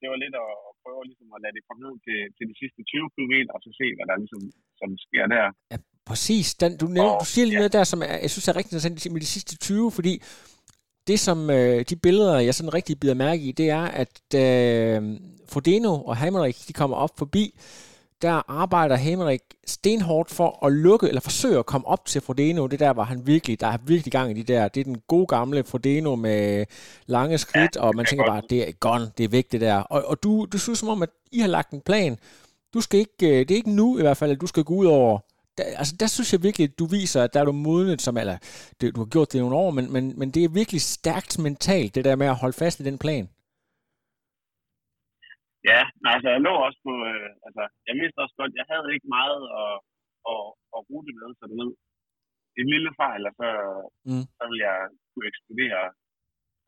det 0.00 0.06
var 0.10 0.18
lidt 0.24 0.36
at, 0.44 0.52
at 0.68 0.72
prøve 0.82 1.08
ligesom 1.10 1.28
at 1.36 1.42
lade 1.44 1.54
det 1.56 1.66
komme 1.66 1.82
ned 1.86 1.94
til, 2.06 2.18
til 2.36 2.44
de 2.50 2.56
sidste 2.60 2.80
20 2.82 3.12
km, 3.14 3.34
og 3.54 3.58
så 3.64 3.70
se, 3.80 3.86
hvad 3.96 4.06
der 4.10 4.22
ligesom 4.22 4.42
som 4.80 4.90
sker 5.06 5.24
der. 5.34 5.46
Ja, 5.72 5.78
præcis. 6.10 6.54
Den, 6.54 6.76
du, 6.76 6.86
nævner, 6.86 7.18
du 7.18 7.24
siger 7.24 7.44
lige 7.44 7.54
ja. 7.54 7.58
noget 7.58 7.72
der, 7.72 7.84
som 7.84 8.02
er, 8.02 8.18
jeg 8.22 8.30
synes 8.30 8.48
er 8.48 8.56
rigtig 8.56 8.72
interessant 8.72 9.12
med 9.12 9.20
de 9.20 9.26
sidste 9.26 9.56
20, 9.56 9.92
fordi 9.92 10.22
det 11.06 11.20
som 11.20 11.50
øh, 11.50 11.84
de 11.88 11.96
billeder, 11.96 12.38
jeg 12.38 12.54
sådan 12.54 12.74
rigtig 12.74 13.00
bider 13.00 13.14
mærke 13.14 13.42
i, 13.42 13.52
det 13.52 13.70
er, 13.70 13.82
at 13.82 14.34
øh, 14.34 15.20
Frodeno 15.48 16.02
og 16.02 16.16
Hammerik, 16.16 16.56
de 16.68 16.72
kommer 16.72 16.96
op 16.96 17.18
forbi, 17.18 17.54
der 18.22 18.50
arbejder 18.50 18.96
Henrik 18.96 19.40
stenhårdt 19.66 20.30
for 20.30 20.66
at 20.66 20.72
lukke, 20.72 21.08
eller 21.08 21.20
forsøge 21.20 21.58
at 21.58 21.66
komme 21.66 21.86
op 21.86 22.06
til 22.06 22.20
Frodeno. 22.20 22.66
Det 22.66 22.80
der 22.80 22.90
var 22.90 23.04
han 23.04 23.26
virkelig, 23.26 23.60
der 23.60 23.66
er 23.66 23.78
virkelig 23.84 24.12
gang 24.12 24.30
i 24.30 24.42
de 24.42 24.52
der. 24.52 24.68
Det 24.68 24.80
er 24.80 24.84
den 24.84 25.00
gode 25.08 25.26
gamle 25.26 25.64
Frodeno 25.64 26.16
med 26.16 26.66
lange 27.06 27.38
skridt, 27.38 27.76
ja, 27.76 27.80
og 27.80 27.96
man 27.96 28.06
tænker 28.06 28.26
bare, 28.26 28.42
det 28.50 28.68
er 28.68 28.72
gone, 28.72 29.10
det 29.18 29.24
er 29.24 29.28
væk 29.28 29.52
det 29.52 29.60
der. 29.60 29.76
Og, 29.76 30.04
og 30.04 30.22
du, 30.22 30.46
du 30.52 30.58
synes 30.58 30.78
som 30.78 30.88
om, 30.88 31.02
at 31.02 31.10
I 31.32 31.38
har 31.38 31.48
lagt 31.48 31.70
en 31.70 31.80
plan. 31.80 32.18
Du 32.74 32.80
skal 32.80 33.00
ikke, 33.00 33.12
øh, 33.22 33.38
det 33.38 33.50
er 33.50 33.56
ikke 33.56 33.70
nu 33.70 33.98
i 33.98 34.02
hvert 34.02 34.16
fald, 34.16 34.30
at 34.30 34.40
du 34.40 34.46
skal 34.46 34.64
gå 34.64 34.74
ud 34.74 34.86
over 34.86 35.18
der, 35.60 35.68
altså 35.80 35.94
der 36.02 36.08
synes 36.16 36.30
jeg 36.32 36.42
virkelig, 36.46 36.66
at 36.68 36.78
du 36.80 36.86
viser, 36.98 37.20
at 37.22 37.32
der 37.32 37.40
er 37.40 37.48
du 37.50 37.56
modnet, 37.68 38.00
som, 38.06 38.14
eller 38.22 38.36
det, 38.78 38.86
du 38.94 39.00
har 39.02 39.10
gjort 39.14 39.28
det 39.30 39.38
i 39.38 39.44
nogle 39.44 39.60
år, 39.64 39.70
men, 39.78 39.86
men, 39.94 40.04
men 40.20 40.28
det 40.34 40.40
er 40.42 40.58
virkelig 40.60 40.82
stærkt 40.96 41.32
mentalt, 41.46 41.94
det 41.96 42.04
der 42.08 42.20
med 42.22 42.28
at 42.32 42.40
holde 42.42 42.60
fast 42.62 42.76
i 42.80 42.88
den 42.88 42.98
plan. 43.04 43.26
Ja, 45.70 45.80
nej, 46.02 46.12
altså 46.16 46.28
jeg 46.34 46.40
lå 46.48 46.52
også 46.66 46.80
på, 46.86 46.92
øh, 47.10 47.30
altså 47.46 47.62
jeg 47.88 47.94
vidste 48.00 48.22
også 48.24 48.36
godt, 48.40 48.58
jeg 48.60 48.66
havde 48.72 48.88
ikke 48.94 49.08
meget 49.18 49.42
at, 49.62 49.74
at, 50.32 50.42
at 50.76 50.80
rute 50.88 51.12
med, 51.20 51.30
så 51.38 51.44
du 51.50 51.56
ved, 51.62 51.72
en 52.60 52.68
lille 52.74 52.90
fejl, 53.02 53.22
og 53.28 53.34
så, 53.40 53.48
mm. 54.08 54.24
så 54.36 54.42
ville 54.48 54.64
jeg 54.70 54.78
kunne 55.10 55.28
eksplodere 55.30 55.82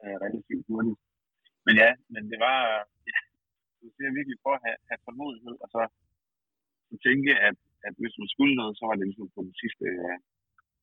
øh, 0.02 0.16
relativt 0.24 0.64
hurtigt. 0.68 0.98
Men 1.66 1.74
ja, 1.82 1.90
men 2.12 2.22
det 2.30 2.38
var, 2.46 2.58
ja, 3.10 3.18
så 3.94 4.00
jeg 4.06 4.18
virkelig 4.18 4.38
prøve 4.42 4.58
at 4.58 4.64
have, 4.66 4.78
have 4.88 5.00
tålmodighed, 5.04 5.56
og 5.64 5.68
så 5.74 5.80
tænke, 7.06 7.32
at, 7.48 7.56
at 7.86 7.94
hvis 8.02 8.14
man 8.20 8.28
skulle 8.34 8.54
noget, 8.60 8.72
så 8.78 8.82
var 8.88 8.94
det 8.98 9.06
ligesom 9.10 9.28
på 9.36 9.40
den 9.46 9.54
sidste 9.62 9.84
øh, 10.02 10.16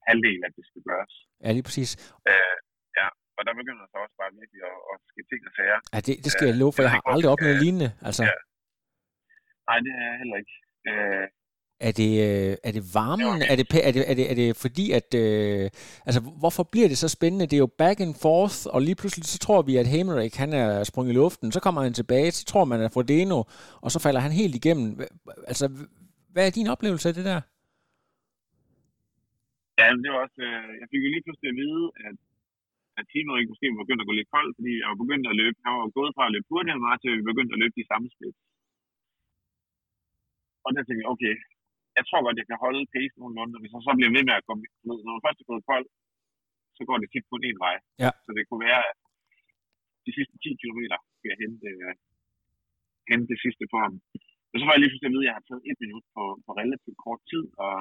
halvdel, 0.07 0.39
at 0.47 0.53
det 0.57 0.63
skulle 0.67 0.85
gøres. 0.91 1.13
Ja, 1.43 1.49
lige 1.57 1.67
præcis. 1.69 1.89
Øh, 2.29 2.55
ja, 2.99 3.07
og 3.37 3.41
der 3.47 3.53
begynder 3.59 3.83
så 3.91 3.97
også 4.05 4.17
bare 4.21 4.31
virkelig 4.41 4.61
at, 4.71 4.79
at 4.91 4.97
ske 5.11 5.21
ting 5.31 5.41
og 5.49 5.53
sager. 5.57 5.79
Ja, 5.93 5.99
det, 6.07 6.13
det 6.23 6.31
skal 6.33 6.45
jeg 6.49 6.57
love, 6.61 6.73
for 6.75 6.81
jeg 6.85 6.93
har 6.95 7.03
aldrig 7.13 7.29
oplevet 7.35 7.57
øh, 7.57 7.63
lignende. 7.63 7.89
Altså. 8.07 8.23
Ja. 8.29 8.35
Nej, 9.69 9.77
det 9.85 9.93
er 10.03 10.13
heller 10.21 10.37
ikke. 10.41 10.55
Øh, 10.89 11.27
er 11.87 11.91
det, 11.91 12.11
øh, 12.27 12.57
er 12.63 12.71
det 12.71 12.83
varmen? 12.93 13.41
Er 13.51 13.55
det, 13.55 13.65
er, 13.87 13.91
det, 13.91 14.11
er, 14.11 14.15
det, 14.19 14.31
er 14.31 14.35
det 14.35 14.57
fordi, 14.57 14.91
at... 14.91 15.13
Øh, 15.13 15.69
altså, 16.05 16.21
hvorfor 16.39 16.63
bliver 16.63 16.87
det 16.87 16.97
så 16.97 17.09
spændende? 17.09 17.45
Det 17.45 17.53
er 17.53 17.65
jo 17.67 17.71
back 17.77 17.99
and 17.99 18.15
forth, 18.21 18.57
og 18.73 18.81
lige 18.81 18.95
pludselig 18.95 19.25
så 19.25 19.39
tror 19.39 19.61
vi, 19.61 19.77
at 19.77 19.87
Hamerick, 19.87 20.35
han 20.35 20.53
er 20.53 20.83
sprunget 20.83 21.13
i 21.13 21.15
luften. 21.15 21.51
Så 21.51 21.59
kommer 21.59 21.81
han 21.81 21.93
tilbage, 21.93 22.31
så 22.31 22.45
tror 22.45 22.65
man, 22.65 22.81
at 22.81 22.93
Frodeno, 22.93 23.43
og 23.81 23.91
så 23.91 23.99
falder 23.99 24.19
han 24.19 24.31
helt 24.31 24.55
igennem. 24.55 24.99
Altså, 25.47 25.65
hvad 26.33 26.43
er 26.47 26.53
din 26.57 26.71
oplevelse 26.73 27.09
af 27.09 27.15
det 27.17 27.25
der? 27.31 27.41
Ja, 29.79 29.85
det 30.03 30.09
var 30.13 30.19
også... 30.25 30.39
Øh, 30.49 30.69
jeg 30.81 30.87
fik 30.91 31.01
jo 31.05 31.09
lige 31.13 31.25
pludselig 31.25 31.49
at 31.51 31.59
vide, 31.63 31.85
at 32.07 32.17
at 32.99 33.05
Timo 33.11 33.31
ikke 33.35 33.51
måske 33.51 33.71
var 33.71 33.83
begyndt 33.83 34.03
at 34.03 34.09
gå 34.09 34.15
lidt 34.17 34.33
koldt, 34.35 34.53
fordi 34.57 34.71
jeg 34.81 34.87
var 34.91 34.99
begyndt 35.03 35.25
at 35.31 35.37
løbe. 35.41 35.57
Han 35.65 35.73
var 35.81 35.97
gået 35.99 36.11
fra 36.15 36.23
at 36.27 36.33
løbe 36.33 36.49
hurtigere 36.51 36.85
meget 36.85 36.99
til 36.99 37.17
vi 37.19 37.29
begyndte 37.31 37.53
at 37.55 37.61
løbe 37.63 37.75
de 37.79 37.89
samme 37.91 38.07
spil. 38.15 38.33
Og 40.65 40.69
der 40.73 40.81
tænkte 40.83 41.01
jeg, 41.03 41.11
okay, 41.13 41.33
jeg 41.97 42.03
tror 42.05 42.21
godt, 42.25 42.39
jeg 42.41 42.47
kan 42.49 42.63
holde 42.65 42.91
pace 42.95 43.15
nogenlunde, 43.19 43.55
og 43.55 43.61
hvis 43.61 43.73
jeg 43.73 43.81
så 43.87 43.91
bliver 43.97 44.13
ved 44.15 44.23
med 44.27 44.35
at 44.39 44.45
komme 44.47 44.61
ned, 44.87 44.99
når 45.05 45.13
man 45.15 45.25
først 45.25 45.41
er 45.41 45.49
gået 45.51 45.67
kold, 45.71 45.87
så 46.77 46.81
går 46.87 46.97
det 47.01 47.09
tit 47.13 47.25
kun 47.31 47.43
en 47.49 47.59
vej. 47.65 47.75
Ja. 48.03 48.11
Så 48.25 48.29
det 48.35 48.43
kunne 48.45 48.65
være, 48.69 48.81
at 48.91 48.97
de 50.05 50.11
sidste 50.17 50.35
10 50.43 50.59
km 50.61 50.81
skal 51.17 51.29
jeg 51.31 51.39
hente, 51.43 51.67
uh, 51.85 51.93
hente 53.09 53.27
det 53.31 53.39
sidste 53.45 53.63
for 53.71 53.79
ham. 53.85 53.93
Og 54.51 54.55
så 54.57 54.63
var 54.65 54.73
jeg 54.73 54.81
lige 54.81 54.91
pludselig 54.91 55.09
at 55.09 55.15
vide, 55.15 55.25
at 55.25 55.29
jeg 55.29 55.37
har 55.37 55.45
taget 55.47 55.63
et 55.69 55.77
minut 55.83 56.05
på, 56.15 56.23
på 56.45 56.51
relativt 56.61 56.97
kort 57.05 57.21
tid, 57.31 57.45
og 57.65 57.75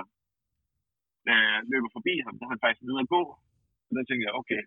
da 1.27 1.33
jeg 1.43 1.63
løber 1.73 1.91
forbi 1.97 2.15
ham, 2.27 2.35
der 2.37 2.45
er 2.45 2.53
han 2.53 2.63
faktisk 2.65 2.85
nede 2.85 3.03
at 3.05 3.13
gå. 3.17 3.23
Og 3.87 3.93
der 3.97 4.05
tænkte 4.05 4.27
jeg, 4.27 4.39
okay, 4.41 4.61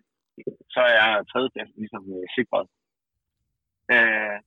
så 0.74 0.82
er 1.02 1.10
tredjepladsen 1.30 1.78
ligesom 1.82 2.04
øh, 2.16 2.26
sikret. 2.36 2.66
Øh, 3.94 4.38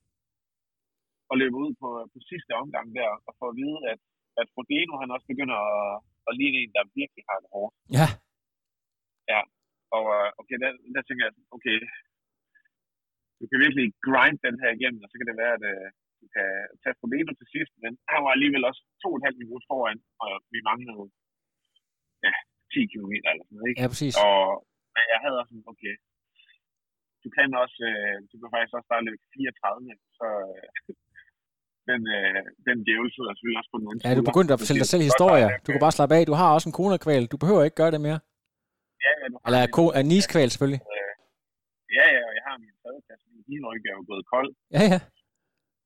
og 1.30 1.36
løber 1.42 1.58
ud 1.66 1.74
på, 1.82 1.90
på 2.12 2.18
sidste 2.32 2.52
omgang 2.62 2.88
der, 2.98 3.10
og 3.28 3.32
får 3.40 3.50
at 3.52 3.58
vide, 3.62 3.80
at, 3.92 4.00
at 4.42 4.48
Frodeno 4.54 4.94
han 5.02 5.14
også 5.16 5.28
begynder 5.32 5.58
at, 5.76 5.88
at 6.30 6.34
ligne 6.40 6.58
en, 6.60 6.72
der 6.78 6.94
virkelig 7.00 7.24
har 7.30 7.38
det 7.44 7.50
hårdt. 7.56 7.74
Ja. 7.98 8.08
Ja, 9.34 9.42
og 9.98 10.06
øh, 10.18 10.30
okay, 10.42 10.58
der, 10.64 10.70
der 10.96 11.02
tænker 11.04 11.24
jeg, 11.26 11.34
okay, 11.56 11.78
du 13.40 13.44
kan 13.50 13.60
virkelig 13.66 13.86
grind 14.08 14.38
den 14.48 14.56
her 14.62 14.72
igennem, 14.78 15.04
og 15.04 15.10
så 15.10 15.16
kan 15.18 15.28
det 15.30 15.42
være, 15.44 15.54
at 15.58 15.64
øh, 16.42 16.64
du 16.70 16.76
kan 16.76 16.82
tage 16.84 16.98
Frodeno 17.00 17.32
til 17.40 17.48
sidst, 17.56 17.74
men 17.84 17.92
han 18.14 18.20
var 18.26 18.32
alligevel 18.38 18.64
også 18.70 18.82
to 19.04 19.08
og 19.14 19.18
et 19.20 19.26
halvt 19.28 19.40
minut 19.44 19.64
foran, 19.72 19.98
og 20.24 20.32
vi 20.54 20.60
manglede 20.70 21.06
ja, 22.26 22.34
10 22.74 22.92
km 22.92 23.12
eller 23.30 23.44
sådan 23.46 23.56
noget, 23.58 23.70
ikke? 23.72 23.80
Ja, 23.82 23.88
præcis. 23.94 24.14
Og 24.26 24.40
men 24.96 25.04
jeg 25.14 25.20
havde 25.24 25.38
også 25.42 25.52
sådan, 25.54 25.70
okay, 25.74 25.94
du 27.24 27.28
kan 27.38 27.48
også, 27.64 27.80
øh, 27.92 28.16
du 28.32 28.36
kan 28.40 28.48
faktisk 28.54 28.74
også 28.78 28.90
bare 28.94 29.04
løbe 29.10 29.24
34, 29.34 29.94
så, 30.20 30.28
øh, 30.52 30.66
den, 31.90 32.02
øh, 32.18 32.40
den 32.68 32.78
djævel 32.86 33.10
sidder 33.16 33.32
selvfølgelig 33.34 33.62
også 33.62 33.72
på 33.74 33.78
den 33.80 33.88
anden 33.90 34.04
Ja, 34.08 34.12
du 34.20 34.26
begyndte 34.32 34.52
at 34.56 34.60
fortælle 34.62 34.82
dig 34.84 34.92
selv 34.94 35.04
historier. 35.12 35.50
Du 35.66 35.70
kan 35.72 35.82
bare 35.86 35.96
slappe 35.98 36.14
af. 36.18 36.24
Du 36.32 36.36
har 36.42 36.48
også 36.56 36.68
en 36.70 36.78
konekval. 36.82 37.24
Du 37.34 37.38
behøver 37.44 37.62
ikke 37.68 37.80
gøre 37.82 37.94
det 37.96 38.02
mere. 38.08 38.20
Ja, 39.06 39.12
ja, 39.22 39.26
du 39.32 39.36
har 39.40 39.46
Eller 39.48 39.62
en- 39.68 39.74
ko- 39.78 39.94
er 40.00 40.04
niskval 40.14 40.50
selvfølgelig. 40.54 40.82
Øh, 40.94 41.14
ja, 41.98 42.06
ja, 42.16 42.22
og 42.30 42.34
jeg 42.38 42.44
har 42.48 42.56
min 42.64 42.74
tredje 42.82 43.02
plads. 43.06 43.22
Min 43.36 43.44
hineryg 43.50 43.84
er 43.92 43.96
jo 44.00 44.04
gået 44.12 44.24
kold. 44.34 44.50
Ja, 44.76 44.82
ja. 44.94 45.00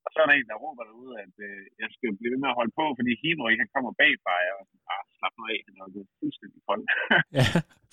Og 0.05 0.09
så 0.11 0.17
er 0.21 0.27
der 0.27 0.35
en, 0.35 0.49
der 0.51 0.61
råber 0.63 0.83
derude, 0.89 1.13
at 1.25 1.35
øh, 1.47 1.63
jeg 1.81 1.89
skal 1.95 2.17
blive 2.19 2.31
ved 2.33 2.41
med 2.43 2.51
at 2.51 2.59
holde 2.59 2.73
på, 2.79 2.85
fordi 2.99 3.11
hineryg, 3.21 3.57
han 3.61 3.73
kommer 3.75 3.91
bagfra. 4.01 4.35
Og 4.57 4.63
sådan, 4.69 4.85
ah, 4.93 5.03
slap 5.17 5.33
nu 5.37 5.43
af, 5.53 5.59
han 5.65 5.73
er 5.81 5.87
jo 5.97 6.01
fuldstændig 6.19 6.61
kold. 6.69 6.83
ja. 7.37 7.45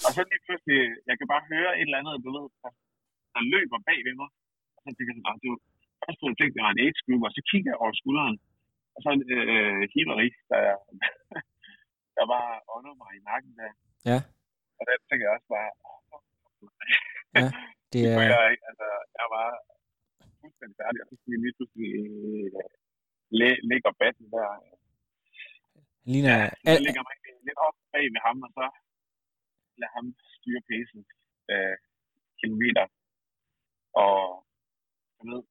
Og 0.04 0.10
så 0.16 0.20
lige 0.30 0.44
pludselig, 0.46 0.80
jeg 1.08 1.16
kan 1.18 1.28
bare 1.32 1.48
høre 1.52 1.70
et 1.80 1.86
eller 1.88 2.00
andet, 2.00 2.24
du 2.26 2.30
ved, 2.36 2.46
der, 2.62 2.70
der 3.34 3.42
løber 3.52 3.78
bag 3.88 3.98
ved 4.06 4.14
mig. 4.22 4.30
Og 4.74 4.80
så 4.82 4.88
tænker 4.94 5.10
jeg 5.12 5.18
sådan, 5.18 5.28
ah, 5.30 5.36
det 5.42 5.48
var 5.52 5.60
først, 6.04 6.20
jeg 6.22 6.38
tænkte, 6.38 6.54
det 6.56 6.64
var 6.66 6.72
en 6.74 6.82
age 6.84 7.00
group, 7.04 7.22
og 7.26 7.32
så 7.36 7.40
kigger 7.50 7.70
jeg 7.72 7.80
over 7.82 7.94
skulderen. 8.00 8.36
Og 8.94 9.00
så 9.04 9.10
øh, 9.34 9.82
Hillary, 9.94 10.28
der, 10.50 10.62
der 12.16 12.24
bare 12.34 12.52
ånder 12.74 12.94
mig 13.02 13.10
i 13.18 13.24
nakken 13.28 13.52
der. 13.60 13.72
Ja. 14.10 14.18
Og 14.78 14.82
der 14.86 14.94
tænker 15.08 15.24
jeg 15.26 15.34
også 15.36 15.48
bare, 15.56 15.70
åh, 15.88 15.96
Ja, 17.36 17.46
det 17.92 18.00
er... 18.10 18.22
jeg. 18.34 18.50
Altså, 18.68 18.88
jeg 19.18 19.26
var 19.36 19.48
fuldstændig 20.46 20.78
færdig, 20.82 20.98
og 21.02 21.08
så 21.08 21.14
skulle 21.16 21.34
vi 21.34 21.40
lige 21.44 21.56
pludselig 21.58 21.88
øh, 22.00 22.50
læ- 23.38 23.62
lægge 23.70 23.90
batten 24.00 24.26
der. 24.34 24.46
Han 26.02 26.10
ligner... 26.12 26.36
Ja, 26.66 26.72
så 26.74 26.78
al- 26.78 26.84
lægger 26.86 27.02
mig 27.06 27.14
egentlig 27.14 27.46
lidt 27.48 27.60
op 27.66 27.76
bag 27.92 28.06
ved 28.14 28.22
ham, 28.26 28.38
og 28.46 28.50
så 28.58 28.64
lader 29.80 29.94
ham 29.96 30.06
styre 30.36 30.62
pacen 30.68 31.00
øh, 31.52 31.76
kilometer. 32.40 32.84
Og 34.04 34.16
du 35.18 35.22
ved, 35.30 35.42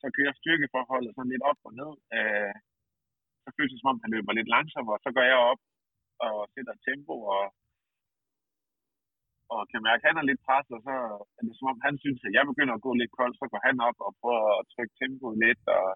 så 0.00 0.06
kører 0.16 0.34
styrkeforholdet 0.40 1.10
sådan 1.14 1.32
lidt 1.32 1.44
op 1.50 1.60
og 1.68 1.72
ned. 1.80 1.92
Øh, 2.16 2.54
så 3.42 3.48
føles 3.56 3.72
det 3.72 3.80
som 3.80 3.92
om, 3.92 4.02
han 4.04 4.12
løber 4.14 4.32
lidt 4.38 4.52
langsommere, 4.56 4.96
og 4.98 5.02
så 5.04 5.10
går 5.16 5.24
jeg 5.32 5.38
op 5.52 5.62
og 6.26 6.36
sætter 6.54 6.74
tempo, 6.88 7.14
og, 7.36 7.44
og 9.52 9.60
kan 9.70 9.84
mærke, 9.88 10.02
at 10.02 10.08
han 10.10 10.20
er 10.20 10.28
lidt 10.28 10.44
presset, 10.46 10.74
og 10.78 10.82
så 10.88 10.94
er 11.38 11.42
det 11.46 11.54
som 11.58 11.70
om, 11.72 11.78
han 11.86 11.94
synes, 12.04 12.20
at 12.26 12.34
jeg 12.36 12.44
begynder 12.50 12.74
at 12.74 12.84
gå 12.86 12.90
lidt 12.94 13.12
koldt, 13.18 13.38
så 13.40 13.46
går 13.52 13.60
han 13.68 13.76
op 13.88 13.98
og 14.06 14.12
prøver 14.20 14.44
at 14.58 14.68
trykke 14.72 14.94
tempoet 15.00 15.36
lidt, 15.44 15.62
og 15.78 15.88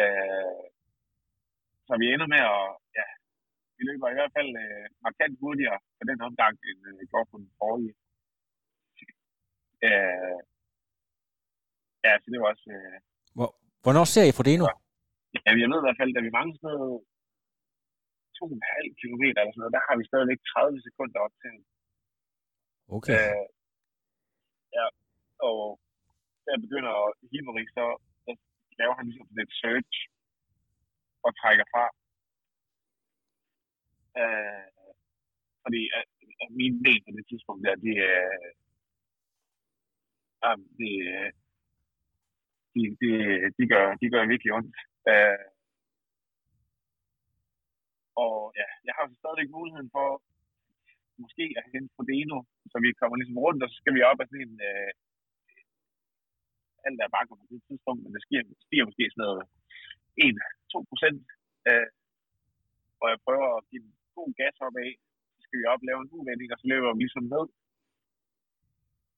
øh, 0.00 0.62
så 1.86 1.92
vi 2.00 2.06
ender 2.14 2.28
med 2.34 2.42
at, 2.54 2.64
ja, 2.98 3.06
vi 3.76 3.82
løber 3.88 4.06
i 4.10 4.18
hvert 4.18 4.34
fald 4.36 4.50
øh, 4.64 4.86
markant 5.06 5.34
hurtigere 5.42 5.78
på 5.98 6.02
den 6.10 6.18
omgang, 6.28 6.54
end 6.68 6.80
øh, 6.88 6.94
vi 7.00 7.06
går 7.14 7.24
på 7.30 7.36
den 7.42 7.50
forrige. 7.60 7.94
Øh, 9.86 10.38
ja, 12.06 12.12
så 12.22 12.26
det 12.32 12.38
var 12.40 12.48
også... 12.54 12.68
Øh, 12.78 12.98
Hvornår 13.84 14.04
ser 14.14 14.26
I 14.30 14.36
Frodeno? 14.38 14.64
ja, 15.44 15.50
jeg 15.60 15.68
ved 15.70 15.80
i 15.80 15.86
hvert 15.86 16.00
fald, 16.00 16.12
da 16.16 16.20
vi 16.26 16.36
mangler 16.36 16.56
sådan 16.58 16.70
noget 16.74 16.98
2,5 18.38 19.00
kilometer 19.02 19.38
eller 19.40 19.52
sådan 19.54 19.62
noget, 19.64 19.76
der 19.76 19.86
har 19.86 19.94
vi 19.98 20.04
stadigvæk 20.10 20.40
30 20.52 20.86
sekunder 20.86 21.18
op 21.26 21.34
til. 21.42 21.54
Okay. 22.88 23.12
Øh, 23.12 23.46
ja, 24.78 24.86
og 25.48 25.80
da 26.44 26.48
jeg 26.54 26.60
begynder 26.66 26.92
at 27.04 27.14
Himmerik, 27.32 27.68
så 27.68 27.84
så 28.24 28.32
laver 28.78 28.94
han 28.98 29.06
ligesom 29.06 29.26
sådan 29.28 29.46
et 29.46 29.52
search 29.60 29.96
og 31.26 31.30
trækker 31.40 31.66
fra. 31.72 31.84
Øh, 34.20 34.66
fordi 35.64 35.82
øh, 35.96 35.98
øh, 35.98 35.98
at, 35.98 36.04
at 36.44 36.50
mine 36.60 36.76
ben 36.84 37.02
på 37.06 37.10
det 37.16 37.24
tidspunkt 37.30 37.66
der, 37.66 37.74
de, 37.86 37.92
er... 38.12 38.22
øh, 38.44 38.52
de, 40.78 40.90
de, 42.74 42.80
de, 43.00 43.10
de, 43.58 43.64
gør, 43.72 43.86
de 44.00 44.06
gør 44.14 44.30
virkelig 44.32 44.52
ondt. 44.58 44.76
Øh, 45.10 45.46
og 48.24 48.36
ja, 48.60 48.68
jeg 48.86 48.94
har 48.96 49.04
så 49.08 49.14
stadigvæk 49.18 49.50
muligheden 49.50 49.90
for 49.96 50.08
måske 51.24 51.44
at 51.58 51.64
hente 51.72 51.94
Frodeno, 51.96 52.38
så 52.70 52.76
vi 52.84 52.98
kommer 53.00 53.16
ligesom 53.16 53.38
rundt, 53.44 53.62
og 53.64 53.68
så 53.70 53.76
skal 53.80 53.94
vi 53.96 54.08
op 54.10 54.20
af 54.20 54.26
sådan 54.28 54.46
en 54.46 54.56
øh, 54.70 54.90
alt 56.86 57.00
er 57.04 57.14
bare 57.16 57.26
på 57.28 57.34
det 57.52 57.62
tidspunkt, 57.68 58.00
men 58.02 58.12
det 58.14 58.22
sker, 58.26 58.40
stiger 58.66 58.88
måske 58.88 59.04
sådan 59.12 59.24
noget 59.26 59.42
1-2 60.72 60.90
procent, 60.90 61.22
øh, 61.68 61.88
og 63.00 63.06
jeg 63.12 63.18
prøver 63.26 63.48
at 63.58 63.66
give 63.70 63.86
god 64.18 64.30
gas 64.40 64.56
op 64.66 64.76
af, 64.86 64.90
så 65.34 65.40
skal 65.44 65.58
vi 65.60 65.66
op 65.72 65.82
lave 65.88 66.00
en 66.02 66.12
uvending, 66.16 66.50
og 66.52 66.58
så 66.60 66.66
løber 66.72 66.90
vi 66.92 67.02
ligesom 67.04 67.26
ned, 67.34 67.46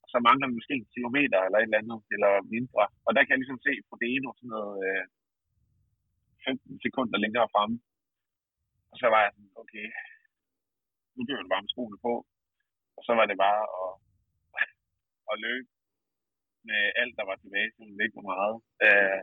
og 0.02 0.08
så 0.12 0.18
mangler 0.26 0.46
vi 0.48 0.58
måske 0.58 0.74
en 0.76 0.92
kilometer 0.94 1.38
eller 1.46 1.58
et 1.58 1.68
eller 1.68 1.80
andet, 1.82 2.00
eller 2.14 2.32
mindre, 2.54 2.84
og 3.06 3.10
der 3.14 3.22
kan 3.22 3.32
jeg 3.32 3.40
ligesom 3.42 3.60
se 3.66 3.72
Frodeno 3.88 4.28
sådan 4.34 4.52
noget 4.56 4.76
øh, 4.88 5.04
15 6.44 6.84
sekunder 6.84 7.18
længere 7.24 7.48
fremme, 7.54 7.76
og 8.90 8.96
så 9.00 9.06
var 9.12 9.20
jeg 9.24 9.32
sådan, 9.34 9.52
okay, 9.62 9.86
nu 11.18 11.22
dør 11.28 11.42
du 11.42 11.48
bare 11.52 11.64
med 11.64 11.72
skoene 11.74 11.98
på. 12.06 12.12
Og 12.96 13.02
så 13.06 13.12
var 13.18 13.26
det 13.30 13.36
bare 13.46 13.62
at, 13.80 13.92
at 15.32 15.36
løbe 15.46 15.68
med 16.68 16.82
alt, 17.00 17.14
der 17.18 17.24
var 17.30 17.36
tilbage, 17.38 17.70
som 17.76 17.84
det 17.96 18.04
ikke 18.06 18.18
var 18.20 18.28
meget. 18.34 18.56
Øh, 18.86 19.20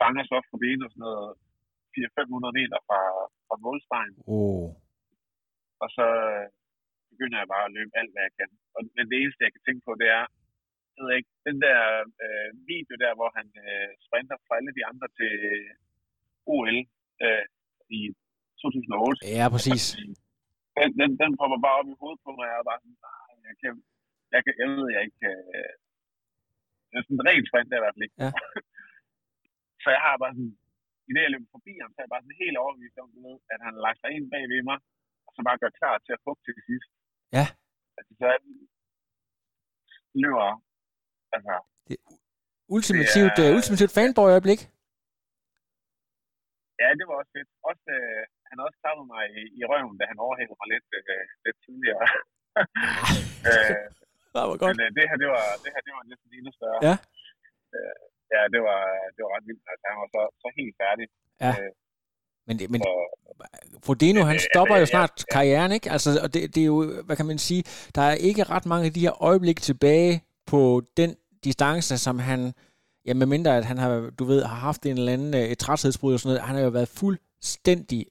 fanger 0.00 0.24
så 0.30 0.36
for 0.50 0.58
ben 0.62 0.84
og 0.86 0.90
sådan 0.90 1.04
noget 1.08 1.30
400-500 1.94 2.58
meter 2.58 2.78
fra, 2.88 3.00
fra 3.46 3.56
målstregen, 3.64 4.14
Oh. 4.36 4.68
og 5.82 5.88
så 5.96 6.06
øh, 6.28 6.46
begynder 7.12 7.38
jeg 7.40 7.48
bare 7.54 7.66
at 7.68 7.74
løbe 7.76 7.92
alt, 8.00 8.12
hvad 8.12 8.24
jeg 8.28 8.34
kan. 8.40 8.50
Og, 8.76 8.80
men 8.96 9.04
det 9.10 9.16
eneste, 9.18 9.44
jeg 9.46 9.52
kan 9.54 9.64
tænke 9.64 9.82
på, 9.88 9.92
det 10.02 10.08
er, 10.18 10.24
jeg 10.94 11.00
ved 11.04 11.12
ikke, 11.18 11.32
den 11.48 11.58
der 11.66 11.78
øh, 12.24 12.48
video 12.72 12.94
der, 13.04 13.12
hvor 13.18 13.30
han 13.38 13.46
øh, 13.66 13.88
sprinter 14.06 14.36
fra 14.46 14.56
alle 14.58 14.72
de 14.78 14.82
andre 14.90 15.08
til 15.18 15.34
OL 16.54 16.74
øh, 17.24 17.44
i 17.98 18.00
2008. 18.62 19.18
Ja, 19.38 19.46
præcis. 19.54 19.84
Den, 20.78 20.90
den, 21.00 21.10
den 21.22 21.30
popper 21.40 21.58
bare 21.64 21.78
op 21.80 21.88
i 21.92 21.98
hovedet 22.00 22.20
på 22.24 22.30
mig, 22.36 22.44
og 22.46 22.50
jeg 22.52 22.58
er 22.62 22.68
bare 22.70 22.80
sådan, 22.82 22.98
nej, 23.08 23.30
jeg 23.48 23.54
kan, 23.60 23.72
jeg, 24.34 24.40
kan, 24.44 24.52
jeg 24.60 24.66
ved, 24.76 24.86
jeg 24.94 25.02
ikke 25.06 25.18
kan, 25.24 25.36
det 26.88 26.94
er 26.98 27.02
sådan 27.04 27.16
en 27.18 27.26
ren 27.28 27.42
sprint, 27.48 27.68
der 27.70 27.78
i 27.78 27.82
hvert 27.84 27.94
fald 27.96 28.06
ikke. 28.08 28.18
Ja. 28.24 28.30
så 29.82 29.88
jeg 29.96 30.02
har 30.06 30.14
bare 30.22 30.34
sådan, 30.36 30.54
i 31.08 31.10
det, 31.14 31.22
jeg 31.24 31.32
løber 31.34 31.50
forbi 31.56 31.72
ham, 31.82 31.90
så 31.92 31.98
er 32.00 32.04
jeg 32.06 32.12
bare 32.14 32.24
sådan 32.24 32.42
helt 32.44 32.60
overbevist 32.62 32.96
om, 33.02 33.08
du 33.16 33.20
ved, 33.26 33.36
at 33.52 33.58
han 33.64 33.72
har 33.76 33.82
lagt 33.86 33.98
sig 34.02 34.10
ind 34.16 34.26
bag 34.32 34.44
ved 34.52 34.62
mig, 34.70 34.78
og 35.26 35.30
så 35.34 35.40
bare 35.48 35.60
gør 35.62 35.72
klar 35.80 35.94
til 36.06 36.12
at 36.16 36.22
fuppe 36.26 36.42
til 36.46 36.54
sidst. 36.68 36.90
Ja. 37.36 37.44
Altså, 37.98 38.12
så 38.20 38.24
er 38.34 38.38
løber, 40.22 40.48
altså, 41.36 41.54
Ultimativt, 42.76 43.32
Det 43.36 43.44
er- 43.46 43.50
uh, 43.52 43.56
ultimativt 43.58 43.92
fanboy-øjeblik. 43.98 44.60
ja, 46.80 46.88
det 46.98 47.04
var 47.08 47.16
også 47.20 47.32
fedt. 47.36 47.50
Også, 47.70 47.84
øh, 47.98 48.22
han 48.48 48.56
har 48.58 48.64
også 48.68 48.80
klappet 48.84 49.06
mig 49.14 49.24
i, 49.40 49.42
i 49.60 49.62
røven, 49.70 49.96
da 50.00 50.04
han 50.12 50.18
overhældede 50.26 50.58
mig 50.60 50.68
lidt, 50.74 50.88
øh, 50.98 51.24
lidt 51.44 51.58
tidligere. 51.66 52.04
øh, 53.50 53.76
Det 54.32 54.38
var 54.52 54.58
godt. 54.62 54.70
Men 54.72 54.80
øh, 54.84 54.90
det 54.98 55.04
her, 55.10 55.16
det 55.22 55.28
var, 55.36 55.44
det 55.62 55.70
her, 55.74 55.82
det 55.86 55.92
var 55.96 56.02
næsten 56.10 56.28
endnu 56.38 56.52
større. 56.60 56.80
Ja. 56.88 56.94
Øh, 57.76 57.98
ja, 58.34 58.42
det 58.54 58.60
var, 58.68 58.80
det 59.14 59.20
var 59.24 59.30
ret 59.36 59.46
vildt. 59.48 59.64
Altså, 59.72 59.84
han 59.90 59.96
var 60.02 60.08
så, 60.16 60.22
så 60.42 60.48
helt 60.60 60.74
færdig. 60.82 61.06
Ja. 61.44 61.52
Øh, 61.60 61.70
Men, 62.48 62.54
det, 62.58 62.66
men 62.74 62.80
Frodeno, 63.86 64.20
han 64.30 64.38
stopper 64.50 64.76
jo 64.82 64.86
snart 64.86 65.12
karrieren, 65.34 65.72
ikke? 65.72 65.90
Altså, 65.94 66.10
og 66.24 66.28
det, 66.34 66.40
det 66.54 66.60
er 66.60 66.70
jo, 66.74 66.78
hvad 67.06 67.16
kan 67.16 67.26
man 67.26 67.38
sige, 67.38 67.62
der 67.94 68.02
er 68.02 68.16
ikke 68.28 68.42
ret 68.44 68.66
mange 68.66 68.86
af 68.86 68.92
de 68.92 69.00
her 69.06 69.22
øjeblikke 69.30 69.60
tilbage 69.60 70.12
på 70.46 70.82
den 70.96 71.10
distance, 71.44 71.98
som 71.98 72.18
han, 72.18 72.52
ja, 73.06 73.14
med 73.14 73.26
mindre 73.26 73.56
at 73.56 73.64
han 73.64 73.78
har, 73.78 74.10
du 74.18 74.24
ved, 74.24 74.40
har 74.44 74.56
haft 74.68 74.86
en 74.86 74.98
eller 74.98 75.12
anden 75.12 75.34
øh, 75.34 75.40
et 75.40 75.58
træthedsbrud 75.58 76.14
og 76.14 76.20
sådan 76.20 76.28
noget, 76.34 76.46
han 76.48 76.54
har 76.56 76.62
jo 76.62 76.68
været 76.78 76.88
fuldstændig 76.88 78.06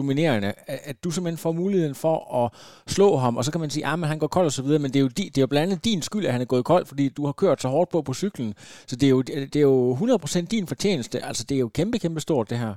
dominerende, 0.00 0.48
at, 0.72 0.80
at 0.90 0.96
du 1.04 1.08
simpelthen 1.10 1.44
får 1.44 1.52
muligheden 1.62 1.96
for 2.04 2.16
at 2.40 2.46
slå 2.94 3.08
ham, 3.24 3.32
og 3.38 3.42
så 3.44 3.50
kan 3.52 3.60
man 3.64 3.70
sige, 3.74 3.86
ah, 3.90 4.02
at 4.02 4.10
han 4.12 4.20
går 4.22 4.30
kold 4.36 4.46
og 4.50 4.56
så 4.58 4.62
videre, 4.66 4.82
men 4.84 4.90
det 4.92 4.98
er, 5.00 5.04
jo 5.06 5.10
di, 5.18 5.24
det 5.32 5.38
er 5.38 5.46
jo 5.46 5.52
blandt 5.52 5.66
andet 5.66 5.84
din 5.90 6.00
skyld, 6.08 6.26
at 6.26 6.34
han 6.36 6.44
er 6.44 6.52
gået 6.54 6.64
kold, 6.72 6.84
fordi 6.90 7.04
du 7.18 7.22
har 7.28 7.34
kørt 7.42 7.58
så 7.62 7.68
hårdt 7.76 7.90
på 7.94 7.98
på 8.08 8.14
cyklen, 8.22 8.50
så 8.90 8.94
det 9.00 9.06
er 9.08 9.14
jo, 9.16 9.20
det 9.52 9.56
er 9.62 9.66
jo 9.72 9.76
100% 9.94 10.54
din 10.54 10.66
fortjeneste, 10.72 11.16
altså 11.28 11.42
det 11.48 11.54
er 11.54 11.62
jo 11.66 11.70
kæmpe, 11.78 11.96
kæmpe 12.04 12.20
stort 12.26 12.50
det 12.50 12.58
her. 12.64 12.74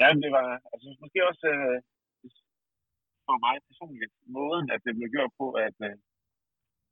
ja, 0.00 0.06
men 0.12 0.20
det 0.24 0.32
var 0.38 0.48
altså, 0.72 0.88
måske 1.02 1.18
også 1.30 1.46
øh, 1.54 1.76
for 3.26 3.36
mig 3.46 3.56
personligt 3.68 4.14
måden, 4.38 4.66
at 4.74 4.80
det 4.84 4.92
blev 4.96 5.08
gjort 5.16 5.32
på, 5.40 5.46
at 5.66 5.76
øh, 5.88 5.96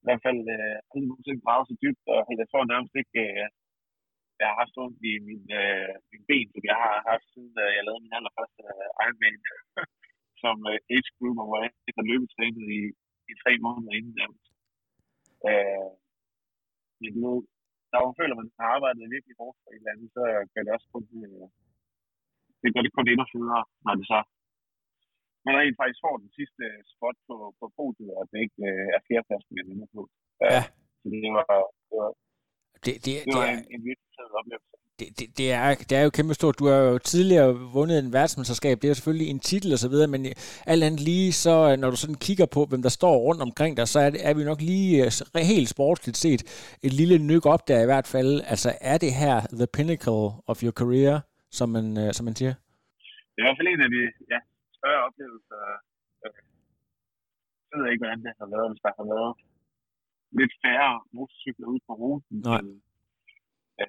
i 0.02 0.04
hvert 0.06 0.22
fald 0.26 0.40
øh, 0.56 0.76
aldrig 0.90 1.08
nogensinde 1.08 1.42
så 1.68 1.74
dybt, 1.82 2.04
og 2.14 2.20
jeg 2.40 2.46
tror 2.50 2.62
nærmest 2.72 2.94
ikke, 3.02 3.20
øh, 3.26 3.46
jeg 4.40 4.46
har 4.50 4.58
haft 4.62 4.80
ondt 4.82 5.00
i 5.10 5.12
min, 5.28 5.44
øh, 5.60 5.92
min 6.10 6.22
ben, 6.28 6.46
som 6.54 6.62
jeg 6.70 6.78
har 6.84 6.96
haft 7.10 7.26
siden 7.34 7.54
øh, 7.64 7.70
jeg 7.76 7.82
lavede 7.84 8.04
min 8.04 8.16
allerførste 8.18 8.62
øh, 8.72 8.88
Ironman 9.04 9.38
som 10.42 10.56
øh, 10.70 10.78
age 10.94 11.10
group, 11.16 11.36
hvor 11.48 11.58
jeg 11.62 11.70
ikke 11.88 12.00
har 12.00 12.10
løbetrænet 12.12 12.66
i, 12.78 12.80
i 13.30 13.32
tre 13.42 13.52
måneder 13.64 13.92
inden 13.98 14.14
nærmest. 14.20 14.48
Øh, 15.48 15.90
men 17.00 17.12
ved, 17.24 17.38
når 17.92 18.00
man 18.06 18.18
føler, 18.20 18.34
at 18.34 18.40
man 18.42 18.50
har 18.60 18.68
arbejdet 18.76 19.14
virkelig 19.16 19.36
hårdt 19.40 19.58
for 19.62 19.70
et 19.70 19.80
eller 19.80 19.92
andet, 19.94 20.08
så 20.16 20.22
gør 20.52 20.62
det 20.64 20.72
også 20.76 20.88
kun, 20.94 21.04
øh, 21.22 21.46
det 22.62 22.68
gør 22.74 22.82
det 22.84 22.92
kun 22.96 23.08
endnu 23.08 23.26
federe, 23.32 23.64
når 23.84 23.94
det 23.98 24.06
så 24.12 24.20
man 25.48 25.58
rent 25.60 25.78
faktisk 25.80 26.00
får 26.06 26.16
den 26.24 26.30
sidste 26.38 26.64
spot 26.92 27.18
på, 27.28 27.36
på 27.58 27.66
podiet, 27.76 28.12
og 28.18 28.24
det 28.30 28.38
ikke 28.46 28.62
øh, 28.70 28.86
er 28.96 29.00
fjerdepladsen, 29.06 29.52
man 29.56 29.70
ender 29.72 29.88
på. 29.96 30.02
Ja. 30.52 30.60
Så 31.00 31.06
det 31.12 31.30
var, 31.38 31.54
det 31.88 31.94
var 32.02 32.12
Det, 32.84 32.94
det, 33.04 33.04
det 33.04 33.34
var 33.34 33.46
det 33.46 33.52
en, 33.52 33.64
en 33.74 33.82
virkelig 33.88 34.08
oplevelse. 34.40 34.68
Det, 34.98 35.08
det, 35.18 35.26
det, 35.38 35.52
er, 35.52 35.74
det 35.88 35.96
er 35.98 36.02
jo 36.02 36.10
kæmpe 36.10 36.34
stort. 36.34 36.58
Du 36.58 36.66
har 36.66 36.76
jo 36.92 36.98
tidligere 36.98 37.50
vundet 37.76 37.98
en 37.98 38.12
værtsmesterskab. 38.12 38.76
Det 38.76 38.84
er 38.84 38.88
jo 38.88 38.94
selvfølgelig 38.94 39.28
en 39.30 39.40
titel 39.40 39.72
og 39.72 39.78
så 39.78 39.88
videre, 39.88 40.08
men 40.08 40.20
alt 40.66 40.82
andet 40.86 41.00
lige, 41.00 41.32
så 41.32 41.76
når 41.76 41.90
du 41.90 41.96
sådan 41.96 42.20
kigger 42.26 42.46
på, 42.46 42.60
hvem 42.70 42.82
der 42.82 42.92
står 42.98 43.16
rundt 43.26 43.42
omkring 43.42 43.76
dig, 43.76 43.88
så 43.88 43.98
er, 44.00 44.10
det, 44.10 44.20
er 44.28 44.34
vi 44.34 44.44
nok 44.44 44.60
lige 44.60 45.04
øh, 45.04 45.10
helt 45.52 45.68
sportsligt 45.68 46.18
set 46.24 46.42
et 46.86 46.92
lille 47.00 47.18
nyk 47.30 47.44
op 47.46 47.68
der 47.68 47.78
i 47.82 47.88
hvert 47.90 48.06
fald. 48.14 48.32
Altså 48.52 48.70
er 48.80 48.96
det 49.04 49.12
her 49.22 49.34
the 49.60 49.68
pinnacle 49.76 50.24
of 50.50 50.56
your 50.64 50.74
career, 50.80 51.16
som 51.58 51.68
man, 51.68 51.86
øh, 52.02 52.08
som 52.16 52.24
man 52.28 52.36
siger? 52.40 52.54
Det 53.32 53.38
er 53.38 53.44
i 53.44 53.46
hvert 53.46 53.58
fald 53.58 53.68
en 53.74 53.82
af 53.86 53.90
de 53.96 54.02
ja, 54.32 54.38
større 54.78 55.00
oplevelser. 55.06 55.58
Jeg 57.68 57.76
ved 57.78 57.86
ikke, 57.92 58.02
hvordan 58.02 58.20
det 58.24 58.32
har 58.40 58.48
været, 58.54 58.68
hvis 58.70 58.82
der 58.86 58.92
har 58.98 59.06
været 59.14 59.32
lidt 60.40 60.52
færre 60.64 60.92
motorcykler 61.16 61.66
ud 61.72 61.80
på 61.86 61.92
ruten. 62.00 62.36
Nej. 62.48 62.60
Men, 62.62 62.74
ja. 63.80 63.86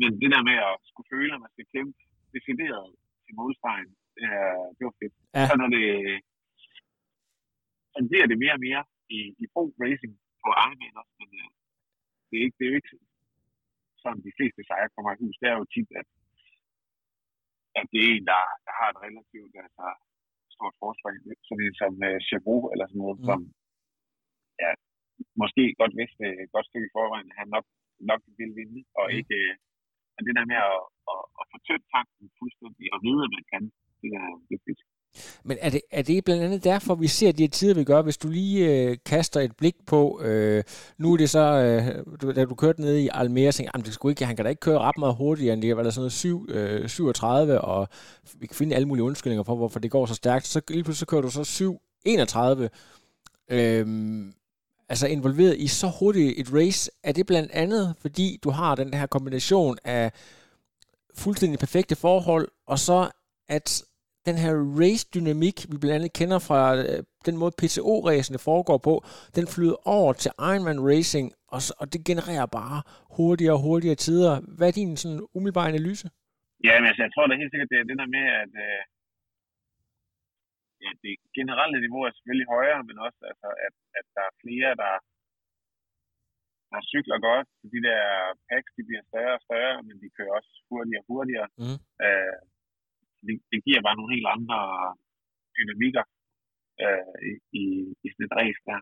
men 0.00 0.10
det 0.20 0.30
der 0.34 0.42
med 0.50 0.58
at 0.70 0.74
skulle 0.88 1.10
føle, 1.14 1.34
at 1.34 1.42
man 1.44 1.52
skal 1.54 1.66
kæmpe 1.74 1.98
decideret 2.34 2.86
til 3.24 3.32
målstregen, 3.38 3.90
det, 4.16 4.26
er, 4.40 4.54
det 4.76 4.82
var 4.88 4.94
fedt. 5.00 5.14
Ja. 5.36 5.44
Så 5.48 5.54
når 5.60 5.68
det, 5.76 5.86
så 7.92 7.98
bliver 8.10 8.26
det 8.30 8.38
mere 8.42 8.56
og 8.58 8.64
mere 8.68 8.82
i, 9.16 9.20
i 9.42 9.44
pro 9.52 9.62
racing 9.82 10.14
på 10.42 10.48
Ironman 10.62 11.00
også, 11.00 11.14
men 11.20 11.28
øh, 11.40 11.50
det, 12.28 12.34
er 12.38 12.44
ikke, 12.46 12.56
det 12.58 12.64
er 12.64 12.72
jo 12.72 12.78
ikke 12.80 12.94
sådan, 14.02 14.22
de 14.28 14.36
fleste 14.38 14.60
sejre 14.68 14.92
kommer 14.94 15.10
i 15.12 15.20
hus. 15.22 15.36
Det 15.40 15.48
er 15.48 15.56
jo 15.60 15.66
tit, 15.74 15.90
at, 16.00 16.08
at 17.78 17.86
det 17.92 18.00
er 18.04 18.10
en, 18.16 18.26
der, 18.30 18.42
der 18.66 18.72
har 18.78 18.88
et 18.90 19.02
relativt 19.06 19.54
altså, 19.64 19.86
stort 20.54 20.74
forspring. 20.82 21.18
Sådan 21.46 21.64
en 21.66 21.74
som 21.80 21.92
uh, 22.08 22.18
Chabot 22.26 22.64
eller 22.72 22.86
sådan 22.86 23.02
noget, 23.04 23.18
mm. 23.20 23.26
som 23.28 23.40
ja, 24.62 24.70
måske 25.42 25.62
godt 25.80 25.92
vidste 26.00 26.24
et 26.42 26.50
godt 26.54 26.66
stykke 26.70 26.88
i 26.90 26.94
forvejen, 26.96 27.28
at 27.32 27.36
han 27.40 27.48
nok, 27.56 27.66
nok 28.10 28.20
ville 28.38 28.54
vinde, 28.60 28.80
og 28.98 29.04
Mm. 29.10 29.16
ikke 29.18 29.36
øh, 29.44 29.54
men 30.16 30.22
det 30.26 30.34
der 30.38 30.46
med 30.52 30.60
at, 30.70 30.78
at, 31.12 31.22
at 31.40 31.44
få 31.52 31.56
tømt 31.68 31.86
tanken 31.94 32.26
fuldstændig 32.40 32.86
og 32.94 32.98
vide, 33.06 33.20
at 33.26 33.32
man 33.36 33.44
kan, 33.52 33.62
det 34.02 34.10
er 34.22 34.28
vigtigt. 34.54 34.80
Men 35.48 35.56
er 35.66 35.70
det, 35.74 35.80
er 35.98 36.02
det 36.02 36.24
blandt 36.24 36.42
andet 36.46 36.64
derfor, 36.72 36.94
vi 36.94 37.08
ser 37.18 37.32
de 37.32 37.42
her 37.42 37.48
tider, 37.58 37.74
vi 37.74 37.84
gør? 37.84 38.02
Hvis 38.02 38.18
du 38.22 38.28
lige 38.28 38.58
øh, 38.72 38.96
kaster 39.06 39.40
et 39.40 39.56
blik 39.60 39.76
på, 39.86 40.00
øh, 40.28 40.62
nu 40.98 41.12
er 41.12 41.16
det 41.16 41.30
så, 41.30 41.44
øh, 41.64 41.82
du, 42.20 42.32
da 42.36 42.44
du 42.44 42.54
kørte 42.54 42.80
ned 42.80 42.96
i 43.04 43.08
Almere, 43.12 43.52
tænkte 43.52 43.62
jeg, 43.62 43.70
"Jamen, 43.74 43.84
det 43.84 43.94
skulle 43.94 44.12
ikke, 44.12 44.24
han 44.24 44.36
kan 44.36 44.44
da 44.44 44.48
ikke 44.50 44.66
køre 44.68 44.78
ret 44.78 44.98
meget 44.98 45.16
hurtigere 45.16 45.54
end 45.54 45.62
det, 45.62 45.76
var 45.76 45.82
der 45.82 45.90
sådan 45.90 46.02
noget 46.02 46.12
7, 46.12 46.46
øh, 46.48 46.88
37, 46.88 47.60
og 47.60 47.88
vi 48.40 48.46
kan 48.46 48.56
finde 48.56 48.74
alle 48.76 48.88
mulige 48.88 49.04
undskyldninger 49.04 49.44
for, 49.44 49.56
hvorfor 49.56 49.80
det 49.80 49.90
går 49.90 50.06
så 50.06 50.14
stærkt. 50.14 50.46
Så 50.46 50.58
lige 50.68 50.84
pludselig 50.84 50.96
så 51.04 51.06
kører 51.06 51.22
du 51.22 51.30
så 51.30 51.44
7, 51.44 51.80
31, 52.04 52.70
øhm, 53.50 54.32
altså 54.88 55.06
involveret 55.06 55.56
i 55.56 55.66
så 55.66 55.86
hurtigt 55.98 56.38
et 56.40 56.48
race. 56.54 56.90
Er 57.04 57.12
det 57.12 57.26
blandt 57.26 57.50
andet, 57.52 57.94
fordi 58.00 58.38
du 58.44 58.50
har 58.50 58.74
den 58.74 58.94
her 58.94 59.06
kombination 59.06 59.76
af 59.84 60.12
fuldstændig 61.18 61.58
perfekte 61.58 61.96
forhold, 61.96 62.48
og 62.66 62.78
så 62.78 63.10
at 63.48 63.84
den 64.28 64.36
her 64.44 64.52
race-dynamik, 64.80 65.56
vi 65.72 65.76
blandt 65.80 65.96
andet 65.98 66.12
kender 66.20 66.38
fra 66.48 66.60
øh, 66.76 67.02
den 67.26 67.36
måde 67.36 67.52
PTO-racene 67.60 68.38
foregår 68.48 68.78
på, 68.88 68.94
den 69.36 69.46
flyder 69.54 69.88
over 69.98 70.12
til 70.12 70.30
Ironman 70.50 70.80
Racing, 70.90 71.26
og, 71.54 71.60
så, 71.62 71.72
og 71.80 71.86
det 71.92 72.00
genererer 72.10 72.46
bare 72.46 72.78
hurtigere 73.16 73.54
og 73.56 73.62
hurtigere 73.66 73.94
tider. 74.06 74.32
Hvad 74.56 74.68
er 74.68 74.76
din 74.80 74.96
sådan 74.96 75.22
umiddelbare 75.34 75.68
analyse? 75.68 76.06
Ja, 76.66 76.74
men 76.80 76.86
altså, 76.90 77.02
jeg 77.06 77.12
tror 77.14 77.26
da 77.26 77.34
helt 77.42 77.52
sikkert, 77.52 77.70
det 77.72 77.78
er 77.78 77.86
det 77.90 77.98
der 78.02 78.08
med, 78.16 78.24
at 78.42 78.52
øh, 78.64 78.80
ja, 80.84 80.90
det 81.02 81.12
generelle 81.38 81.78
niveau 81.84 82.02
er 82.04 82.12
selvfølgelig 82.14 82.48
højere, 82.56 82.80
men 82.88 82.96
også, 83.06 83.20
altså, 83.30 83.48
at, 83.66 83.74
at 83.98 84.06
der 84.16 84.24
er 84.30 84.38
flere, 84.42 84.70
der, 84.82 84.94
der 86.72 86.80
cykler 86.92 87.18
godt. 87.28 87.46
Så 87.58 87.64
de 87.74 87.80
der 87.88 88.00
packs, 88.48 88.72
de 88.76 88.82
bliver 88.88 89.04
større 89.10 89.34
og 89.38 89.44
større, 89.48 89.76
men 89.86 89.96
de 90.02 90.08
kører 90.16 90.32
også 90.38 90.52
hurtigere 90.70 91.02
og 91.02 91.08
hurtigere. 91.12 91.48
Mhm. 91.62 91.78
Øh, 92.04 92.38
det, 93.26 93.34
det 93.52 93.60
giver 93.66 93.80
bare 93.86 93.98
nogle 93.98 94.14
helt 94.14 94.28
andre 94.36 94.60
dynamikker 95.56 96.04
øh, 96.84 97.28
i, 97.62 97.64
i, 98.04 98.06
sådan 98.12 98.26
et 98.26 98.36
race 98.40 98.62
der, 98.68 98.80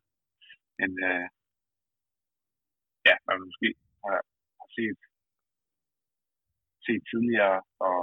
end 0.83 0.95
øh, 1.09 1.27
ja, 3.09 3.15
man 3.29 3.39
måske 3.49 3.69
har, 4.05 4.19
har 4.61 4.69
set, 4.77 5.01
set 6.87 7.03
tidligere. 7.11 7.59
Og 7.89 7.99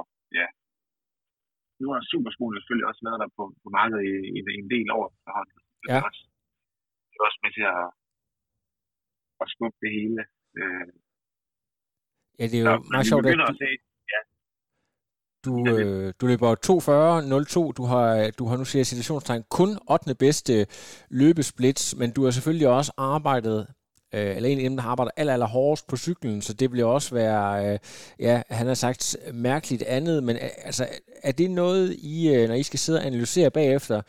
nu 1.82 1.88
har 1.94 2.02
Superskolen 2.12 2.56
selvfølgelig 2.58 2.88
også 2.92 3.02
været 3.08 3.20
der 3.24 3.30
på, 3.38 3.44
på 3.64 3.68
markedet 3.78 4.04
i, 4.12 4.14
i, 4.38 4.40
en 4.64 4.70
del 4.76 4.88
år 4.98 5.06
efterhånden. 5.16 5.58
Det 5.82 5.88
er 5.90 5.96
Ja. 5.96 6.02
også, 6.10 6.24
det 7.10 7.16
er 7.20 7.24
også 7.30 7.40
med 7.44 7.52
til 7.58 7.66
at, 7.76 7.86
at 9.44 9.48
skubbe 9.54 9.78
det 9.84 9.92
hele. 9.98 10.22
Øh, 10.62 10.88
Ja, 12.40 12.46
det 12.52 12.58
er 12.60 12.66
så, 12.68 12.74
jo 12.74 12.80
men 12.84 12.92
meget 12.96 13.08
sjovt, 13.12 13.26
at 13.26 13.38
du, 13.40 13.44
at 13.54 13.58
se, 13.64 13.70
du, 15.46 15.54
øh, 15.74 16.14
du 16.20 16.24
løber 16.32 16.50
2.40.02. 16.68 17.72
Du 17.80 17.84
har, 17.92 18.06
du 18.40 18.44
har 18.50 18.58
nu 18.58 18.66
siger 18.66 18.80
jeg 18.80 18.86
citationstegn 18.94 19.44
kun 19.58 19.70
8. 19.92 20.16
bedste 20.26 20.54
løbesplits, 21.22 21.84
men 22.00 22.08
du 22.16 22.24
har 22.24 22.32
selvfølgelig 22.32 22.68
også 22.80 22.92
arbejdet 22.98 23.60
øh, 24.14 24.36
eller 24.36 24.50
en 24.50 24.58
af 24.58 24.64
dem, 24.64 24.78
der 24.78 24.84
arbejder 24.84 25.12
aller, 25.18 25.34
aller 25.34 25.48
hårdest 25.48 25.88
på 25.88 25.98
cyklen, 25.98 26.42
så 26.42 26.54
det 26.54 26.72
bliver 26.72 26.88
også 26.88 27.16
være, 27.16 27.74
øh, 27.74 27.80
ja, 28.20 28.42
han 28.50 28.68
har 28.68 28.74
sagt 28.74 29.18
mærkeligt 29.34 29.84
andet, 29.84 30.24
men 30.24 30.36
øh, 30.36 30.50
altså, 30.66 30.88
er 31.24 31.32
det 31.32 31.52
noget, 31.52 31.96
I, 32.00 32.30
øh, 32.34 32.48
når 32.48 32.56
I 32.56 32.64
skal 32.64 32.80
sidde 32.80 33.00
og 33.00 33.06
analysere 33.06 33.52
bagefter, 33.52 34.02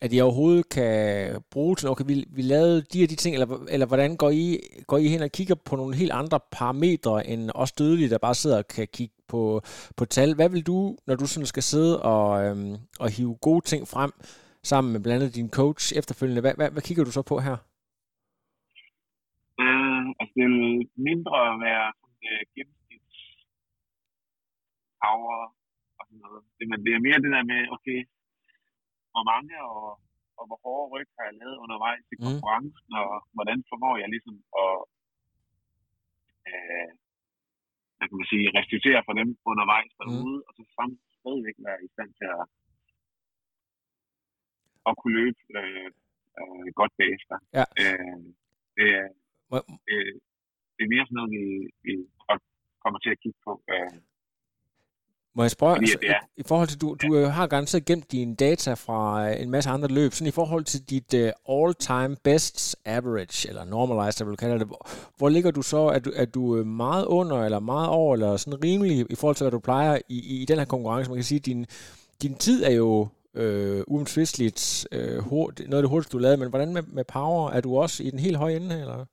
at 0.00 0.12
I 0.12 0.20
overhovedet 0.20 0.68
kan 0.68 1.30
bruge 1.50 1.76
til, 1.76 1.88
okay, 1.88 2.04
vi, 2.06 2.24
vi 2.30 2.42
lavede 2.42 2.82
de 2.92 3.02
og 3.02 3.10
de 3.10 3.16
ting, 3.16 3.34
eller, 3.34 3.64
eller 3.68 3.86
hvordan 3.86 4.16
går 4.16 4.30
I, 4.30 4.60
går 4.86 4.98
I 4.98 5.08
hen 5.08 5.22
og 5.22 5.30
kigger 5.30 5.54
på 5.54 5.76
nogle 5.76 5.96
helt 5.96 6.12
andre 6.12 6.40
parametre, 6.52 7.26
end 7.26 7.50
os 7.54 7.72
dødelige, 7.72 8.10
der 8.10 8.18
bare 8.18 8.34
sidder 8.34 8.58
og 8.58 8.68
kan 8.68 8.88
kigge 8.92 9.14
på, 9.28 9.62
på 9.96 10.04
tal. 10.04 10.34
Hvad 10.34 10.48
vil 10.48 10.62
du, 10.62 10.96
når 11.06 11.14
du 11.14 11.26
sådan 11.26 11.46
skal 11.46 11.62
sidde 11.62 12.02
og, 12.02 12.44
øhm, 12.44 12.76
og 12.98 13.10
hive 13.10 13.36
gode 13.40 13.64
ting 13.64 13.88
frem, 13.88 14.12
sammen 14.62 14.92
med 14.92 15.00
blandt 15.00 15.22
andet 15.22 15.34
din 15.34 15.50
coach 15.50 15.92
efterfølgende, 15.96 16.40
hvad, 16.40 16.52
hvad, 16.56 16.70
hvad 16.70 16.82
kigger 16.82 17.04
du 17.04 17.10
så 17.10 17.22
på 17.22 17.40
her? 17.40 17.56
Øh, 19.62 20.04
altså 20.18 20.34
det 20.38 20.46
vil 20.54 20.68
mindre 21.08 21.38
være 21.66 21.86
sådan, 22.00 22.20
øh, 22.30 22.42
gennemsnits 22.54 23.16
power 25.02 25.38
og 25.98 26.02
sådan 26.08 26.22
noget. 26.24 26.42
Det, 26.56 26.64
men 26.70 26.78
det 26.84 26.92
er 26.92 27.06
mere 27.06 27.22
det 27.24 27.32
der 27.36 27.44
med, 27.52 27.60
okay, 27.76 27.98
hvor 29.12 29.24
mange 29.32 29.52
og, 29.72 29.84
og 30.38 30.44
hvor 30.48 30.58
hårde 30.64 30.90
ryg 30.94 31.08
har 31.16 31.24
jeg 31.28 31.38
lavet 31.40 31.62
undervejs 31.64 32.04
i 32.14 32.16
Mm. 32.18 32.24
konkurrencen, 32.26 32.90
og 33.02 33.10
hvordan 33.36 33.58
formår 33.70 33.94
jeg 34.02 34.08
ligesom 34.14 34.36
at 34.64 34.76
øh, 36.50 36.90
hvad 37.96 38.06
kan 38.08 38.18
man 38.20 38.32
sige, 38.32 38.54
restituere 38.58 39.02
for 39.06 39.14
dem 39.20 39.28
undervejs 39.50 39.92
derude, 40.00 40.36
og 40.46 40.52
så 40.56 40.62
samtidig 40.78 41.14
stadigvæk 41.20 41.56
være 41.66 41.78
i 41.86 41.88
stand 41.94 42.10
til 42.18 42.28
at, 42.38 42.44
at 44.88 44.92
kunne 44.98 45.16
løbe 45.20 45.40
øh, 45.60 45.90
øh, 46.40 46.66
godt 46.80 46.92
bagefter. 47.00 47.36
Ja. 47.58 47.64
Øh, 47.82 48.18
det, 48.76 48.88
er- 49.56 49.62
Må, 49.70 49.76
det, 49.88 49.96
det 50.76 50.82
er 50.86 50.90
mere 50.94 51.04
sådan 51.06 51.16
noget, 51.18 51.30
vi, 51.36 51.42
vi 51.86 51.92
kommer 52.82 52.98
til 53.04 53.10
at 53.14 53.20
kigge 53.22 53.38
på. 53.46 53.52
Øh, 53.72 53.90
må 55.36 55.42
jeg 55.42 55.50
spørge, 55.50 55.76
altså, 55.76 55.98
er- 56.02 56.26
i, 56.36 56.42
forhold 56.48 56.68
til, 56.68 56.80
du, 56.80 56.96
du 57.02 57.16
øh, 57.16 57.26
har 57.38 57.46
garanteret 57.46 57.84
gemt 57.84 58.12
dine 58.12 58.34
data 58.36 58.74
fra 58.74 59.28
øh, 59.30 59.42
en 59.42 59.50
masse 59.50 59.70
andre 59.70 59.88
løb, 59.88 60.12
sådan 60.12 60.28
i 60.28 60.38
forhold 60.40 60.64
til 60.64 60.80
dit 60.90 61.14
uh, 61.14 61.64
all-time 61.64 62.16
best 62.24 62.76
average, 62.84 63.48
eller 63.48 63.64
normalized, 63.64 64.20
jeg 64.20 64.28
vil 64.28 64.36
kalde 64.36 64.58
det, 64.58 64.66
hvor, 64.66 64.88
hvor 65.18 65.28
ligger 65.28 65.50
du 65.50 65.62
så? 65.62 65.76
Er 65.76 65.98
du, 65.98 66.10
er 66.16 66.24
du 66.24 66.56
øh, 66.56 66.66
meget 66.66 67.04
under, 67.06 67.36
eller 67.44 67.58
meget 67.60 67.88
over, 67.88 68.14
eller 68.14 68.36
sådan 68.36 68.64
rimelig 68.64 69.06
i 69.10 69.14
forhold 69.14 69.36
til, 69.36 69.44
hvad 69.44 69.50
du 69.52 69.58
plejer 69.58 69.98
i, 70.08 70.18
i, 70.32 70.42
i 70.42 70.44
den 70.44 70.58
her 70.58 70.64
konkurrence? 70.64 71.10
Man 71.10 71.16
kan 71.18 71.24
sige, 71.24 71.38
at 71.38 71.46
din, 71.46 71.66
din 72.22 72.34
tid 72.34 72.64
er 72.64 72.70
jo 72.72 73.08
øh, 73.34 73.82
uomtvisteligt 73.86 74.86
øh, 74.92 75.18
hurtigt, 75.18 75.68
noget 75.68 75.82
af 75.82 75.86
det 75.86 75.90
hurtigste, 75.90 76.12
du 76.12 76.18
lavede, 76.18 76.36
men 76.36 76.48
hvordan 76.48 76.72
med, 76.72 76.82
med 76.82 77.04
power? 77.04 77.50
Er 77.50 77.60
du 77.60 77.76
også 77.76 78.02
i 78.02 78.10
den 78.10 78.18
helt 78.18 78.36
høje 78.36 78.56
ende, 78.56 78.80
eller? 78.80 79.04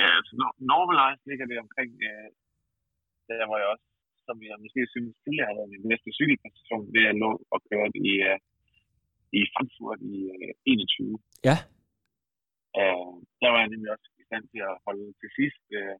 Ja, 0.00 0.06
altså 0.18 0.32
no- 0.40 0.58
normalized 0.72 1.22
ligger 1.30 1.46
det 1.50 1.58
omkring, 1.64 1.90
øh, 2.08 2.28
der 3.28 3.46
hvor 3.48 3.58
jeg 3.62 3.68
også, 3.74 3.86
som 4.26 4.36
jeg 4.48 4.56
måske 4.64 4.80
synes 4.94 5.10
tidligere 5.22 5.48
har 5.50 5.56
været 5.58 5.72
min 5.74 5.84
bedste 5.92 6.10
cykelpræstation, 6.18 6.84
det 6.94 7.02
er 7.10 7.14
lå 7.24 7.30
og 7.54 7.58
kørt 7.70 7.92
i, 8.10 8.12
øh, 8.28 8.38
i 9.38 9.40
Frankfurt 9.52 10.00
i 10.14 10.16
øh, 10.36 10.52
21. 10.64 11.18
Ja. 11.48 11.56
Øh, 12.80 13.12
der 13.40 13.48
var 13.52 13.58
jeg 13.62 13.70
nemlig 13.72 13.90
også 13.94 14.08
i 14.20 14.24
stand 14.28 14.44
til 14.52 14.60
at 14.70 14.74
holde 14.86 15.06
til 15.20 15.30
sidst, 15.38 15.64
øh, 15.78 15.96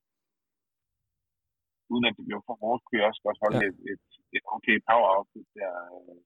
uden 1.93 2.05
at 2.09 2.15
det 2.19 2.25
blev 2.29 2.41
for 2.49 2.57
hårdt, 2.63 2.83
kunne 2.85 2.99
jeg 3.01 3.09
også 3.11 3.23
godt 3.27 3.43
holde 3.45 3.59
Ja. 3.63 3.69
et, 3.71 3.79
et, 3.93 4.05
et 4.37 4.45
okay 4.57 4.77
power 4.89 5.09
output 5.17 5.47
der. 5.59 5.73
Øh, 5.97 6.19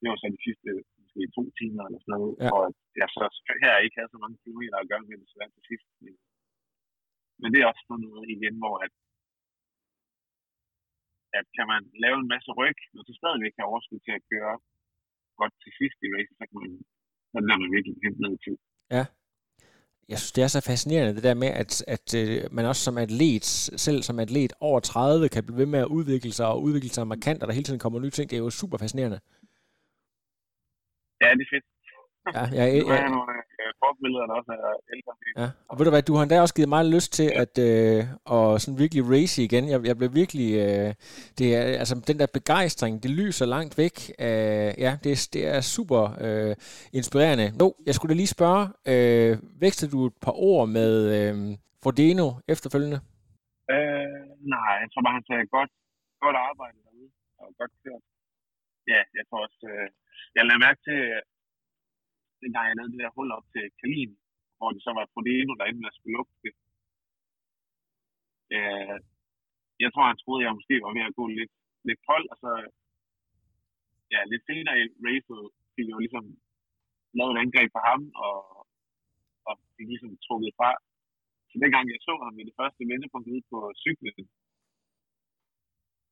det 0.00 0.06
var 0.10 0.16
så 0.18 0.26
de 0.36 0.40
sidste 0.46 0.68
måske 1.02 1.20
to 1.36 1.42
timer 1.60 1.82
eller 1.88 2.00
sådan 2.02 2.14
noget, 2.18 2.32
Ja. 2.44 2.48
og 2.56 2.62
jeg 3.00 3.08
så 3.14 3.22
her 3.64 3.74
ikke 3.84 3.96
havde 3.98 4.12
så 4.14 4.18
mange 4.24 4.38
kilometer 4.44 4.76
at 4.78 4.88
gøre 4.90 5.02
med 5.08 5.16
det, 5.20 5.28
så 5.30 5.36
til 5.54 5.64
sidst. 5.70 5.86
Men, 6.04 6.14
men 7.40 7.48
det 7.52 7.58
er 7.60 7.70
også 7.70 7.84
sådan 7.88 8.06
noget 8.12 8.26
igen, 8.36 8.54
hvor 8.62 8.74
at, 8.84 8.92
at 11.38 11.46
kan 11.56 11.66
man 11.72 11.82
lave 12.04 12.16
en 12.22 12.30
masse 12.34 12.50
ryg, 12.60 12.78
og 12.98 13.02
så 13.06 13.12
stadigvæk 13.20 13.54
have 13.58 13.70
overskud 13.70 14.00
til 14.06 14.14
at 14.18 14.26
køre 14.32 14.54
godt 15.40 15.54
til 15.62 15.72
sidst 15.78 15.98
i 16.04 16.08
racen, 16.14 16.34
så 16.40 16.44
kan 16.48 16.58
man, 16.62 16.72
så 17.30 17.36
er 17.38 17.60
man 17.62 17.74
virkelig 17.76 17.94
hente 18.04 18.20
noget 18.24 18.40
tid. 18.46 18.56
jeg 20.08 20.18
synes, 20.18 20.32
det 20.36 20.42
er 20.44 20.50
så 20.56 20.60
fascinerende, 20.70 21.14
det 21.16 21.22
der 21.28 21.42
med, 21.44 21.50
at, 21.62 21.72
at 21.94 22.08
øh, 22.20 22.52
man 22.56 22.64
også 22.70 22.82
som 22.84 22.98
atlet, 23.04 23.44
selv 23.86 24.02
som 24.02 24.18
atlet 24.24 24.52
over 24.60 24.80
30, 24.80 25.28
kan 25.28 25.44
blive 25.46 25.58
ved 25.62 25.66
med 25.74 25.80
at 25.84 25.92
udvikle 25.98 26.32
sig 26.38 26.46
og 26.52 26.62
udvikle 26.66 26.90
sig 26.96 27.06
markant, 27.06 27.42
og 27.42 27.46
der 27.46 27.54
hele 27.54 27.68
tiden 27.68 27.84
kommer 27.84 28.00
nye 28.00 28.14
ting. 28.16 28.30
Det 28.30 28.36
er 28.36 28.44
jo 28.46 28.50
super 28.50 28.78
fascinerende. 28.78 29.20
Ja, 31.22 31.28
det 31.38 31.44
er 31.46 31.52
fedt. 31.54 31.66
Ja, 32.34 32.42
jeg, 32.58 32.66
jeg, 32.74 32.82
Nu 32.82 32.88
har 32.88 33.00
jeg 33.06 33.10
nogle 33.18 33.32
øh, 33.62 33.72
forbillederne 33.82 34.32
også 34.38 34.52
af 34.70 34.74
ældre. 34.94 35.12
Ja, 35.40 35.48
og 35.68 35.74
ved 35.78 35.84
du 35.86 35.90
hvad, 35.90 36.02
du 36.02 36.14
har 36.14 36.22
endda 36.22 36.40
også 36.40 36.54
givet 36.54 36.68
mig 36.68 36.82
lyst 36.96 37.10
til 37.18 37.28
at 37.42 37.54
øh, 37.68 38.04
og 38.34 38.60
sådan 38.60 38.78
virkelig 38.84 39.02
race 39.14 39.36
igen. 39.48 39.64
Jeg, 39.72 39.78
jeg 39.90 39.96
blev 40.00 40.10
virkelig, 40.22 40.48
øh, 40.64 40.90
det 41.38 41.46
er, 41.56 41.62
altså 41.82 41.94
den 42.10 42.18
der 42.20 42.26
begejstring, 42.38 42.92
det 43.02 43.10
lyser 43.10 43.46
langt 43.56 43.74
væk. 43.82 43.96
Øh, 44.26 44.70
ja, 44.84 44.92
det, 45.04 45.10
er- 45.16 45.28
det 45.34 45.42
er 45.54 45.60
super 45.76 46.02
øh, 46.24 46.52
inspirerende. 46.98 47.46
Nå, 47.60 47.66
jeg 47.86 47.94
skulle 47.94 48.10
da 48.12 48.16
lige 48.22 48.36
spørge, 48.38 48.62
øh, 48.92 49.32
vækster 49.64 49.86
du 49.94 49.98
et 50.06 50.16
par 50.26 50.36
ord 50.50 50.68
med 50.78 50.92
øh, 51.18 51.34
Fordeno 51.82 52.28
efterfølgende? 52.54 52.98
Øh, 53.74 54.20
nej, 54.54 54.72
jeg 54.82 54.88
tror 54.90 55.02
bare, 55.06 55.16
han 55.18 55.26
sagde 55.30 55.46
godt, 55.56 55.72
godt 56.24 56.36
arbejde 56.48 56.76
derude, 56.84 57.10
og 57.40 57.46
godt 57.60 57.72
kørt. 57.84 58.04
Ja, 58.92 59.00
jeg 59.18 59.24
tror 59.28 59.40
også, 59.46 59.60
øh, 59.72 59.86
jeg 60.36 60.42
lader 60.48 60.60
mærke 60.66 60.80
til, 60.88 61.00
dengang 62.42 62.64
jeg 62.66 62.76
lavede 62.76 62.92
det 62.92 63.02
der 63.02 63.16
hul 63.16 63.30
op 63.36 63.46
til 63.54 63.64
Kalin, 63.80 64.12
hvor 64.56 64.70
det 64.74 64.82
så 64.82 64.90
var 64.96 65.10
Frodeno, 65.12 65.52
der 65.54 65.64
endte 65.64 65.82
med 65.82 65.92
at 65.92 65.96
skulle 65.96 66.16
lukke 66.16 66.34
det. 66.44 66.54
Øh, 68.56 68.96
jeg 69.84 69.90
tror, 69.90 70.04
han 70.10 70.20
troede, 70.22 70.44
jeg 70.44 70.58
måske 70.58 70.74
var 70.84 70.92
ved 70.96 71.04
at 71.08 71.18
gå 71.20 71.24
lidt, 71.38 71.54
lidt 71.88 72.00
kold, 72.08 72.26
og 72.32 72.36
så 72.42 72.50
ja, 74.12 74.20
lidt 74.32 74.44
senere 74.48 74.76
i 74.82 74.84
racet 75.06 75.40
fik 75.74 75.86
jeg 75.86 75.94
jo 75.96 76.04
ligesom 76.04 76.26
lavet 77.18 77.32
et 77.34 77.42
angreb 77.44 77.68
på 77.76 77.80
ham, 77.88 78.00
og, 78.26 78.36
og 79.48 79.54
fik 79.76 79.88
ligesom 79.92 80.12
trukket 80.26 80.52
fra. 80.58 80.70
Så 81.50 81.54
dengang 81.62 81.84
jeg 81.86 82.06
så 82.08 82.14
ham 82.26 82.36
i 82.40 82.44
det 82.48 82.58
første 82.60 82.82
vendepunkt 82.92 83.28
ude 83.32 83.44
på 83.52 83.58
cyklen, 83.84 84.24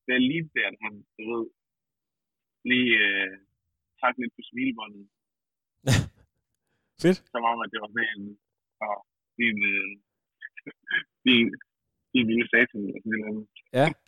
det 0.06 0.22
lige 0.30 0.50
der, 0.54 0.66
at 0.72 0.78
han, 0.84 0.94
du 1.16 1.22
ved, 1.32 1.46
lige 2.70 2.92
øh, 3.04 3.36
lidt 4.22 4.34
på 4.36 4.42
smilebåndet, 4.50 5.06
Fedt. 7.02 7.18
som 7.34 7.42
om, 7.50 7.58
at 7.64 7.68
det 7.72 7.78
var 7.82 7.88
sådan 7.94 8.08
en, 8.16 8.22
og 8.86 8.96
din, 9.38 9.56
øh, 9.72 9.90
din, 11.26 11.46
din 12.14 12.26
lille 12.30 12.46
satan, 12.52 12.80
andet. 13.14 13.46
Ja. 13.78 13.86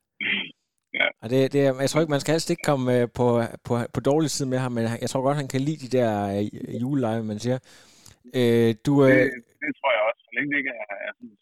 Og 1.23 1.31
det, 1.31 1.53
det, 1.53 1.61
er- 1.67 1.81
jeg 1.81 1.91
tror 1.91 2.01
ikke, 2.01 2.11
man 2.11 2.21
skal 2.21 2.33
helst 2.33 2.51
ikke 2.51 2.63
komme 2.71 3.01
øh, 3.01 3.09
på, 3.19 3.27
på, 3.65 3.73
på 3.95 4.01
dårlig 4.01 4.31
side 4.31 4.49
med 4.49 4.59
ham, 4.59 4.73
men 4.73 4.85
jeg 5.03 5.11
tror 5.11 5.23
godt, 5.23 5.37
han 5.37 5.49
kan 5.49 5.61
lide 5.61 5.87
de 5.87 5.97
der 5.99 6.11
øh, 6.39 6.81
julelege, 6.83 7.23
man 7.23 7.39
siger. 7.39 7.59
Øh, 8.39 8.75
du, 8.87 8.93
øh, 9.05 9.11
Det, 9.11 9.31
det 9.63 9.73
tror 9.79 9.91
jeg 9.97 10.03
også, 10.09 10.21
så 10.27 10.31
længe 10.37 10.51
det 10.53 10.59
ikke 10.59 10.71
er, 10.71 10.95
er 11.07 11.13
sådan. 11.17 11.37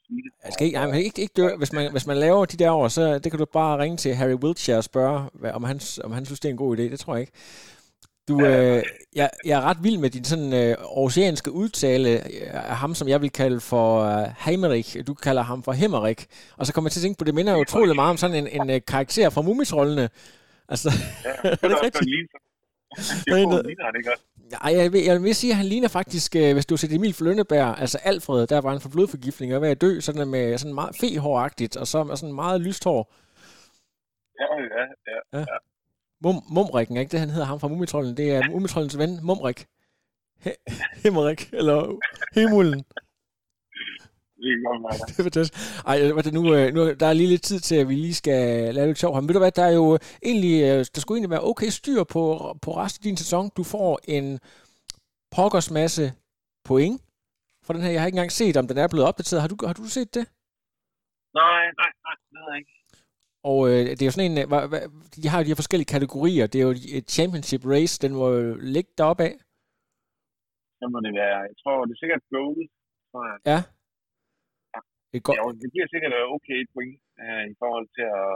Jeg 0.44 0.52
skal 0.52 0.66
ikke, 0.66 0.76
nej, 0.78 0.86
men 0.86 0.96
ikke, 0.96 1.22
ikke 1.22 1.32
dø. 1.36 1.48
Hvis 1.60 1.72
man, 1.72 1.92
hvis 1.92 2.06
man 2.06 2.16
laver 2.16 2.44
de 2.44 2.56
der 2.56 2.70
år, 2.72 2.88
så 2.88 3.18
det 3.18 3.28
kan 3.32 3.38
du 3.38 3.44
bare 3.44 3.78
ringe 3.78 3.96
til 3.96 4.14
Harry 4.14 4.34
Wiltshire 4.44 4.78
og 4.78 4.84
spørge, 4.84 5.30
hvad, 5.34 5.50
om, 5.52 5.62
han, 5.64 5.80
om 6.04 6.12
han 6.12 6.24
synes, 6.24 6.40
det 6.40 6.48
er 6.48 6.52
en 6.52 6.56
god 6.64 6.76
idé. 6.78 6.82
Det 6.82 7.00
tror 7.00 7.14
jeg 7.14 7.20
ikke. 7.20 7.32
Du, 8.28 8.44
øh, 8.46 8.82
jeg, 9.14 9.30
jeg 9.44 9.60
er 9.60 9.64
ret 9.64 9.76
vild 9.82 9.98
med 9.98 10.10
din 10.10 10.24
sådan 10.24 10.52
øh, 10.52 10.76
oceanske 10.80 11.52
udtale 11.52 12.10
øh, 12.10 12.54
af 12.70 12.76
ham, 12.76 12.94
som 12.94 13.08
jeg 13.08 13.22
vil 13.22 13.30
kalde 13.30 13.60
for 13.60 14.00
øh, 14.00 14.28
Heimerich. 14.38 15.06
Du 15.06 15.14
kalder 15.14 15.42
ham 15.42 15.62
for 15.62 15.72
Hemmerich. 15.72 16.26
Og 16.56 16.66
så 16.66 16.72
kommer 16.72 16.88
jeg 16.88 16.92
til 16.92 17.00
at 17.00 17.02
tænke 17.02 17.18
på, 17.18 17.24
det 17.24 17.34
minder 17.34 17.52
jo 17.52 17.60
utrolig 17.60 17.94
meget 17.94 18.10
om 18.10 18.16
sådan 18.16 18.36
en, 18.36 18.62
en 18.62 18.70
øh, 18.70 18.80
karakter 18.88 19.30
fra 19.30 19.42
Mumitrollene. 19.42 20.08
Altså, 20.68 20.90
Ja, 21.24 21.30
er 21.62 21.68
det 21.68 21.82
rigtigt? 21.82 22.30
Det 23.24 23.32
er 23.32 23.36
er 23.36 23.62
ligner 23.62 23.84
han 23.84 23.94
ikke 23.98 24.10
også? 24.12 24.24
Jeg 24.70 24.92
vil, 24.92 25.04
jeg 25.04 25.22
vil 25.22 25.34
sige, 25.34 25.50
at 25.50 25.56
han 25.56 25.66
ligner 25.66 25.88
faktisk, 25.88 26.36
øh, 26.36 26.52
hvis 26.52 26.66
du 26.66 26.76
set 26.76 26.92
Emil 26.92 27.14
Flønneberg, 27.14 27.78
altså 27.78 27.98
Alfred, 28.04 28.46
der 28.46 28.60
var 28.60 28.70
han 28.70 28.80
for 28.80 28.88
blodforgiftning 28.88 29.54
og 29.54 29.62
ved 29.62 29.68
at 29.68 29.80
dø, 29.80 30.00
sådan 30.00 30.28
med 30.28 30.58
sådan 30.58 30.74
meget 30.74 30.96
fehåragtigt, 31.00 31.76
og 31.76 31.86
så 31.86 32.04
med 32.04 32.16
sådan 32.16 32.34
meget 32.34 32.60
lyst 32.60 32.84
hår. 32.84 33.12
Ja, 34.40 34.46
ja, 34.78 35.38
ja. 35.38 35.44
Mum, 36.24 36.42
Mumrikken, 36.50 36.96
ikke 36.96 37.12
det 37.12 37.20
han 37.20 37.30
hedder 37.30 37.46
ham 37.46 37.60
fra 37.60 37.68
Mumitrollen? 37.68 38.16
Det 38.16 38.30
er 38.36 38.50
Mumitrollens 38.50 38.98
ven, 38.98 39.18
Mumrik. 39.26 39.66
He- 40.46 40.64
Himmerik, 41.02 41.50
eller 41.52 41.98
Himulen. 42.34 42.84
Det 45.08 45.18
er 45.18 45.22
fantastisk. 45.22 45.84
Ej, 45.86 46.12
hvad 46.12 46.22
det 46.22 46.34
nu, 46.34 46.54
øh, 46.54 46.74
nu, 46.74 46.80
der 47.00 47.06
er 47.06 47.12
lige 47.12 47.28
lidt 47.28 47.42
tid 47.42 47.60
til, 47.60 47.76
at 47.76 47.88
vi 47.88 47.94
lige 47.94 48.14
skal 48.14 48.74
lave 48.74 48.86
lidt 48.86 48.98
sjov. 48.98 49.14
Men 49.14 49.28
ved 49.28 49.32
du 49.34 49.38
hvad, 49.38 49.52
der 49.52 49.64
er 49.64 49.70
jo 49.72 49.98
egentlig, 50.22 50.62
øh, 50.62 50.84
der 50.94 51.00
skulle 51.00 51.16
egentlig 51.16 51.30
være 51.30 51.44
okay 51.50 51.68
styr 51.68 52.04
på, 52.04 52.22
på 52.62 52.76
resten 52.76 53.00
af 53.00 53.04
din 53.08 53.16
sæson. 53.16 53.50
Du 53.56 53.62
får 53.64 54.00
en 54.08 54.40
pokkers 55.36 55.70
masse 55.70 56.12
point 56.64 57.02
for 57.64 57.72
den 57.72 57.82
her. 57.82 57.90
Jeg 57.90 58.00
har 58.00 58.06
ikke 58.06 58.16
engang 58.16 58.32
set, 58.32 58.56
om 58.56 58.68
den 58.68 58.78
er 58.78 58.88
blevet 58.88 59.06
opdateret. 59.08 59.40
Har 59.42 59.48
du, 59.48 59.56
har 59.66 59.72
du 59.72 59.84
set 59.84 60.14
det? 60.14 60.24
Nej, 61.40 61.62
nej, 61.80 61.90
nej, 62.04 62.14
det 62.20 62.30
ved 62.36 62.44
jeg 62.50 62.58
ikke. 62.60 62.73
Og 63.50 63.58
øh, 63.70 63.80
det 63.96 64.02
er 64.02 64.08
jo 64.10 64.16
sådan 64.16 64.30
en, 64.30 64.38
øh, 64.42 64.46
hvad, 64.50 64.62
hvad, 64.70 64.82
de 65.22 65.28
har 65.30 65.38
jo 65.38 65.44
de 65.44 65.52
her 65.52 65.62
forskellige 65.62 65.92
kategorier. 65.96 66.46
Det 66.50 66.58
er 66.58 66.66
jo 66.68 66.74
et 66.98 67.06
championship 67.16 67.62
race, 67.74 67.94
den 68.04 68.12
må 68.20 68.26
jo 68.38 68.54
ligge 68.74 68.90
deroppe 68.98 69.22
af. 69.28 69.34
Så 70.78 70.84
må 70.92 70.98
det 71.06 71.12
være, 71.22 71.38
jeg 71.50 71.56
tror, 71.60 71.84
det 71.88 71.94
er 71.96 72.02
sikkert 72.02 72.22
tror 73.10 73.22
jeg. 73.30 73.38
Ja. 73.52 73.60
Et 75.16 75.22
godt, 75.26 75.36
Ja, 75.38 75.44
det 75.62 75.68
giver 75.74 75.86
sikkert 75.94 76.12
øh, 76.20 76.24
okay 76.36 76.58
point 76.74 76.96
uh, 77.22 77.44
i 77.52 77.54
forhold 77.62 77.86
til 77.96 78.06
at 78.22 78.30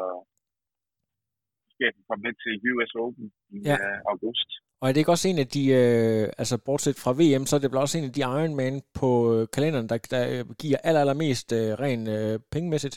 at 1.89 1.95
komme 2.09 2.23
lidt 2.27 2.39
til 2.45 2.53
US 2.73 2.93
Open 3.05 3.27
i 3.55 3.59
Ja. 3.69 3.77
ja. 3.85 3.89
uh, 3.89 3.99
august. 4.13 4.49
Og 4.81 4.85
er 4.89 4.93
det 4.93 5.01
ikke 5.01 5.17
også 5.17 5.29
en 5.29 5.39
af 5.45 5.49
de, 5.57 5.63
øh, 5.81 6.25
altså 6.41 6.57
bortset 6.67 6.97
fra 7.03 7.13
VM, 7.21 7.45
så 7.47 7.53
er 7.57 7.61
det 7.61 7.71
vel 7.71 7.85
også 7.85 7.99
en 7.99 8.09
af 8.09 8.13
de 8.17 8.21
Ironman 8.21 8.77
på 9.01 9.09
øh, 9.35 9.43
kalenderen, 9.55 9.89
der, 9.89 9.99
der 10.15 10.23
øh, 10.33 10.45
giver 10.63 10.79
aller, 10.89 11.01
allermest 11.01 11.49
øh, 11.53 11.71
ren 11.83 12.03
øh, 12.17 12.41
pengemæssigt? 12.55 12.97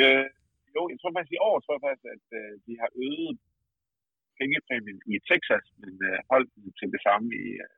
Øh, 0.00 0.26
jo, 0.76 0.82
jeg 0.92 0.98
tror 0.98 1.12
faktisk 1.14 1.34
i 1.38 1.42
år, 1.48 1.56
tror 1.60 1.74
jeg 1.76 1.84
faktisk, 1.86 2.06
at 2.16 2.26
øh, 2.38 2.52
de 2.66 2.72
har 2.82 2.90
øget 3.06 3.38
pengepræmien 4.38 4.98
i 5.12 5.14
Texas, 5.30 5.64
men 5.82 5.92
øh, 6.08 6.18
holdt 6.32 6.50
den 6.54 6.68
til 6.78 6.88
det 6.94 7.00
samme 7.06 7.26
i, 7.44 7.46
øh, 7.64 7.74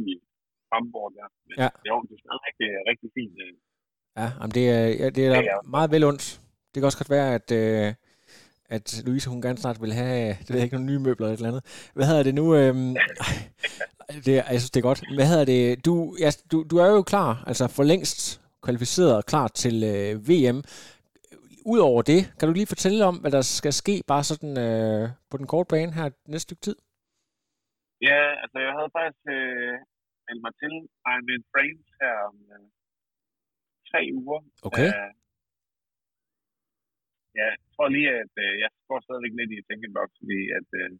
i 0.00 0.02
Hamburg 0.72 1.08
der. 1.16 1.28
Men 1.46 1.54
Ja. 1.62 1.68
jo, 1.90 1.94
det 2.08 2.14
er 2.16 2.20
stadig 2.24 2.40
rigtig, 2.48 2.68
rigtig 2.90 3.08
fint. 3.18 3.36
Øh. 3.46 3.54
Ja, 4.18 4.26
jamen 4.38 4.54
det, 4.58 4.64
er, 4.76 4.82
ja, 5.02 5.06
det 5.16 5.22
er 5.26 5.30
Ja, 5.38 5.40
ja, 5.52 5.56
meget 5.76 5.90
vel 5.94 6.04
ondt. 6.10 6.24
Det 6.70 6.76
kan 6.80 6.84
også 6.90 6.98
godt 7.02 7.10
være, 7.18 7.28
at, 7.38 7.48
øh, 7.60 7.94
at 8.76 8.86
Louise, 9.06 9.30
hun 9.30 9.42
gerne 9.42 9.58
snart 9.58 9.78
vil 9.84 9.92
have, 9.92 10.28
det 10.28 10.48
ved 10.50 10.56
jeg 10.56 10.64
ikke, 10.64 10.76
nogle 10.76 10.90
nye 10.92 10.98
møbler 11.06 11.26
eller 11.26 11.34
et 11.34 11.38
eller 11.38 11.48
andet. 11.52 11.90
Hvad 11.94 12.06
hedder 12.06 12.22
det 12.22 12.34
nu? 12.34 12.46
Øhm, 12.60 12.90
det, 14.26 14.32
jeg 14.34 14.44
synes, 14.60 14.70
det 14.70 14.80
er 14.80 14.88
godt. 14.90 15.00
Hvad 15.14 15.26
hedder 15.32 15.44
det? 15.44 15.84
Du, 15.86 16.16
ja, 16.20 16.30
du, 16.52 16.56
du 16.70 16.76
er 16.76 16.86
jo 16.96 17.02
klar, 17.02 17.44
altså 17.46 17.68
for 17.68 17.82
længst 17.82 18.41
kvalificeret 18.66 19.12
og 19.18 19.24
klar 19.32 19.48
til 19.62 19.76
øh, 19.92 20.12
VM. 20.28 20.58
Udover 21.72 22.02
det, 22.12 22.20
kan 22.36 22.46
du 22.46 22.52
lige 22.54 22.72
fortælle 22.74 23.00
om, 23.10 23.16
hvad 23.22 23.32
der 23.36 23.44
skal 23.58 23.74
ske, 23.82 23.94
bare 24.12 24.24
sådan 24.30 24.54
øh, 24.66 25.02
på 25.30 25.36
den 25.40 25.46
korte 25.52 25.68
bane 25.72 25.92
her 25.98 26.06
næste 26.32 26.46
stykke 26.46 26.64
tid? 26.66 26.76
Ja, 28.08 28.20
altså 28.42 28.58
jeg 28.66 28.72
havde 28.76 28.90
faktisk 28.98 29.24
øh, 29.38 29.76
meldt 30.26 30.42
mig 30.46 30.54
til 30.62 30.74
Ironman 31.10 31.44
Frames 31.52 31.88
her 32.00 32.14
om 32.28 32.36
øh, 32.52 32.66
tre 33.90 34.00
uger. 34.20 34.40
Okay. 34.68 34.88
Øh, 34.94 35.10
ja, 37.38 37.46
jeg 37.52 37.70
tror 37.74 37.88
lige, 37.96 38.10
at 38.24 38.34
øh, 38.44 38.54
jeg 38.62 38.70
går 38.88 39.00
stadigvæk 39.06 39.34
lidt 39.38 39.52
i 39.56 39.66
tænkeboks, 39.68 40.16
fordi 40.22 40.40
at, 40.58 40.68
øh, 40.80 40.90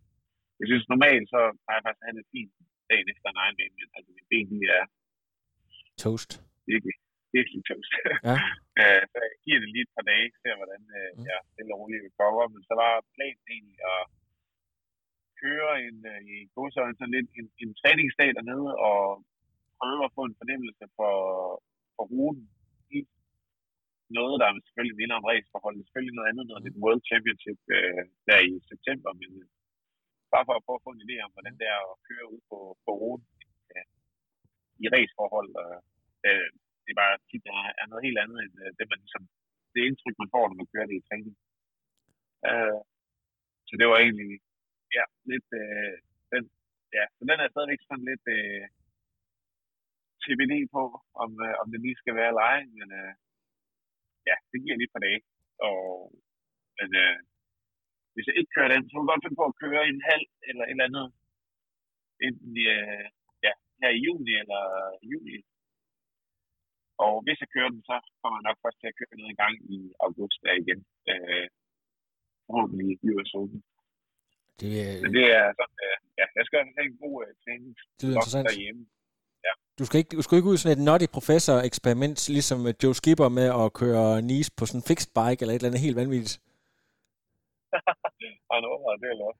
jeg 0.61 0.67
synes 0.71 0.87
normalt, 0.93 1.27
så 1.35 1.41
har 1.67 1.75
jeg 1.77 1.85
faktisk 1.85 2.05
have 2.07 2.17
det 2.19 2.27
fint 2.35 2.55
dagen 2.91 3.07
efter 3.13 3.29
en 3.31 3.41
Ironman, 3.45 3.73
men 3.79 3.89
altså 3.97 4.11
min 4.17 4.27
ben, 4.31 4.47
de 4.53 4.59
er 4.79 4.85
Toast. 6.05 6.31
virkelig, 6.73 6.97
virkelig 7.37 7.61
toast. 7.71 7.93
Ja. 8.29 8.37
øh, 8.81 9.03
så 9.11 9.17
jeg 9.27 9.33
giver 9.45 9.59
det 9.63 9.71
lige 9.75 9.87
et 9.89 9.95
par 9.97 10.07
dage, 10.13 10.27
ser 10.43 10.55
hvordan 10.61 10.83
øh, 10.99 11.11
Mm. 11.17 11.25
jeg 11.31 11.39
stille 11.53 11.73
og 11.75 11.79
roligt 11.81 12.07
recover, 12.09 12.45
men 12.55 12.63
så 12.69 12.75
var 12.83 12.93
planen 13.17 13.45
egentlig 13.55 13.79
at 13.95 14.03
køre 15.43 15.73
en, 15.87 15.99
øh, 16.13 16.21
i 16.33 16.37
godsøjne 16.57 16.97
sådan 16.99 17.17
lidt 17.17 17.31
en, 17.41 17.47
en 17.65 17.71
træningsdag 17.81 18.31
dernede, 18.39 18.71
og 18.89 19.01
prøve 19.79 20.05
at 20.09 20.15
få 20.17 20.23
en 20.31 20.39
fornemmelse 20.41 20.85
for, 20.99 21.15
for 21.95 22.05
ruten 22.15 22.47
i 22.97 22.99
noget, 24.19 24.37
der 24.41 24.49
selvfølgelig 24.67 24.99
minder 25.01 25.17
om 25.21 25.29
raceforhold. 25.31 25.75
Det 25.77 25.83
er 25.83 25.89
selvfølgelig 25.89 26.17
noget 26.19 26.31
andet, 26.31 26.45
når 26.47 26.59
det 26.59 26.69
er 26.69 26.75
et 26.75 26.83
World 26.85 27.03
Championship 27.11 27.61
øh, 27.77 28.03
der 28.29 28.39
i 28.51 28.53
september, 28.71 29.11
men 29.21 29.31
øh, 29.43 29.49
bare 30.33 30.47
for 30.47 30.55
at 30.57 30.65
prøve 30.65 30.79
at 30.81 30.87
få 30.87 30.93
en 30.95 31.05
idé 31.07 31.17
om, 31.27 31.33
hvordan 31.35 31.55
det 31.61 31.67
er 31.77 31.81
at 31.91 31.97
køre 32.09 32.27
ud 32.35 32.41
på, 32.51 32.59
på 32.85 32.91
ruten 33.03 33.29
øh, 33.73 33.87
i 34.85 34.87
raceforhold. 34.95 35.51
Øh, 35.65 35.79
øh, 36.29 36.51
det 36.85 36.91
er 36.93 37.01
bare 37.03 37.17
tit 37.29 37.45
er, 37.53 37.63
er 37.81 37.87
noget 37.89 38.07
helt 38.07 38.19
andet 38.25 38.39
end 38.45 38.55
øh, 38.65 38.71
det, 38.79 38.85
man 38.91 39.01
ligesom, 39.05 39.25
det 39.73 39.81
indtryk, 39.89 40.17
man 40.19 40.33
får, 40.35 40.45
når 40.47 40.59
man 40.61 40.71
kører 40.73 40.89
det 40.89 40.97
i 40.99 41.07
træning. 41.09 41.35
Øh, 42.49 42.79
så 43.69 43.73
det 43.81 43.87
var 43.91 43.99
egentlig 44.01 44.31
ja, 44.97 45.05
lidt 45.31 45.49
øh, 45.63 45.95
den, 46.33 46.43
ja, 46.97 47.05
så 47.17 47.23
den 47.31 47.39
er 47.41 47.49
stadigvæk 47.53 47.83
sådan 47.83 48.09
lidt 48.11 48.27
øh, 48.37 48.65
TBD 50.23 50.55
på, 50.75 50.83
om, 51.23 51.31
øh, 51.47 51.55
om 51.63 51.67
det 51.73 51.81
lige 51.81 52.01
skal 52.01 52.15
være 52.19 52.31
eller 52.33 52.45
ej, 52.53 52.61
men 52.79 52.89
øh, 53.01 53.13
ja, 54.29 54.37
det 54.51 54.59
giver 54.63 54.77
lige 54.79 54.91
et 54.91 54.97
par 54.97 55.07
dage. 55.07 55.21
Og, 55.67 55.79
men 56.79 56.89
øh, 57.03 57.17
hvis 58.13 58.27
jeg 58.29 58.37
ikke 58.39 58.55
kører 58.57 58.71
den, 58.73 58.83
så 58.83 58.93
kan 58.93 59.03
jeg 59.03 59.11
godt 59.11 59.25
finde 59.25 59.41
på 59.41 59.47
at 59.49 59.59
køre 59.65 59.83
en 59.93 60.01
halv 60.11 60.27
eller 60.49 60.65
et 60.65 60.71
eller 60.75 60.89
andet. 60.89 61.07
Enten 62.27 62.51
i, 62.63 62.65
øh, 62.77 63.07
ja, 63.47 63.53
her 63.81 63.91
i 63.95 64.03
juni 64.07 64.33
eller 64.43 64.63
juli. 65.13 65.37
Og 67.05 67.15
hvis 67.25 67.39
jeg 67.43 67.49
kører 67.55 67.71
den, 67.75 67.83
så 67.89 67.95
kommer 68.21 68.37
jeg 68.39 68.47
nok 68.49 68.59
først 68.65 68.79
til 68.81 68.91
at 68.91 68.97
køre 68.99 69.13
den 69.13 69.25
en 69.31 69.41
gang 69.43 69.55
i 69.77 69.79
august 70.07 70.39
der 70.45 70.55
igen. 70.63 70.81
Øh, 71.11 71.47
forhåbentlig 72.47 72.89
i 73.05 73.07
US 73.15 73.33
Open. 73.41 73.61
Det, 74.61 74.71
Men 75.05 75.11
det 75.19 75.27
er 75.39 75.47
sådan, 75.59 75.79
øh, 75.87 75.97
ja, 76.21 76.27
jeg 76.39 76.45
skal 76.47 76.59
have 76.77 76.89
en 76.93 76.99
god 77.05 77.17
øh, 77.25 77.31
træning 77.43 77.73
det 77.99 78.05
lyder 78.09 78.19
interessant. 78.19 78.49
derhjemme. 78.49 78.85
Du 79.79 79.85
skal, 79.87 79.99
ikke, 79.99 80.17
du 80.19 80.23
skal 80.23 80.37
ikke 80.37 80.51
ud 80.51 80.59
i 80.59 80.63
sådan 80.63 80.79
et 80.79 80.85
nutty 80.89 81.09
professor 81.17 81.57
eksperiment, 81.71 82.19
ligesom 82.37 82.59
Joe 82.83 82.95
Skipper 83.01 83.29
med 83.39 83.49
at 83.63 83.67
køre 83.81 84.23
Nice 84.31 84.51
på 84.59 84.63
sådan 84.67 84.81
en 84.81 84.89
fixed 84.91 85.11
bike 85.19 85.41
eller 85.41 85.53
et 85.55 85.59
eller 85.59 85.71
andet 85.71 85.87
helt 85.87 86.01
vanvittigt. 86.03 86.35
Nu 88.65 88.71
var 88.87 88.95
det 89.03 89.09
eller 89.15 89.31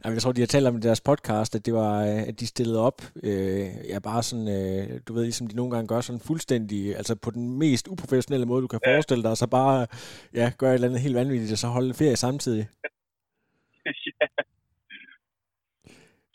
Jamen, 0.00 0.14
jeg 0.14 0.22
tror, 0.22 0.32
de 0.32 0.40
har 0.40 0.46
talt 0.46 0.66
om 0.66 0.76
i 0.76 0.80
deres 0.80 1.00
podcast, 1.00 1.54
at 1.54 1.66
det 1.66 1.74
var, 1.74 1.94
øh, 2.10 2.22
at 2.28 2.40
de 2.40 2.46
stillede 2.46 2.80
op, 2.88 2.98
øh, 3.28 3.68
ja, 3.92 3.98
bare 3.98 4.22
sådan, 4.22 4.48
øh, 4.58 5.00
du 5.06 5.10
ved, 5.12 5.22
ligesom 5.22 5.46
de 5.46 5.56
nogle 5.56 5.72
gange 5.74 5.88
gør 5.88 6.00
sådan 6.00 6.26
fuldstændig, 6.30 6.96
altså 6.96 7.14
på 7.24 7.30
den 7.30 7.58
mest 7.58 7.88
uprofessionelle 7.88 8.46
måde, 8.46 8.62
du 8.62 8.72
kan 8.72 8.80
ja. 8.84 8.94
forestille 8.94 9.22
dig, 9.22 9.30
og 9.30 9.36
så 9.36 9.46
bare, 9.46 9.86
ja, 10.34 10.46
gøre 10.58 10.70
et 10.70 10.74
eller 10.74 10.88
andet 10.88 11.00
helt 11.06 11.20
vanvittigt, 11.22 11.52
og 11.52 11.58
så 11.58 11.68
holde 11.76 11.94
ferie 11.94 12.16
samtidig. 12.16 12.64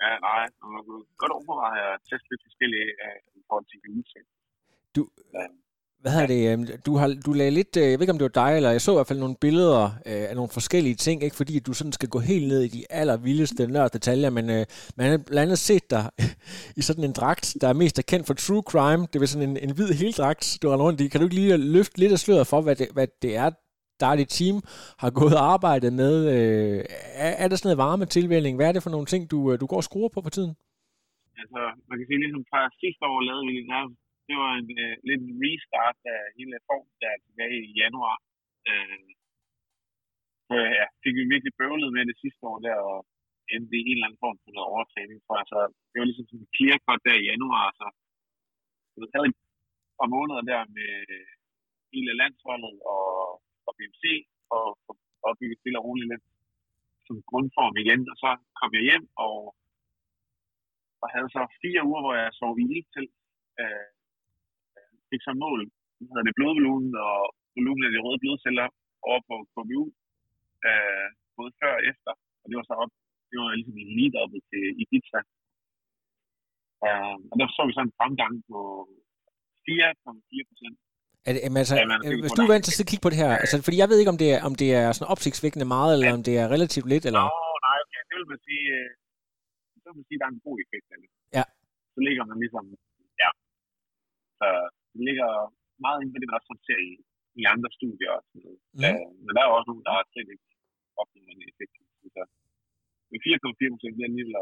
ja, 0.04 0.12
nej, 0.28 0.44
man 0.76 0.84
kunne 0.88 1.06
godt 1.22 1.34
overveje 1.38 1.82
at 1.94 2.00
teste 2.10 2.28
lidt 2.32 2.44
forskellige 2.48 2.90
øh, 3.06 3.20
forhold 3.48 3.66
til 3.72 3.80
udsigt. 3.98 4.30
Du, 4.96 5.02
hvad 6.04 6.12
hedder 6.12 6.32
det, 6.36 6.42
øhm, 6.52 6.66
du, 6.86 6.96
har, 6.96 7.08
du 7.26 7.34
lagde 7.34 7.52
lidt, 7.52 7.78
øh, 7.78 7.84
jeg 7.84 7.98
ved 7.98 8.04
ikke 8.06 8.16
om 8.16 8.20
det 8.22 8.30
var 8.30 8.42
dig, 8.44 8.52
eller 8.56 8.72
jeg 8.72 8.82
så 8.82 8.92
i 8.92 8.96
hvert 8.96 9.08
fald 9.08 9.20
nogle 9.20 9.36
billeder 9.42 9.84
øh, 9.84 10.24
af 10.30 10.36
nogle 10.36 10.50
forskellige 10.58 10.96
ting, 10.96 11.24
ikke 11.24 11.36
fordi 11.36 11.60
du 11.60 11.74
sådan 11.74 11.92
skal 11.92 12.10
gå 12.10 12.20
helt 12.20 12.48
ned 12.48 12.62
i 12.62 12.68
de 12.68 12.84
allervildeste 12.90 13.68
nørd 13.68 13.92
detaljer, 13.92 14.30
men 14.30 14.50
øh, 14.50 14.66
man 14.98 15.06
har 15.10 15.18
blandt 15.18 15.48
andet 15.48 15.60
set 15.70 15.92
dig 15.92 16.04
i 16.80 16.82
sådan 16.82 17.04
en 17.04 17.14
dragt, 17.20 17.46
der 17.62 17.68
er 17.68 17.74
mest 17.74 18.00
er 18.00 18.08
kendt 18.12 18.28
for 18.28 18.34
true 18.34 18.64
crime, 18.72 19.04
det 19.12 19.22
er 19.22 19.26
sådan 19.26 19.50
en, 19.50 19.58
en 19.66 19.76
hvid 19.76 19.92
heldragt, 20.02 20.58
du 20.62 20.70
har 20.70 20.78
rundt 20.78 21.02
i. 21.02 21.08
Kan 21.08 21.20
du 21.20 21.26
ikke 21.26 21.40
lige 21.42 21.58
løfte 21.58 21.98
lidt 22.00 22.12
af 22.12 22.20
sløret 22.20 22.48
for, 22.48 22.62
hvad 22.62 22.76
det, 22.76 22.88
hvad 22.96 23.08
det 23.22 23.36
er, 23.36 23.50
der 24.00 24.08
er 24.08 24.16
dit 24.16 24.32
team 24.38 24.58
har 25.04 25.12
gået 25.20 25.36
og 25.40 25.46
arbejdet 25.56 25.94
med? 25.94 26.16
Øh, 26.36 26.80
er, 27.26 27.32
er 27.44 27.48
der 27.48 27.56
sådan 27.56 27.68
noget 27.68 27.84
varme 27.86 28.06
tilvælling? 28.06 28.54
Hvad 28.58 28.68
er 28.68 28.76
det 28.76 28.84
for 28.84 28.94
nogle 28.96 29.06
ting, 29.06 29.32
du, 29.32 29.40
øh, 29.52 29.60
du 29.62 29.66
går 29.72 29.80
og 29.84 29.88
skruer 29.90 30.10
på 30.14 30.22
for 30.26 30.34
tiden? 30.38 30.54
Altså, 31.42 31.62
man 31.90 31.96
kan 31.98 32.06
sige, 32.08 32.20
ligesom 32.24 32.46
fra 32.52 32.62
sidste 32.82 33.04
år 33.12 33.20
lavede 33.28 33.46
vi 33.50 33.56
nærmest 33.74 34.03
det 34.28 34.36
var 34.42 34.52
en 34.62 34.70
øh, 34.84 34.96
lidt 35.10 35.24
restart 35.42 35.98
af 36.14 36.22
hele 36.38 36.58
formen 36.68 36.96
der 37.02 37.24
tilbage 37.26 37.60
i 37.70 37.74
januar. 37.82 38.18
Øh, 38.70 39.10
så 40.48 40.56
ja, 40.80 40.86
fik 41.04 41.16
vi 41.20 41.24
virkelig 41.34 41.54
bøvlet 41.62 41.90
med 41.98 42.04
det 42.10 42.18
sidste 42.24 42.42
år 42.52 42.60
der, 42.68 42.78
og 42.92 43.00
endte 43.54 43.76
i 43.78 43.86
en 43.90 43.98
eller 43.98 44.08
anden 44.08 44.24
form 44.26 44.38
for 44.44 44.52
noget 44.52 44.72
overtræning, 44.74 45.18
tror 45.26 45.38
jeg. 45.40 45.48
Så 45.54 45.60
det 45.90 45.98
var 45.98 46.08
ligesom 46.10 46.28
sådan 46.28 46.42
en 46.44 46.54
clear 46.56 46.78
cut 46.86 47.02
der 47.08 47.16
i 47.20 47.28
januar, 47.32 47.66
så 47.80 47.86
jeg 48.98 49.14
havde 49.16 49.30
et 49.32 49.40
par 50.00 50.10
måneder 50.16 50.42
der 50.52 50.62
med 50.78 50.92
hele 51.94 52.12
landsholdet 52.22 52.76
og, 52.94 53.06
og 53.68 53.72
BMC, 53.78 54.04
og 54.56 54.66
opbygget 55.28 55.60
stille 55.60 55.80
og 55.80 55.86
roligt 55.88 56.12
lidt 56.12 56.26
som 57.08 57.18
grundform 57.30 57.76
igen, 57.84 58.02
og 58.12 58.16
så 58.24 58.30
kom 58.60 58.70
jeg 58.78 58.84
hjem 58.90 59.06
og, 59.26 59.38
og 61.02 61.08
havde 61.14 61.30
så 61.36 61.42
fire 61.64 61.82
uger, 61.90 62.02
hvor 62.04 62.16
jeg 62.22 62.38
sov 62.42 62.54
i 62.60 62.66
til. 62.96 63.06
Øh, 63.62 63.90
fik 65.14 65.24
som 65.28 65.38
mål 65.46 65.62
hvad 66.04 66.12
hedder 66.12 66.28
det, 66.28 66.38
blodvolumen 66.40 66.92
og 67.10 67.18
volumen 67.58 67.84
af 67.88 67.92
de 67.94 68.04
røde 68.06 68.20
blodceller 68.24 68.68
over 69.10 69.20
på 69.30 69.36
KBU, 69.54 69.84
øh, 70.68 71.08
både 71.38 71.52
før 71.62 71.74
og 71.80 71.84
efter. 71.92 72.12
Og 72.42 72.46
det 72.50 72.56
var 72.60 72.66
så 72.70 72.76
op, 72.84 72.92
det 73.30 73.36
var 73.42 73.48
ligesom 73.60 73.78
en 73.84 73.92
lead 73.98 74.14
op 74.24 74.34
til 74.52 74.64
Ibiza. 74.82 75.20
Øh, 76.86 77.16
og 77.32 77.36
der 77.40 77.46
så 77.56 77.62
vi 77.68 77.74
så 77.78 77.82
en 77.88 77.98
fremgang 78.00 78.34
på 78.50 78.60
4,4 79.66 80.50
procent. 80.50 80.78
Er 81.28 81.32
det, 81.34 81.42
jamen, 81.46 81.60
altså, 81.64 81.76
ja, 81.80 81.86
man, 81.92 82.00
hvis 82.24 82.36
du 82.38 82.44
er 82.46 82.54
vant 82.54 82.66
til 82.66 82.84
at 82.86 82.90
kigge 82.92 83.06
på 83.06 83.12
det 83.12 83.22
her, 83.24 83.32
altså, 83.44 83.56
fordi 83.66 83.78
jeg 83.82 83.90
ved 83.90 83.98
ikke, 84.00 84.14
om 84.16 84.20
det 84.24 84.30
er, 84.36 84.40
om 84.50 84.54
det 84.62 84.70
er 84.80 84.86
sådan 84.92 85.12
opsigtsvækkende 85.14 85.68
meget, 85.76 85.92
eller 85.94 86.10
ja. 86.12 86.18
om 86.18 86.24
det 86.28 86.36
er 86.42 86.46
relativt 86.56 86.88
lidt, 86.94 87.06
eller? 87.10 87.24
Nå, 87.26 87.40
nej, 87.68 87.78
okay. 87.86 88.02
det 88.10 88.16
vil 88.20 88.28
man 88.34 88.40
sige, 88.48 88.64
øh, 88.76 88.90
det 89.82 89.88
vil 89.90 89.98
man 90.00 90.08
sige, 90.10 90.18
der 90.20 90.28
er 90.30 90.34
en 90.38 90.44
god 90.48 90.58
effekt 90.64 90.88
af 90.94 90.98
det. 91.02 91.10
Ja. 91.38 91.46
Så 91.94 92.00
ligger 92.08 92.24
man 92.30 92.38
ligesom, 92.44 92.64
ja. 93.24 93.30
Så 94.40 94.48
det 94.94 95.02
ligger 95.10 95.30
meget 95.86 96.00
inden 96.00 96.14
for 96.14 96.20
det, 96.20 96.30
man 96.30 96.40
også 96.40 96.54
ser 96.68 96.80
i, 96.90 96.94
i 97.42 97.44
andre 97.54 97.70
studier 97.78 98.12
og 98.18 98.22
sådan 98.26 98.42
noget. 98.46 98.60
Mm. 98.78 98.84
Uh, 98.90 99.10
men 99.24 99.32
der 99.36 99.42
er 99.42 99.58
også 99.58 99.70
nogen, 99.70 99.86
der 99.88 99.94
har 99.98 100.06
slet 100.06 100.30
ikke 100.36 100.48
opnået 101.02 101.32
en 101.36 101.44
effekt. 101.52 101.76
Så 102.16 102.22
med 103.12 103.20
4,4 103.26 103.74
procent, 103.74 103.96
det 103.98 104.04
er 104.04 104.10
alligevel 104.12 104.38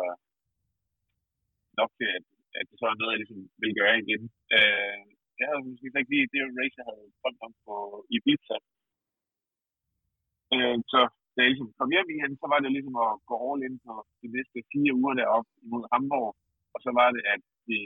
nok 1.80 1.92
til, 2.00 2.08
at, 2.18 2.26
at 2.60 2.66
det 2.70 2.76
så 2.78 2.86
er 2.88 3.00
noget, 3.00 3.14
jeg 3.14 3.22
ligesom 3.22 3.42
vil 3.62 3.74
gøre 3.80 3.96
igen. 4.04 4.24
Uh, 4.56 5.02
jeg 5.40 5.46
havde 5.48 5.64
måske 5.70 5.88
ikke 6.00 6.14
lige 6.14 6.32
det 6.34 6.42
race, 6.60 6.78
jeg 6.80 6.88
havde 6.90 7.06
drømt 7.20 7.42
om 7.46 7.54
på 7.66 7.76
Ibiza. 8.16 8.58
Uh, 10.56 10.78
så 10.92 11.00
da 11.34 11.38
jeg 11.42 11.50
ligesom 11.52 11.72
kom 11.80 11.90
hjem 11.96 12.10
igen, 12.16 12.34
så 12.42 12.46
var 12.52 12.60
det 12.60 12.72
ligesom 12.76 12.96
at 13.06 13.12
gå 13.30 13.36
all 13.48 13.66
in 13.68 13.76
på 13.86 13.94
de 14.22 14.28
næste 14.36 14.58
fire 14.72 14.94
uger 15.00 15.16
deroppe 15.22 15.52
imod 15.66 15.84
Hamburg. 15.92 16.32
Og 16.74 16.80
så 16.86 16.90
var 17.00 17.10
det, 17.16 17.24
at 17.34 17.42
vi 17.70 17.80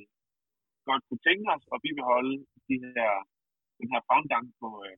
godt 0.90 1.04
kunne 1.08 1.26
tænke 1.28 1.48
os 1.56 1.66
at 1.74 1.84
bibeholde 1.86 2.36
de 2.68 2.76
her, 2.86 3.12
den 3.80 3.88
her 3.94 4.02
fremgang 4.10 4.46
på 4.62 4.68
øh, 4.86 4.98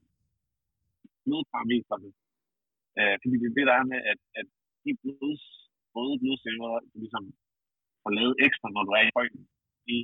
blodparametrene. 1.24 2.10
Øh, 3.00 3.16
fordi 3.22 3.36
det 3.42 3.48
er 3.50 3.58
det, 3.58 3.66
der 3.70 3.76
er 3.82 3.86
med, 3.92 4.00
at, 4.12 4.20
at 4.40 4.48
de 4.84 4.92
blods, 5.04 5.44
røde 5.96 6.18
blodceller 6.22 6.72
ligesom 7.02 7.24
får 8.04 8.12
lavet 8.20 8.36
ekstra, 8.48 8.68
når 8.76 8.84
du 8.88 8.92
er 9.00 9.04
i 9.08 9.16
højden. 9.18 9.42
De, 9.88 9.98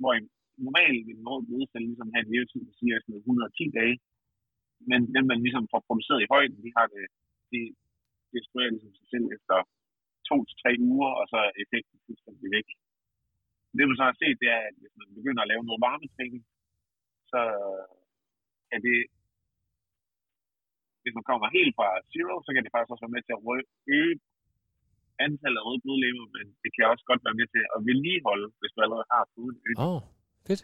hvor 0.00 0.12
en, 0.18 0.26
normalt 0.66 1.00
vil 1.06 1.16
en 1.18 1.28
rød 1.32 1.42
blodcelle 1.48 1.88
ligesom 1.90 2.10
have 2.12 2.22
en 2.24 2.32
levetid, 2.32 2.60
på 2.68 2.72
cirka 2.80 3.10
110 3.30 3.64
dage. 3.78 3.96
Men 4.90 5.00
dem, 5.14 5.24
man 5.32 5.40
ligesom 5.44 5.64
får 5.72 5.80
produceret 5.88 6.20
i 6.22 6.30
højden, 6.34 6.58
de 6.64 6.70
har 6.78 6.86
det, 6.94 7.04
de 7.52 7.60
destruerer 8.34 8.70
ligesom 8.74 8.92
sig 8.98 9.06
selv 9.12 9.26
efter 9.36 9.56
to 10.28 10.36
til 10.48 10.56
tre 10.62 10.72
uger, 10.90 11.10
og 11.20 11.24
så 11.32 11.38
er 11.46 11.52
effekten 11.62 11.98
fuldstændig 12.06 12.48
væk. 12.56 12.68
Det 13.76 13.88
man 13.88 13.98
så 14.00 14.04
har 14.08 14.16
set, 14.22 14.36
det 14.42 14.48
er, 14.56 14.62
at 14.70 14.76
hvis 14.80 14.94
man 15.00 15.08
begynder 15.18 15.42
at 15.42 15.50
lave 15.52 15.64
noget 15.68 15.84
varmetræning, 15.86 16.42
så 17.32 17.40
er 18.74 18.78
det, 18.86 18.98
hvis 21.02 21.14
man 21.18 21.28
kommer 21.30 21.46
helt 21.58 21.74
fra 21.78 21.88
zero, 22.12 22.34
så 22.44 22.50
kan 22.52 22.62
det 22.62 22.72
faktisk 22.72 22.92
også 22.92 23.04
være 23.04 23.16
med 23.16 23.24
til 23.24 23.36
at 23.36 23.44
øge 23.98 24.14
antallet 25.26 25.60
af 25.60 25.64
røde 25.66 25.82
blodlegemer, 25.84 26.26
men 26.36 26.46
det 26.62 26.70
kan 26.74 26.84
også 26.92 27.04
godt 27.10 27.22
være 27.26 27.38
med 27.40 27.48
til 27.54 27.62
at 27.74 27.80
vedligeholde, 27.88 28.48
hvis 28.60 28.72
du 28.74 28.78
allerede 28.84 29.08
har 29.14 29.24
fået 29.34 29.54
en 29.68 29.76
Åh, 29.84 29.94
oh, 29.94 30.00
fedt. 30.48 30.62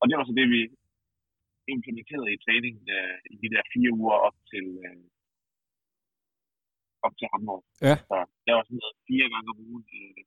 Og 0.00 0.04
det 0.06 0.14
var 0.16 0.24
så 0.26 0.34
det, 0.40 0.46
vi 0.56 0.60
implementerede 1.74 2.28
i 2.36 2.42
træningen 2.44 2.84
uh, 2.98 3.16
i 3.32 3.34
de 3.42 3.48
der 3.54 3.62
fire 3.74 3.90
uger 4.00 4.16
op 4.28 4.36
til, 4.52 4.66
uh, 4.88 5.04
op 7.06 7.14
til 7.18 7.26
Hamburg. 7.32 7.62
Ja. 7.88 7.96
Så 8.10 8.16
der 8.46 8.52
var 8.56 8.62
sådan 8.64 8.80
noget 8.82 8.96
fire 9.08 9.26
gange 9.32 9.48
om 9.52 9.58
ugen 9.68 9.84
uh, 10.00 10.20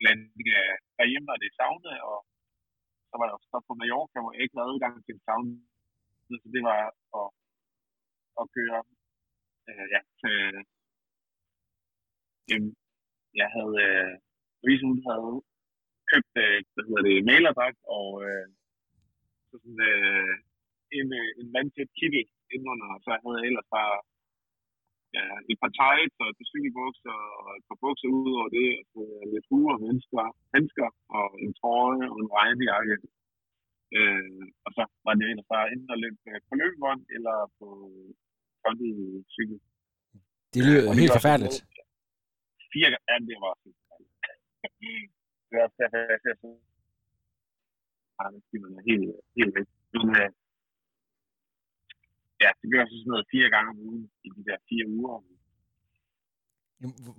blanding 0.00 0.48
af 0.62 0.68
derhjemme, 0.98 1.26
var 1.30 1.38
det 1.42 1.56
sauna, 1.58 1.92
og 2.10 2.18
så 3.08 3.14
var 3.18 3.26
jeg 3.28 3.38
så 3.52 3.58
på 3.68 3.72
Mallorca, 3.80 4.18
hvor 4.20 4.32
jeg 4.32 4.42
ikke 4.42 4.56
havde 4.56 4.70
adgang 4.72 4.94
til 5.04 5.14
en 5.14 5.24
sauna. 5.26 5.54
Så 6.42 6.48
det 6.54 6.62
var 6.70 6.80
at, 7.20 7.28
at 8.40 8.44
køre 8.56 8.80
øh, 9.68 9.86
ja, 9.94 10.00
til, 10.20 10.36
øh, 12.52 12.66
jeg 13.40 13.48
havde, 13.56 13.76
øh, 13.88 14.12
Louise 14.62 14.84
hun 14.90 15.00
havde 15.08 15.32
købt, 16.10 16.32
øh, 16.44 16.58
hvad 16.74 16.84
hedder 16.88 17.04
det, 17.08 17.26
malerdragt, 17.30 17.80
og 17.98 18.08
øh, 18.26 18.46
så 19.48 19.54
sådan, 19.62 19.80
øh, 19.92 20.34
en, 20.98 21.08
øh, 21.20 21.30
en 21.40 21.48
vandtæt 21.56 21.90
kittel 21.98 22.24
indenunder, 22.52 22.88
og 22.94 23.00
så 23.04 23.10
havde 23.22 23.38
jeg 23.38 23.46
ellers 23.48 23.70
bare 23.78 23.96
ja, 25.16 25.26
et 25.50 25.58
par 25.62 25.72
tights 25.80 26.16
og 26.22 26.26
et 26.30 26.36
par 26.38 26.48
cykelbukser 26.52 27.18
og 27.42 27.48
et 27.58 27.64
par 27.68 27.78
bukser 27.82 28.08
ud 28.18 28.30
over 28.38 28.48
det, 28.56 28.68
og 28.80 28.84
så 28.92 29.02
lidt 29.32 29.46
hue 29.50 29.68
og 29.74 29.80
mennesker, 29.84 30.24
handsker 30.54 30.88
og 31.18 31.26
en 31.44 31.52
trøje 31.60 32.06
og 32.12 32.16
en 32.22 32.30
regnjakke. 32.38 32.96
Øh, 33.96 34.44
og 34.66 34.70
så 34.76 34.82
var 35.06 35.14
det 35.18 35.26
ellers 35.30 35.48
bare 35.54 35.66
enten 35.72 35.90
at 35.94 36.00
løbe 36.04 36.18
på 36.48 36.54
løbebånd 36.60 37.02
eller 37.16 37.36
på 37.58 37.68
kontet 38.62 38.96
cykel. 39.34 39.58
Det 40.54 40.60
lyder 40.66 40.82
øh, 40.90 40.98
helt 41.00 41.16
forfærdeligt. 41.18 41.56
Fire 42.72 42.88
gange, 42.92 43.06
ja, 43.10 43.16
det 43.30 43.36
var 43.44 43.52
helt 43.64 43.78
forfærdeligt. 43.82 44.16
det 45.48 45.54
var 45.58 45.68
derfor, 45.80 45.98
jeg 46.14 46.20
ser 46.24 46.36
så 46.42 46.48
Ja, 48.18 48.26
det 48.50 48.58
er 48.78 48.82
helt, 48.90 49.08
helt 49.38 49.52
væk. 49.56 49.68
Men 49.94 50.06
øh, 50.20 50.28
ja, 52.44 52.50
det 52.60 52.68
gør 52.72 52.82
så 52.84 52.96
sådan 53.00 53.10
noget 53.14 53.26
fire 53.34 53.48
gange 53.54 53.68
om 53.72 53.78
ugen 53.86 54.04
i 54.26 54.28
de 54.36 54.42
der 54.48 54.56
fire 54.68 54.86
uger. 54.98 55.16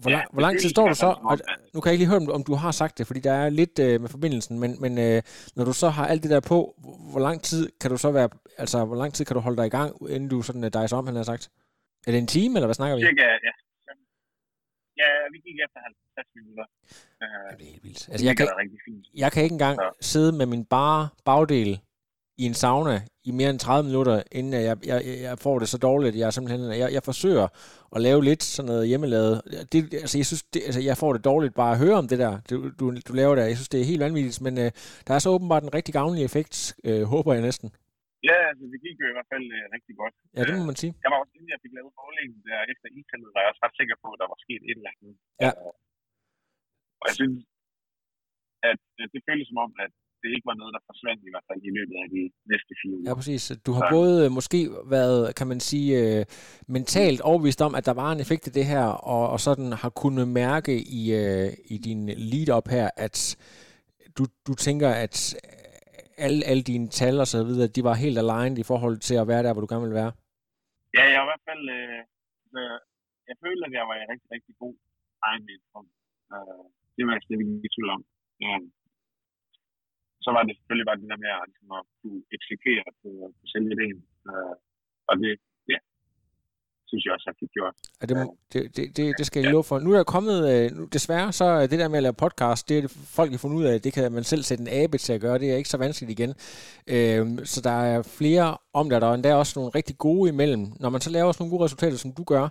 Hvor, 0.01 0.09
lang, 0.09 0.24
ja, 0.24 0.34
hvor 0.34 0.41
lang 0.41 0.59
tid 0.59 0.70
står 0.70 0.88
du 0.89 0.95
så? 0.95 1.09
Og, 1.30 1.36
nu 1.74 1.78
kan 1.80 1.88
jeg 1.88 1.93
ikke 1.93 2.03
lige 2.03 2.13
høre, 2.13 2.34
om, 2.38 2.43
du 2.43 2.55
har 2.63 2.72
sagt 2.72 2.97
det, 2.97 3.07
fordi 3.07 3.20
der 3.20 3.36
er 3.43 3.49
lidt 3.49 3.80
øh, 3.80 4.01
med 4.01 4.09
forbindelsen, 4.15 4.59
men, 4.59 4.72
men 4.84 4.93
øh, 5.05 5.22
når 5.55 5.63
du 5.70 5.74
så 5.74 5.89
har 5.89 6.05
alt 6.07 6.24
det 6.24 6.32
der 6.32 6.39
på, 6.39 6.57
hvor 7.11 7.22
lang 7.28 7.38
tid 7.49 7.61
kan 7.82 7.89
du 7.91 7.97
så 7.97 8.11
være, 8.11 8.30
altså 8.57 8.86
hvor 8.86 8.95
lang 9.01 9.13
tid 9.13 9.26
kan 9.26 9.36
du 9.36 9.39
holde 9.39 9.57
dig 9.57 9.68
i 9.68 9.76
gang, 9.78 9.89
inden 10.09 10.30
du 10.30 10.41
sådan 10.41 10.63
uh, 10.63 10.70
dice 10.76 10.95
om, 10.95 11.05
han 11.07 11.15
har 11.15 11.24
sagt? 11.24 11.43
Er 12.07 12.11
det 12.11 12.20
en 12.20 12.34
time, 12.36 12.53
eller 12.57 12.68
hvad 12.68 12.80
snakker 12.80 12.95
vi? 12.95 13.01
Cirka, 13.01 13.28
ja. 13.47 13.53
Ja, 15.01 15.09
vi 15.34 15.38
gik 15.45 15.57
efter 15.65 15.80
50 16.15 16.28
minutter. 16.36 16.65
Uh, 17.24 17.57
det 17.57 17.63
er 17.68 17.72
helt 17.74 17.84
vildt. 17.84 18.09
Altså, 18.11 18.26
jeg, 18.26 18.38
kan, 18.38 18.47
jeg 19.24 19.32
kan 19.32 19.43
ikke 19.43 19.53
engang 19.53 19.78
ja. 19.82 19.89
sidde 20.01 20.32
med 20.39 20.45
min 20.45 20.65
bare 20.65 21.09
bagdel 21.26 21.80
i 22.41 22.43
en 22.49 22.57
sauna 22.63 22.95
i 23.29 23.31
mere 23.39 23.49
end 23.53 23.59
30 23.59 23.89
minutter, 23.89 24.15
inden 24.39 24.53
jeg, 24.69 24.75
jeg, 24.91 24.99
jeg 25.27 25.35
får 25.45 25.55
det 25.61 25.67
så 25.73 25.79
dårligt. 25.88 26.15
Jeg, 26.21 26.33
simpelthen, 26.33 26.61
jeg, 26.83 26.89
jeg 26.97 27.03
forsøger 27.09 27.47
at 27.95 27.99
lave 28.07 28.21
lidt 28.29 28.43
sådan 28.43 28.67
noget 28.71 28.89
hjemmelavet. 28.91 29.35
Det, 29.71 29.79
altså, 30.03 30.17
jeg 30.21 30.27
synes, 30.29 30.43
det, 30.53 30.61
altså, 30.67 30.81
jeg 30.89 30.97
får 31.01 31.11
det 31.15 31.21
dårligt 31.29 31.53
bare 31.61 31.73
at 31.75 31.81
høre 31.83 31.97
om 32.01 32.07
det 32.11 32.19
der, 32.23 32.33
du, 32.49 32.55
du, 32.79 32.85
du 33.07 33.13
laver 33.21 33.35
der. 33.35 33.51
Jeg 33.51 33.57
synes, 33.59 33.73
det 33.73 33.79
er 33.79 33.91
helt 33.91 34.05
vanvittigt, 34.07 34.41
men 34.47 34.53
øh, 34.63 34.69
der 35.07 35.13
er 35.13 35.21
så 35.21 35.29
åbenbart 35.35 35.63
en 35.63 35.75
rigtig 35.77 35.93
gavnlig 35.99 36.23
effekt, 36.29 36.55
øh, 36.88 37.03
håber 37.13 37.31
jeg 37.33 37.43
næsten. 37.49 37.67
Ja, 38.29 38.38
altså 38.49 38.65
det 38.71 38.79
gik 38.85 38.97
jo 39.01 39.07
i 39.11 39.15
hvert 39.17 39.29
fald 39.33 39.47
øh, 39.57 39.63
rigtig 39.75 39.93
godt. 40.01 40.15
Ja, 40.35 40.41
det 40.47 40.53
må 40.59 40.63
man 40.71 40.79
sige. 40.81 40.93
Jeg 41.03 41.09
var 41.11 41.19
også, 41.23 41.33
inden 41.38 41.51
jeg 41.55 41.61
fik 41.63 41.73
lavet 41.77 41.93
målingen 42.01 42.39
der 42.49 42.59
efter 42.73 42.88
iskaldet, 42.97 43.29
var 43.35 43.41
jeg 43.43 43.49
også 43.51 43.63
ret 43.65 43.77
sikker 43.79 43.95
på, 44.03 44.07
at 44.13 44.19
der 44.21 44.27
var 44.33 44.39
sket 44.45 44.61
et 44.69 44.77
eller 44.79 44.91
andet. 44.93 45.15
Ja. 45.45 45.51
Og 47.01 47.05
jeg 47.09 47.15
synes, 47.21 47.39
at, 48.71 48.81
det 49.13 49.21
føltes 49.27 49.47
som 49.51 49.59
om, 49.65 49.71
at 49.85 49.93
det 50.30 50.36
ikke 50.38 50.51
var 50.51 50.59
noget, 50.61 50.73
der 50.75 50.82
forsvandt 50.89 51.21
i 51.30 51.32
hvert 51.34 51.47
fald 51.49 51.61
i 51.69 51.71
løbet 51.78 51.95
af 52.03 52.07
de 52.15 52.21
næste 52.51 52.71
fire 52.80 52.93
uger. 52.97 53.07
Ja, 53.09 53.13
præcis. 53.19 53.43
Du 53.67 53.71
har 53.78 53.84
ja. 53.86 53.91
både 53.97 54.13
øh, 54.25 54.30
måske 54.38 54.59
været, 54.95 55.36
kan 55.39 55.47
man 55.51 55.59
sige, 55.69 55.89
øh, 56.01 56.21
mentalt 56.78 57.21
overbevist 57.30 57.61
om, 57.67 57.73
at 57.80 57.86
der 57.89 57.95
var 58.03 58.09
en 58.11 58.21
effekt 58.25 58.43
i 58.47 58.55
det 58.57 58.65
her, 58.73 58.86
og, 59.13 59.23
og 59.34 59.39
sådan 59.47 59.69
har 59.82 59.91
kunnet 60.03 60.28
mærke 60.41 60.73
i, 60.99 61.01
øh, 61.21 61.49
i 61.73 61.78
din 61.88 62.01
lead-up 62.32 62.67
her, 62.75 62.88
at 63.05 63.17
du, 64.17 64.23
du 64.47 64.53
tænker, 64.65 64.89
at 65.05 65.15
alle, 66.25 66.39
alle 66.49 66.63
dine 66.71 66.88
tal 66.99 67.15
og 67.23 67.28
så 67.34 67.39
videre, 67.49 67.67
de 67.75 67.84
var 67.89 67.95
helt 68.05 68.17
aligned 68.23 68.57
i 68.63 68.69
forhold 68.71 68.97
til 69.07 69.15
at 69.21 69.28
være 69.32 69.43
der, 69.43 69.51
hvor 69.53 69.63
du 69.63 69.71
gerne 69.73 69.88
vil 69.88 69.99
være? 70.01 70.11
Ja, 70.97 71.03
jeg 71.13 71.19
var 71.19 71.28
i 71.28 71.32
hvert 71.32 71.47
fald... 71.49 71.63
Øh, 71.80 72.01
jeg 73.30 73.36
følte, 73.43 73.63
at 73.67 73.73
jeg 73.78 73.86
var 73.89 73.95
i 74.01 74.05
rigtig, 74.11 74.30
rigtig 74.36 74.53
god 74.63 74.75
egen 75.30 75.43
øh, 76.34 76.65
Det 76.95 77.01
var 77.05 77.13
jeg 77.15 77.23
slet 77.25 77.39
ikke 77.43 77.55
i 77.67 77.73
tvivl 77.75 77.89
om. 77.97 78.03
Så 80.28 80.32
var 80.36 80.43
det 80.43 80.53
selvfølgelig 80.55 80.88
bare 80.89 81.01
det 81.01 81.11
der 81.11 81.23
med 81.25 81.34
at, 81.41 81.51
at 81.75 81.82
kunne 81.99 82.21
eksekvere 82.36 82.88
på, 83.01 83.09
på 83.38 83.43
selve 83.53 83.69
ideen. 83.75 83.99
Øh, 84.30 84.55
og 85.09 85.13
det, 85.21 85.32
synes 86.89 87.05
jeg 87.05 87.13
også, 87.13 87.25
jeg 87.29 87.35
fik 87.41 87.51
gjort. 87.57 87.75
Ja, 88.01 88.05
det, 88.09 88.15
det, 88.53 88.97
det, 88.97 89.05
det, 89.17 89.25
skal 89.25 89.41
jeg 89.41 89.51
love 89.51 89.63
for. 89.69 89.79
Nu 89.79 89.89
er 89.93 89.97
der 89.97 90.13
kommet, 90.15 90.38
øh, 90.51 90.65
nu, 90.77 90.83
desværre, 90.97 91.31
så 91.39 91.45
er 91.45 91.67
det 91.67 91.79
der 91.79 91.89
med 91.89 91.97
at 92.01 92.03
lave 92.03 92.21
podcast, 92.25 92.69
det 92.69 92.77
er 92.77 92.81
det, 92.81 92.91
folk 93.17 93.31
har 93.31 93.38
fundet 93.38 93.57
ud 93.57 93.65
af, 93.71 93.81
det 93.81 93.93
kan 93.93 94.11
man 94.11 94.23
selv 94.23 94.43
sætte 94.43 94.61
en 94.61 94.71
abe 94.81 94.97
til 94.97 95.13
at 95.13 95.21
gøre, 95.21 95.39
det 95.39 95.51
er 95.51 95.57
ikke 95.61 95.73
så 95.75 95.77
vanskeligt 95.85 96.19
igen. 96.19 96.31
Øh, 96.95 97.23
så 97.51 97.59
der 97.67 97.77
er 97.91 97.97
flere 98.19 98.47
om 98.79 98.85
det, 98.89 99.01
der 99.01 99.07
er 99.09 99.13
endda 99.13 99.35
også 99.35 99.53
nogle 99.59 99.71
rigtig 99.79 99.95
gode 99.97 100.25
imellem. 100.33 100.63
Når 100.79 100.89
man 100.89 101.01
så 101.01 101.11
laver 101.17 101.31
sådan 101.31 101.41
nogle 101.43 101.53
gode 101.53 101.65
resultater, 101.65 101.97
som 101.97 102.11
du 102.19 102.23
gør, 102.33 102.45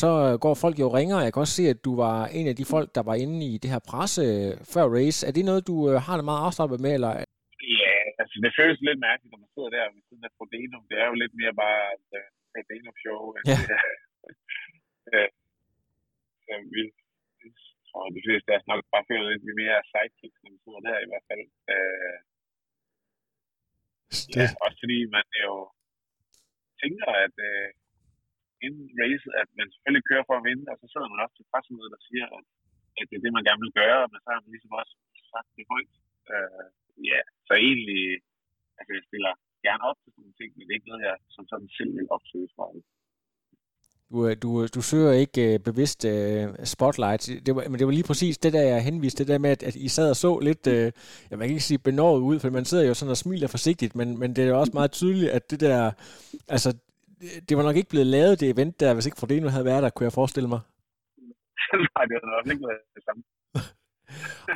så 0.00 0.38
går 0.44 0.54
folk 0.54 0.76
jo 0.84 0.88
ringer. 0.98 1.20
Jeg 1.20 1.32
kan 1.32 1.40
også 1.40 1.56
se, 1.60 1.64
at 1.74 1.84
du 1.86 1.92
var 2.04 2.16
en 2.38 2.46
af 2.48 2.56
de 2.56 2.64
folk, 2.74 2.88
der 2.96 3.02
var 3.02 3.14
inde 3.14 3.38
i 3.52 3.58
det 3.62 3.70
her 3.70 3.82
presse 3.90 4.22
før 4.74 4.84
race. 4.96 5.26
Er 5.26 5.32
det 5.32 5.44
noget, 5.44 5.66
du 5.70 5.76
øh, 5.90 5.94
har 6.06 6.16
det 6.16 6.24
meget 6.24 6.44
afslappet 6.46 6.80
med, 6.80 6.92
eller 6.94 7.12
Ja, 7.82 7.96
altså 8.20 8.36
det 8.44 8.56
føles 8.58 8.78
lidt 8.88 9.00
mærkeligt, 9.08 9.32
når 9.32 9.40
man 9.44 9.52
sidder 9.54 9.70
der 9.76 9.84
ved 9.94 10.02
siden 10.08 10.24
af 10.28 10.32
Frodeno. 10.36 10.78
Det 10.90 10.96
er 11.02 11.06
jo 11.10 11.16
lidt 11.22 11.34
mere 11.40 11.54
bare 11.64 11.82
øh, 12.56 12.64
Frodeno 12.66 12.92
show. 13.02 13.20
Ja. 13.50 13.58
øh, 15.14 15.30
så 16.46 16.54
vi, 16.74 16.82
tror, 17.96 18.16
de 18.16 18.24
fleste 18.26 18.48
af 18.52 18.58
os 18.58 18.68
nok 18.70 18.82
bare 18.92 19.08
føler 19.10 19.26
lidt 19.28 19.60
mere 19.62 19.78
sidekicks, 19.90 20.40
når 20.42 20.50
vi 20.54 20.58
sidder 20.64 20.82
der 20.86 20.96
i 21.04 21.08
hvert 21.10 21.26
fald. 21.30 21.44
Øh, 21.74 22.16
ja, 24.36 24.46
også 24.64 24.78
fordi 24.82 24.98
man 25.16 25.26
jo 25.44 25.54
tænker, 26.82 27.08
at 27.24 27.36
øh, 27.48 27.68
inden 28.66 28.86
racet, 29.00 29.32
at 29.42 29.48
man 29.58 29.66
selvfølgelig 29.72 30.08
kører 30.10 30.24
for 30.28 30.36
at 30.38 30.46
vinde, 30.48 30.66
og 30.72 30.76
så 30.80 30.86
sidder 30.92 31.08
man 31.12 31.22
også 31.24 31.36
til 31.36 31.48
pressemødet 31.50 31.96
og 31.98 32.02
siger, 32.08 32.26
at, 32.36 32.44
at 32.98 33.06
det 33.08 33.16
er 33.16 33.24
det, 33.24 33.36
man 33.36 33.46
gerne 33.48 33.62
vil 33.64 33.78
gøre, 33.82 34.02
men 34.12 34.18
så 34.20 34.28
har 34.32 34.40
man 34.44 34.52
ligesom 34.54 34.72
også 34.80 34.94
sagt 35.32 35.50
det 35.56 35.66
højt. 35.72 35.94
Øh, 36.32 36.66
ja, 37.10 37.20
så 37.46 37.52
egentlig, 37.66 38.02
altså 38.78 38.90
jeg 38.96 39.04
stiller 39.08 39.32
gerne 39.68 39.84
op 39.90 39.98
til 40.02 40.10
sådan 40.12 40.22
nogle 40.22 40.38
ting, 40.40 40.50
men 40.52 40.62
det 40.64 40.72
er 40.72 40.78
ikke 40.80 40.90
noget, 40.92 41.04
jeg 41.08 41.16
som 41.36 41.44
sådan 41.50 41.68
selv 41.78 41.92
vil 41.96 42.12
opsøge 42.16 42.48
fra 42.56 42.64
du, 44.10 44.28
øh, 44.28 44.36
du, 44.42 44.66
du 44.66 44.80
søger 44.82 45.12
ikke 45.12 45.54
uh, 45.54 45.64
bevidst 45.68 46.04
uh, 46.04 46.64
spotlight, 46.64 47.22
det 47.46 47.56
var, 47.56 47.62
men 47.70 47.78
det 47.78 47.86
var 47.86 47.92
lige 47.92 48.10
præcis 48.10 48.38
det, 48.38 48.52
der 48.52 48.62
jeg 48.62 48.84
henviste, 48.84 49.24
det 49.24 49.28
der 49.32 49.38
med, 49.38 49.50
at, 49.50 49.62
at 49.62 49.74
I 49.76 49.88
sad 49.88 50.10
og 50.10 50.16
så 50.16 50.38
lidt, 50.38 50.66
uh, 50.66 50.72
jeg 51.30 51.38
kan 51.38 51.42
ikke 51.42 51.60
sige 51.60 51.78
benåret 51.78 52.20
ud, 52.20 52.40
for 52.40 52.50
man 52.50 52.64
sidder 52.64 52.84
jo 52.88 52.94
sådan 52.94 53.10
og 53.10 53.16
smiler 53.16 53.48
forsigtigt, 53.48 53.96
men, 53.96 54.18
men 54.18 54.36
det 54.36 54.44
er 54.44 54.48
jo 54.48 54.60
også 54.60 54.72
meget 54.74 54.92
tydeligt, 54.92 55.30
at 55.30 55.50
det 55.50 55.60
der, 55.60 55.92
altså, 56.48 56.78
det 57.48 57.56
var 57.56 57.62
nok 57.62 57.76
ikke 57.76 57.88
blevet 57.88 58.06
lavet, 58.06 58.40
det 58.40 58.50
event 58.50 58.80
der, 58.80 58.94
hvis 58.94 59.06
ikke 59.06 59.20
Frodeno 59.20 59.48
havde 59.48 59.64
været 59.64 59.82
der, 59.82 59.90
kunne 59.90 60.04
jeg 60.04 60.12
forestille 60.12 60.48
mig. 60.48 60.60
Nej, 61.94 62.04
det 62.08 62.14
havde 62.16 62.32
nok 62.36 62.46
ikke 62.52 62.66
været 62.68 62.82
det 62.94 63.04
samme. 63.04 63.22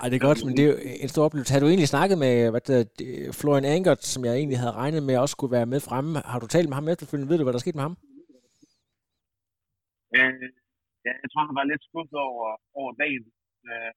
Ej, 0.00 0.06
det 0.08 0.16
er 0.16 0.26
godt, 0.28 0.40
men 0.46 0.52
det 0.56 0.62
er 0.64 0.70
jo 0.72 0.76
en 1.04 1.10
stor 1.12 1.24
oplevelse. 1.26 1.52
Har 1.52 1.60
du 1.60 1.70
egentlig 1.70 1.92
snakket 1.94 2.16
med 2.24 2.34
hvad 2.52 2.62
der, 2.68 2.80
Florian 3.40 3.70
Angert, 3.74 4.02
som 4.12 4.20
jeg 4.24 4.34
egentlig 4.36 4.58
havde 4.62 4.78
regnet 4.82 5.02
med 5.08 5.16
også 5.22 5.34
skulle 5.36 5.56
være 5.58 5.72
med 5.72 5.80
fremme? 5.88 6.12
Har 6.32 6.40
du 6.40 6.46
talt 6.46 6.68
med 6.68 6.78
ham 6.78 6.88
efterfølgende? 6.88 7.30
Ved 7.30 7.38
du, 7.38 7.44
hvad 7.44 7.54
der 7.56 7.64
skete 7.64 7.78
med 7.78 7.86
ham? 7.88 7.96
Øh, 10.16 10.48
ja, 11.06 11.12
jeg 11.22 11.28
tror, 11.30 11.48
han 11.50 11.58
var 11.60 11.70
lidt 11.70 11.84
skuffet 11.88 12.20
over, 12.30 12.48
over 12.80 12.92
dagen. 13.02 13.24
Øh, 13.68 13.92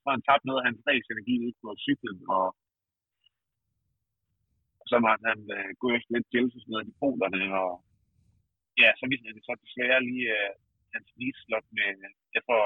så 0.00 0.06
han 0.14 0.22
tabte 0.28 0.46
noget 0.46 0.60
af 0.60 0.66
hans 0.68 1.10
energi 1.14 1.34
ud 1.46 1.52
på 1.62 1.68
cyklen, 1.86 2.18
og, 2.36 2.46
og 4.80 4.84
så 4.90 4.96
måtte 5.04 5.24
han 5.30 5.40
øh, 5.56 5.70
gå 5.82 5.86
efter 5.96 6.10
lidt 6.14 6.32
gældsesnød 6.34 6.82
i 6.90 6.98
polerne, 7.00 7.42
og 7.62 7.72
ja, 8.82 8.88
så 8.98 9.04
viste 9.10 9.28
han 9.28 9.48
så 9.48 9.54
desværre 9.64 10.00
lige 10.10 10.28
øh, 10.38 10.52
hans 10.94 11.08
vislot 11.20 11.66
med, 11.78 11.90
jeg 12.36 12.42
tror, 12.46 12.64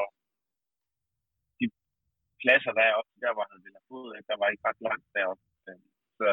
pladser 2.43 2.73
deroppe, 2.81 3.13
der 3.25 3.33
hvor 3.37 3.47
han 3.53 3.59
ville 3.65 3.77
have 3.79 3.89
fået, 3.95 4.11
der 4.31 4.37
var 4.41 4.49
ikke 4.53 4.65
ret 4.69 4.81
langt 4.89 5.07
deroppe. 5.17 5.43
Så 6.19 6.29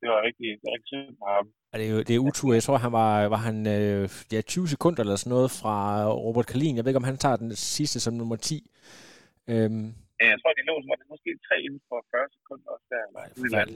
det 0.00 0.06
var 0.12 0.20
rigtig, 0.28 0.48
var 0.64 0.72
rigtig 0.76 0.90
synd 0.92 1.10
for 1.20 1.28
ham. 1.36 1.46
det 1.78 1.86
er, 1.88 1.92
jo, 1.94 1.98
det 2.08 2.14
er 2.14 2.26
utur. 2.28 2.50
Jeg 2.58 2.64
tror, 2.66 2.76
han 2.86 2.92
var, 3.00 3.10
var 3.34 3.42
han, 3.48 3.56
øh, 3.76 4.04
ja, 4.34 4.40
20 4.40 4.68
sekunder 4.74 5.00
eller 5.02 5.16
sådan 5.16 5.34
noget 5.36 5.50
fra 5.60 5.76
Robert 6.26 6.46
Kalin. 6.50 6.76
Jeg 6.76 6.82
ved 6.82 6.90
ikke, 6.92 7.02
om 7.04 7.10
han 7.12 7.22
tager 7.24 7.38
den 7.44 7.52
sidste 7.78 7.98
som 8.04 8.14
nummer 8.20 8.36
10. 8.36 8.70
Øhm. 9.52 9.86
Ja, 10.20 10.26
jeg 10.32 10.38
tror, 10.40 10.52
de 10.56 10.62
lå, 10.70 10.74
var 10.90 10.98
det 11.00 11.08
måske 11.14 11.30
tre 11.46 11.56
inden 11.66 11.82
for 11.88 11.98
40 12.10 12.28
sekunder 12.36 12.68
også 12.74 12.86
der. 12.94 13.04
Eller, 13.08 13.58
er 13.60 13.66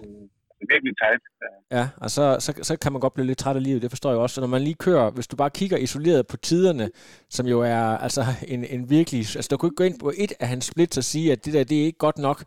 virkelig 0.60 0.94
tight. 1.02 1.22
Ja, 1.70 1.88
og 1.96 2.10
så, 2.10 2.36
så, 2.40 2.50
så 2.62 2.76
kan 2.76 2.92
man 2.92 3.00
godt 3.00 3.14
blive 3.14 3.26
lidt 3.26 3.38
træt 3.38 3.56
af 3.56 3.62
livet, 3.62 3.82
det 3.82 3.90
forstår 3.90 4.10
jeg 4.10 4.18
også. 4.18 4.34
Så 4.34 4.40
når 4.40 4.48
man 4.48 4.62
lige 4.62 4.74
kører, 4.74 5.10
hvis 5.10 5.26
du 5.26 5.36
bare 5.36 5.50
kigger 5.50 5.76
isoleret 5.76 6.26
på 6.26 6.36
tiderne, 6.36 6.90
som 7.30 7.46
jo 7.46 7.60
er 7.60 7.84
altså 8.06 8.22
en, 8.48 8.64
en 8.64 8.90
virkelig... 8.90 9.18
Altså, 9.18 9.48
du 9.50 9.56
kunne 9.56 9.66
ikke 9.66 9.76
gå 9.82 9.84
ind 9.84 10.00
på 10.00 10.12
et 10.16 10.32
af 10.40 10.48
hans 10.48 10.64
splits 10.64 10.98
og 10.98 11.04
sige, 11.04 11.32
at 11.32 11.44
det 11.44 11.52
der, 11.54 11.64
det 11.64 11.80
er 11.80 11.84
ikke 11.84 11.98
godt 11.98 12.18
nok. 12.18 12.44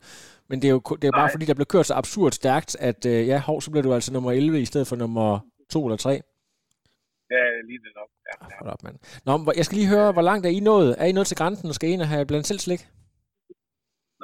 Men 0.48 0.62
det 0.62 0.68
er 0.68 0.72
jo 0.76 0.82
det 1.02 1.04
er 1.08 1.12
bare 1.12 1.28
Nej. 1.28 1.34
fordi, 1.34 1.44
der 1.46 1.54
blev 1.54 1.66
kørt 1.66 1.86
så 1.86 1.94
absurd 1.94 2.32
stærkt, 2.32 2.76
at 2.80 3.06
øh, 3.06 3.28
ja, 3.28 3.38
hov, 3.40 3.60
så 3.60 3.70
bliver 3.70 3.82
du 3.82 3.94
altså 3.94 4.12
nummer 4.12 4.32
11 4.32 4.60
i 4.60 4.64
stedet 4.64 4.86
for 4.86 4.96
nummer 4.96 5.40
2 5.70 5.86
eller 5.86 5.96
3. 5.96 6.10
Ja, 6.10 7.42
lige 7.68 7.80
det 7.84 7.92
nok. 8.00 8.10
Ja, 8.28 8.34
ja. 8.50 8.70
Op, 8.72 8.82
mand. 8.84 8.96
Nå, 9.26 9.52
jeg 9.56 9.64
skal 9.64 9.76
lige 9.78 9.92
høre, 9.94 10.12
hvor 10.12 10.22
langt 10.22 10.46
er 10.46 10.50
I 10.50 10.60
nået? 10.60 10.90
Er 10.98 11.06
I 11.10 11.12
nået 11.12 11.26
til 11.26 11.36
grænsen 11.40 11.68
og 11.68 11.74
skal 11.74 11.88
I 11.88 11.92
ind 11.92 12.02
og 12.06 12.08
have 12.08 12.26
blandt 12.30 12.46
selv 12.46 12.58
slik? 12.58 12.82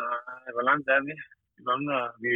Nej, 0.02 0.52
hvor 0.56 0.64
langt 0.70 0.86
er 0.94 1.00
vi? 1.08 1.14
Vi 1.56 1.62
mangler, 1.70 2.00
vi, 2.22 2.32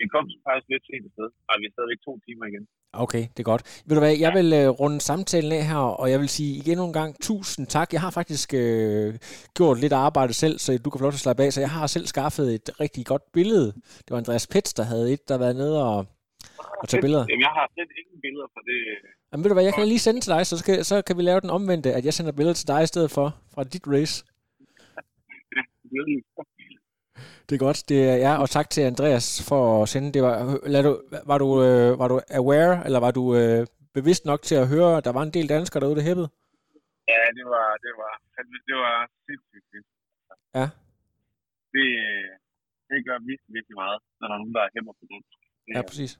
vi 0.00 0.06
kom 0.14 0.24
faktisk 0.48 0.68
lidt 0.72 0.84
sent 0.88 1.06
sted, 1.14 1.28
og 1.48 1.54
vi 1.60 1.64
er 1.68 1.72
stadigvæk 1.76 2.00
to 2.08 2.12
timer 2.26 2.44
igen. 2.50 2.64
Okay, 3.04 3.22
det 3.34 3.40
er 3.44 3.48
godt. 3.52 3.62
Ved 3.86 3.94
du 3.96 4.02
hvad, 4.04 4.14
jeg 4.24 4.32
vil 4.38 4.48
uh, 4.60 4.66
runde 4.80 5.00
samtalen 5.10 5.52
af 5.58 5.64
her, 5.72 5.84
og 6.00 6.06
jeg 6.12 6.18
vil 6.22 6.30
sige 6.38 6.52
igen 6.62 6.78
en 6.78 6.96
gang 7.00 7.10
tusind 7.28 7.64
tak. 7.76 7.88
Jeg 7.94 8.02
har 8.06 8.12
faktisk 8.20 8.48
uh, 8.62 9.08
gjort 9.58 9.76
lidt 9.84 9.94
arbejde 10.06 10.34
selv, 10.42 10.56
så 10.64 10.68
du 10.84 10.88
kan 10.90 10.98
få 10.98 11.04
lov 11.06 11.12
til 11.12 11.22
at 11.22 11.26
slappe 11.26 11.42
af, 11.44 11.50
så 11.52 11.60
jeg 11.66 11.72
har 11.78 11.86
selv 11.96 12.06
skaffet 12.14 12.46
et 12.58 12.68
rigtig 12.84 13.02
godt 13.12 13.24
billede. 13.36 13.68
Det 14.04 14.10
var 14.12 14.18
Andreas 14.22 14.46
Pets, 14.52 14.72
der 14.78 14.84
havde 14.92 15.06
et, 15.14 15.22
der 15.30 15.36
var 15.44 15.50
nede 15.62 15.76
og, 15.88 15.98
og 16.80 16.86
tage 16.88 17.02
billeder. 17.04 17.24
Jamen, 17.30 17.44
jeg 17.48 17.54
har 17.58 17.66
slet 17.74 17.90
ingen 18.00 18.18
billeder 18.24 18.48
for 18.54 18.62
det. 18.68 18.78
Jamen, 19.30 19.42
ved 19.42 19.50
du 19.50 19.56
hvad, 19.56 19.66
jeg 19.68 19.74
kan 19.74 19.88
lige 19.92 20.04
sende 20.06 20.20
til 20.20 20.30
dig, 20.34 20.42
så, 20.50 20.56
skal, 20.62 20.76
så 20.90 20.96
kan 21.06 21.16
vi 21.18 21.22
lave 21.22 21.40
den 21.44 21.50
omvendte, 21.58 21.90
at 21.98 22.04
jeg 22.04 22.14
sender 22.14 22.32
billeder 22.32 22.56
til 22.60 22.68
dig 22.72 22.80
i 22.82 22.90
stedet 22.92 23.10
for, 23.16 23.26
fra 23.54 23.62
dit 23.64 23.86
race. 23.94 24.16
Det 27.46 27.54
er 27.54 27.62
godt, 27.66 27.88
det 27.88 27.98
er 28.10 28.16
ja, 28.26 28.32
og 28.42 28.50
tak 28.50 28.70
til 28.70 28.82
Andreas 28.92 29.26
for 29.48 29.82
at 29.82 29.88
sende 29.88 30.12
det. 30.14 30.22
Var, 30.22 30.34
lad 30.74 30.82
du, 30.82 30.92
var, 31.30 31.38
du, 31.38 31.48
øh, 31.66 31.98
var 32.00 32.08
du 32.08 32.20
aware, 32.40 32.84
eller 32.86 33.00
var 33.06 33.10
du 33.10 33.24
øh, 33.38 33.66
bevidst 33.94 34.24
nok 34.30 34.40
til 34.42 34.56
at 34.62 34.68
høre, 34.74 34.96
at 34.96 35.04
der 35.04 35.12
var 35.12 35.22
en 35.22 35.34
del 35.36 35.48
danskere 35.48 35.80
derude, 35.80 35.96
der 35.96 36.08
hæppede? 36.08 36.28
Ja, 37.12 37.22
det 37.38 37.46
var, 37.54 37.68
det 37.84 37.92
var, 38.00 38.12
det 38.68 38.76
var 38.84 38.96
sindssygt 39.26 39.66
fedt. 39.70 39.86
Ja. 40.58 40.66
Det, 41.74 41.86
det 42.90 42.98
gør 43.06 43.18
virkelig, 43.30 43.52
virkelig 43.56 43.76
meget, 43.82 43.98
når 44.20 44.26
der 44.28 44.34
er 44.34 44.38
nogen, 44.42 44.54
der 44.58 44.64
hæpper 44.74 44.92
på 45.00 45.04
dansk. 45.10 45.30
Det, 45.66 45.72
ja, 45.76 45.82
præcis. 45.90 46.12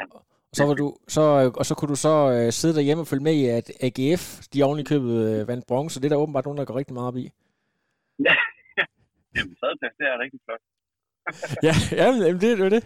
Ja. 0.00 0.04
Og 0.14 0.56
så, 0.58 0.64
var 0.66 0.74
du, 0.74 0.86
så, 1.08 1.22
og 1.60 1.66
så 1.66 1.74
kunne 1.74 1.92
du 1.94 2.00
så 2.06 2.14
øh, 2.36 2.52
sidde 2.52 2.74
derhjemme 2.74 3.02
og 3.02 3.06
følge 3.06 3.26
med 3.28 3.34
i, 3.42 3.44
at 3.58 3.66
AGF, 3.86 4.24
de 4.52 4.62
oven 4.66 4.78
i 4.78 4.84
købet 4.92 5.14
øh, 5.28 5.48
vandt 5.48 5.66
bronze. 5.66 6.00
Det 6.00 6.06
er 6.06 6.14
der 6.14 6.22
åbenbart 6.24 6.44
nogen, 6.44 6.58
der 6.58 6.64
går 6.64 6.76
rigtig 6.80 6.94
meget 6.94 7.08
op 7.08 7.16
i. 7.16 7.26
Ja, 8.28 8.36
Jamen, 9.36 9.54
tredjeplads, 9.60 9.94
det 9.98 10.06
er 10.12 10.18
rigtig 10.24 10.40
flot. 10.46 10.62
ja, 11.68 11.74
ja, 12.00 12.06
det, 12.42 12.60
er 12.60 12.68
det. 12.68 12.84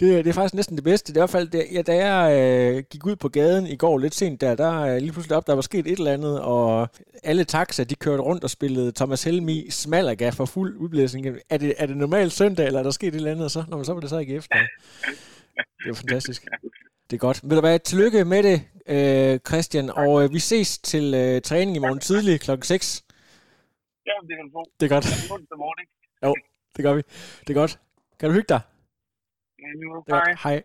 det, 0.00 0.24
det 0.24 0.26
er 0.26 0.32
faktisk 0.32 0.54
næsten 0.54 0.76
det 0.76 0.84
bedste. 0.84 1.12
Det 1.12 1.18
er 1.18 1.20
i 1.20 1.22
hvert 1.22 1.30
fald, 1.30 1.48
det, 1.48 1.66
ja, 1.72 1.82
da 1.82 1.94
jeg 2.06 2.22
øh, 2.40 2.84
gik 2.90 3.06
ud 3.06 3.16
på 3.16 3.28
gaden 3.28 3.66
i 3.66 3.76
går 3.76 3.98
lidt 3.98 4.14
sent 4.14 4.40
der, 4.40 4.54
der 4.54 4.80
øh, 4.80 4.96
lige 4.96 5.12
pludselig 5.12 5.36
op, 5.36 5.46
der 5.46 5.54
var 5.54 5.62
sket 5.62 5.86
et 5.86 5.98
eller 5.98 6.12
andet, 6.12 6.40
og 6.40 6.88
alle 7.22 7.44
taxaer, 7.44 7.86
de 7.86 7.94
kørte 7.94 8.22
rundt 8.22 8.44
og 8.44 8.50
spillede 8.50 8.92
Thomas 8.92 9.24
Helmi 9.24 9.70
Smalaga 9.70 10.30
for 10.30 10.44
fuld 10.44 10.76
udblæsning. 10.76 11.26
Er 11.50 11.58
det, 11.58 11.74
er 11.78 11.86
det 11.86 11.96
normalt 11.96 12.32
søndag, 12.32 12.66
eller 12.66 12.78
er 12.78 12.82
der 12.82 12.90
sket 12.90 13.08
et 13.08 13.14
eller 13.14 13.30
andet, 13.30 13.44
og 13.44 13.50
så, 13.50 13.64
når 13.68 13.76
man 13.76 13.84
så 13.84 13.92
var 13.92 14.00
det 14.00 14.10
så 14.10 14.18
ikke 14.18 14.34
efter? 14.34 14.56
Det 15.84 15.90
er 15.90 15.94
fantastisk. 15.94 16.46
Det 17.10 17.16
er 17.16 17.20
godt. 17.20 17.40
Vil 17.42 17.56
du 17.56 17.62
være 17.62 17.78
tillykke 17.78 18.24
med 18.24 18.42
det, 18.42 18.62
øh, 18.88 19.38
Christian, 19.48 19.90
og 19.90 20.24
øh, 20.24 20.32
vi 20.32 20.38
ses 20.38 20.78
til 20.78 21.14
øh, 21.14 21.40
træning 21.40 21.76
i 21.76 21.78
morgen 21.78 22.00
tidlig 22.00 22.40
klokken 22.40 22.64
6. 22.64 23.04
Ja, 24.06 24.12
det 24.28 24.36
kan 24.36 24.44
du 24.46 24.52
få. 24.58 24.62
Det 24.80 24.86
er 24.86 24.92
godt. 24.96 25.06
Jo, 26.24 26.34
det 26.76 26.82
gør 26.84 26.94
vi. 26.94 27.02
Det 27.46 27.50
er 27.50 27.58
godt. 27.62 27.80
Kan 28.18 28.28
du 28.28 28.34
hygge 28.34 28.48
dig? 28.54 28.60
Ja, 29.58 29.68
nu, 29.80 30.04
hej. 30.08 30.34
Hej. 30.44 30.62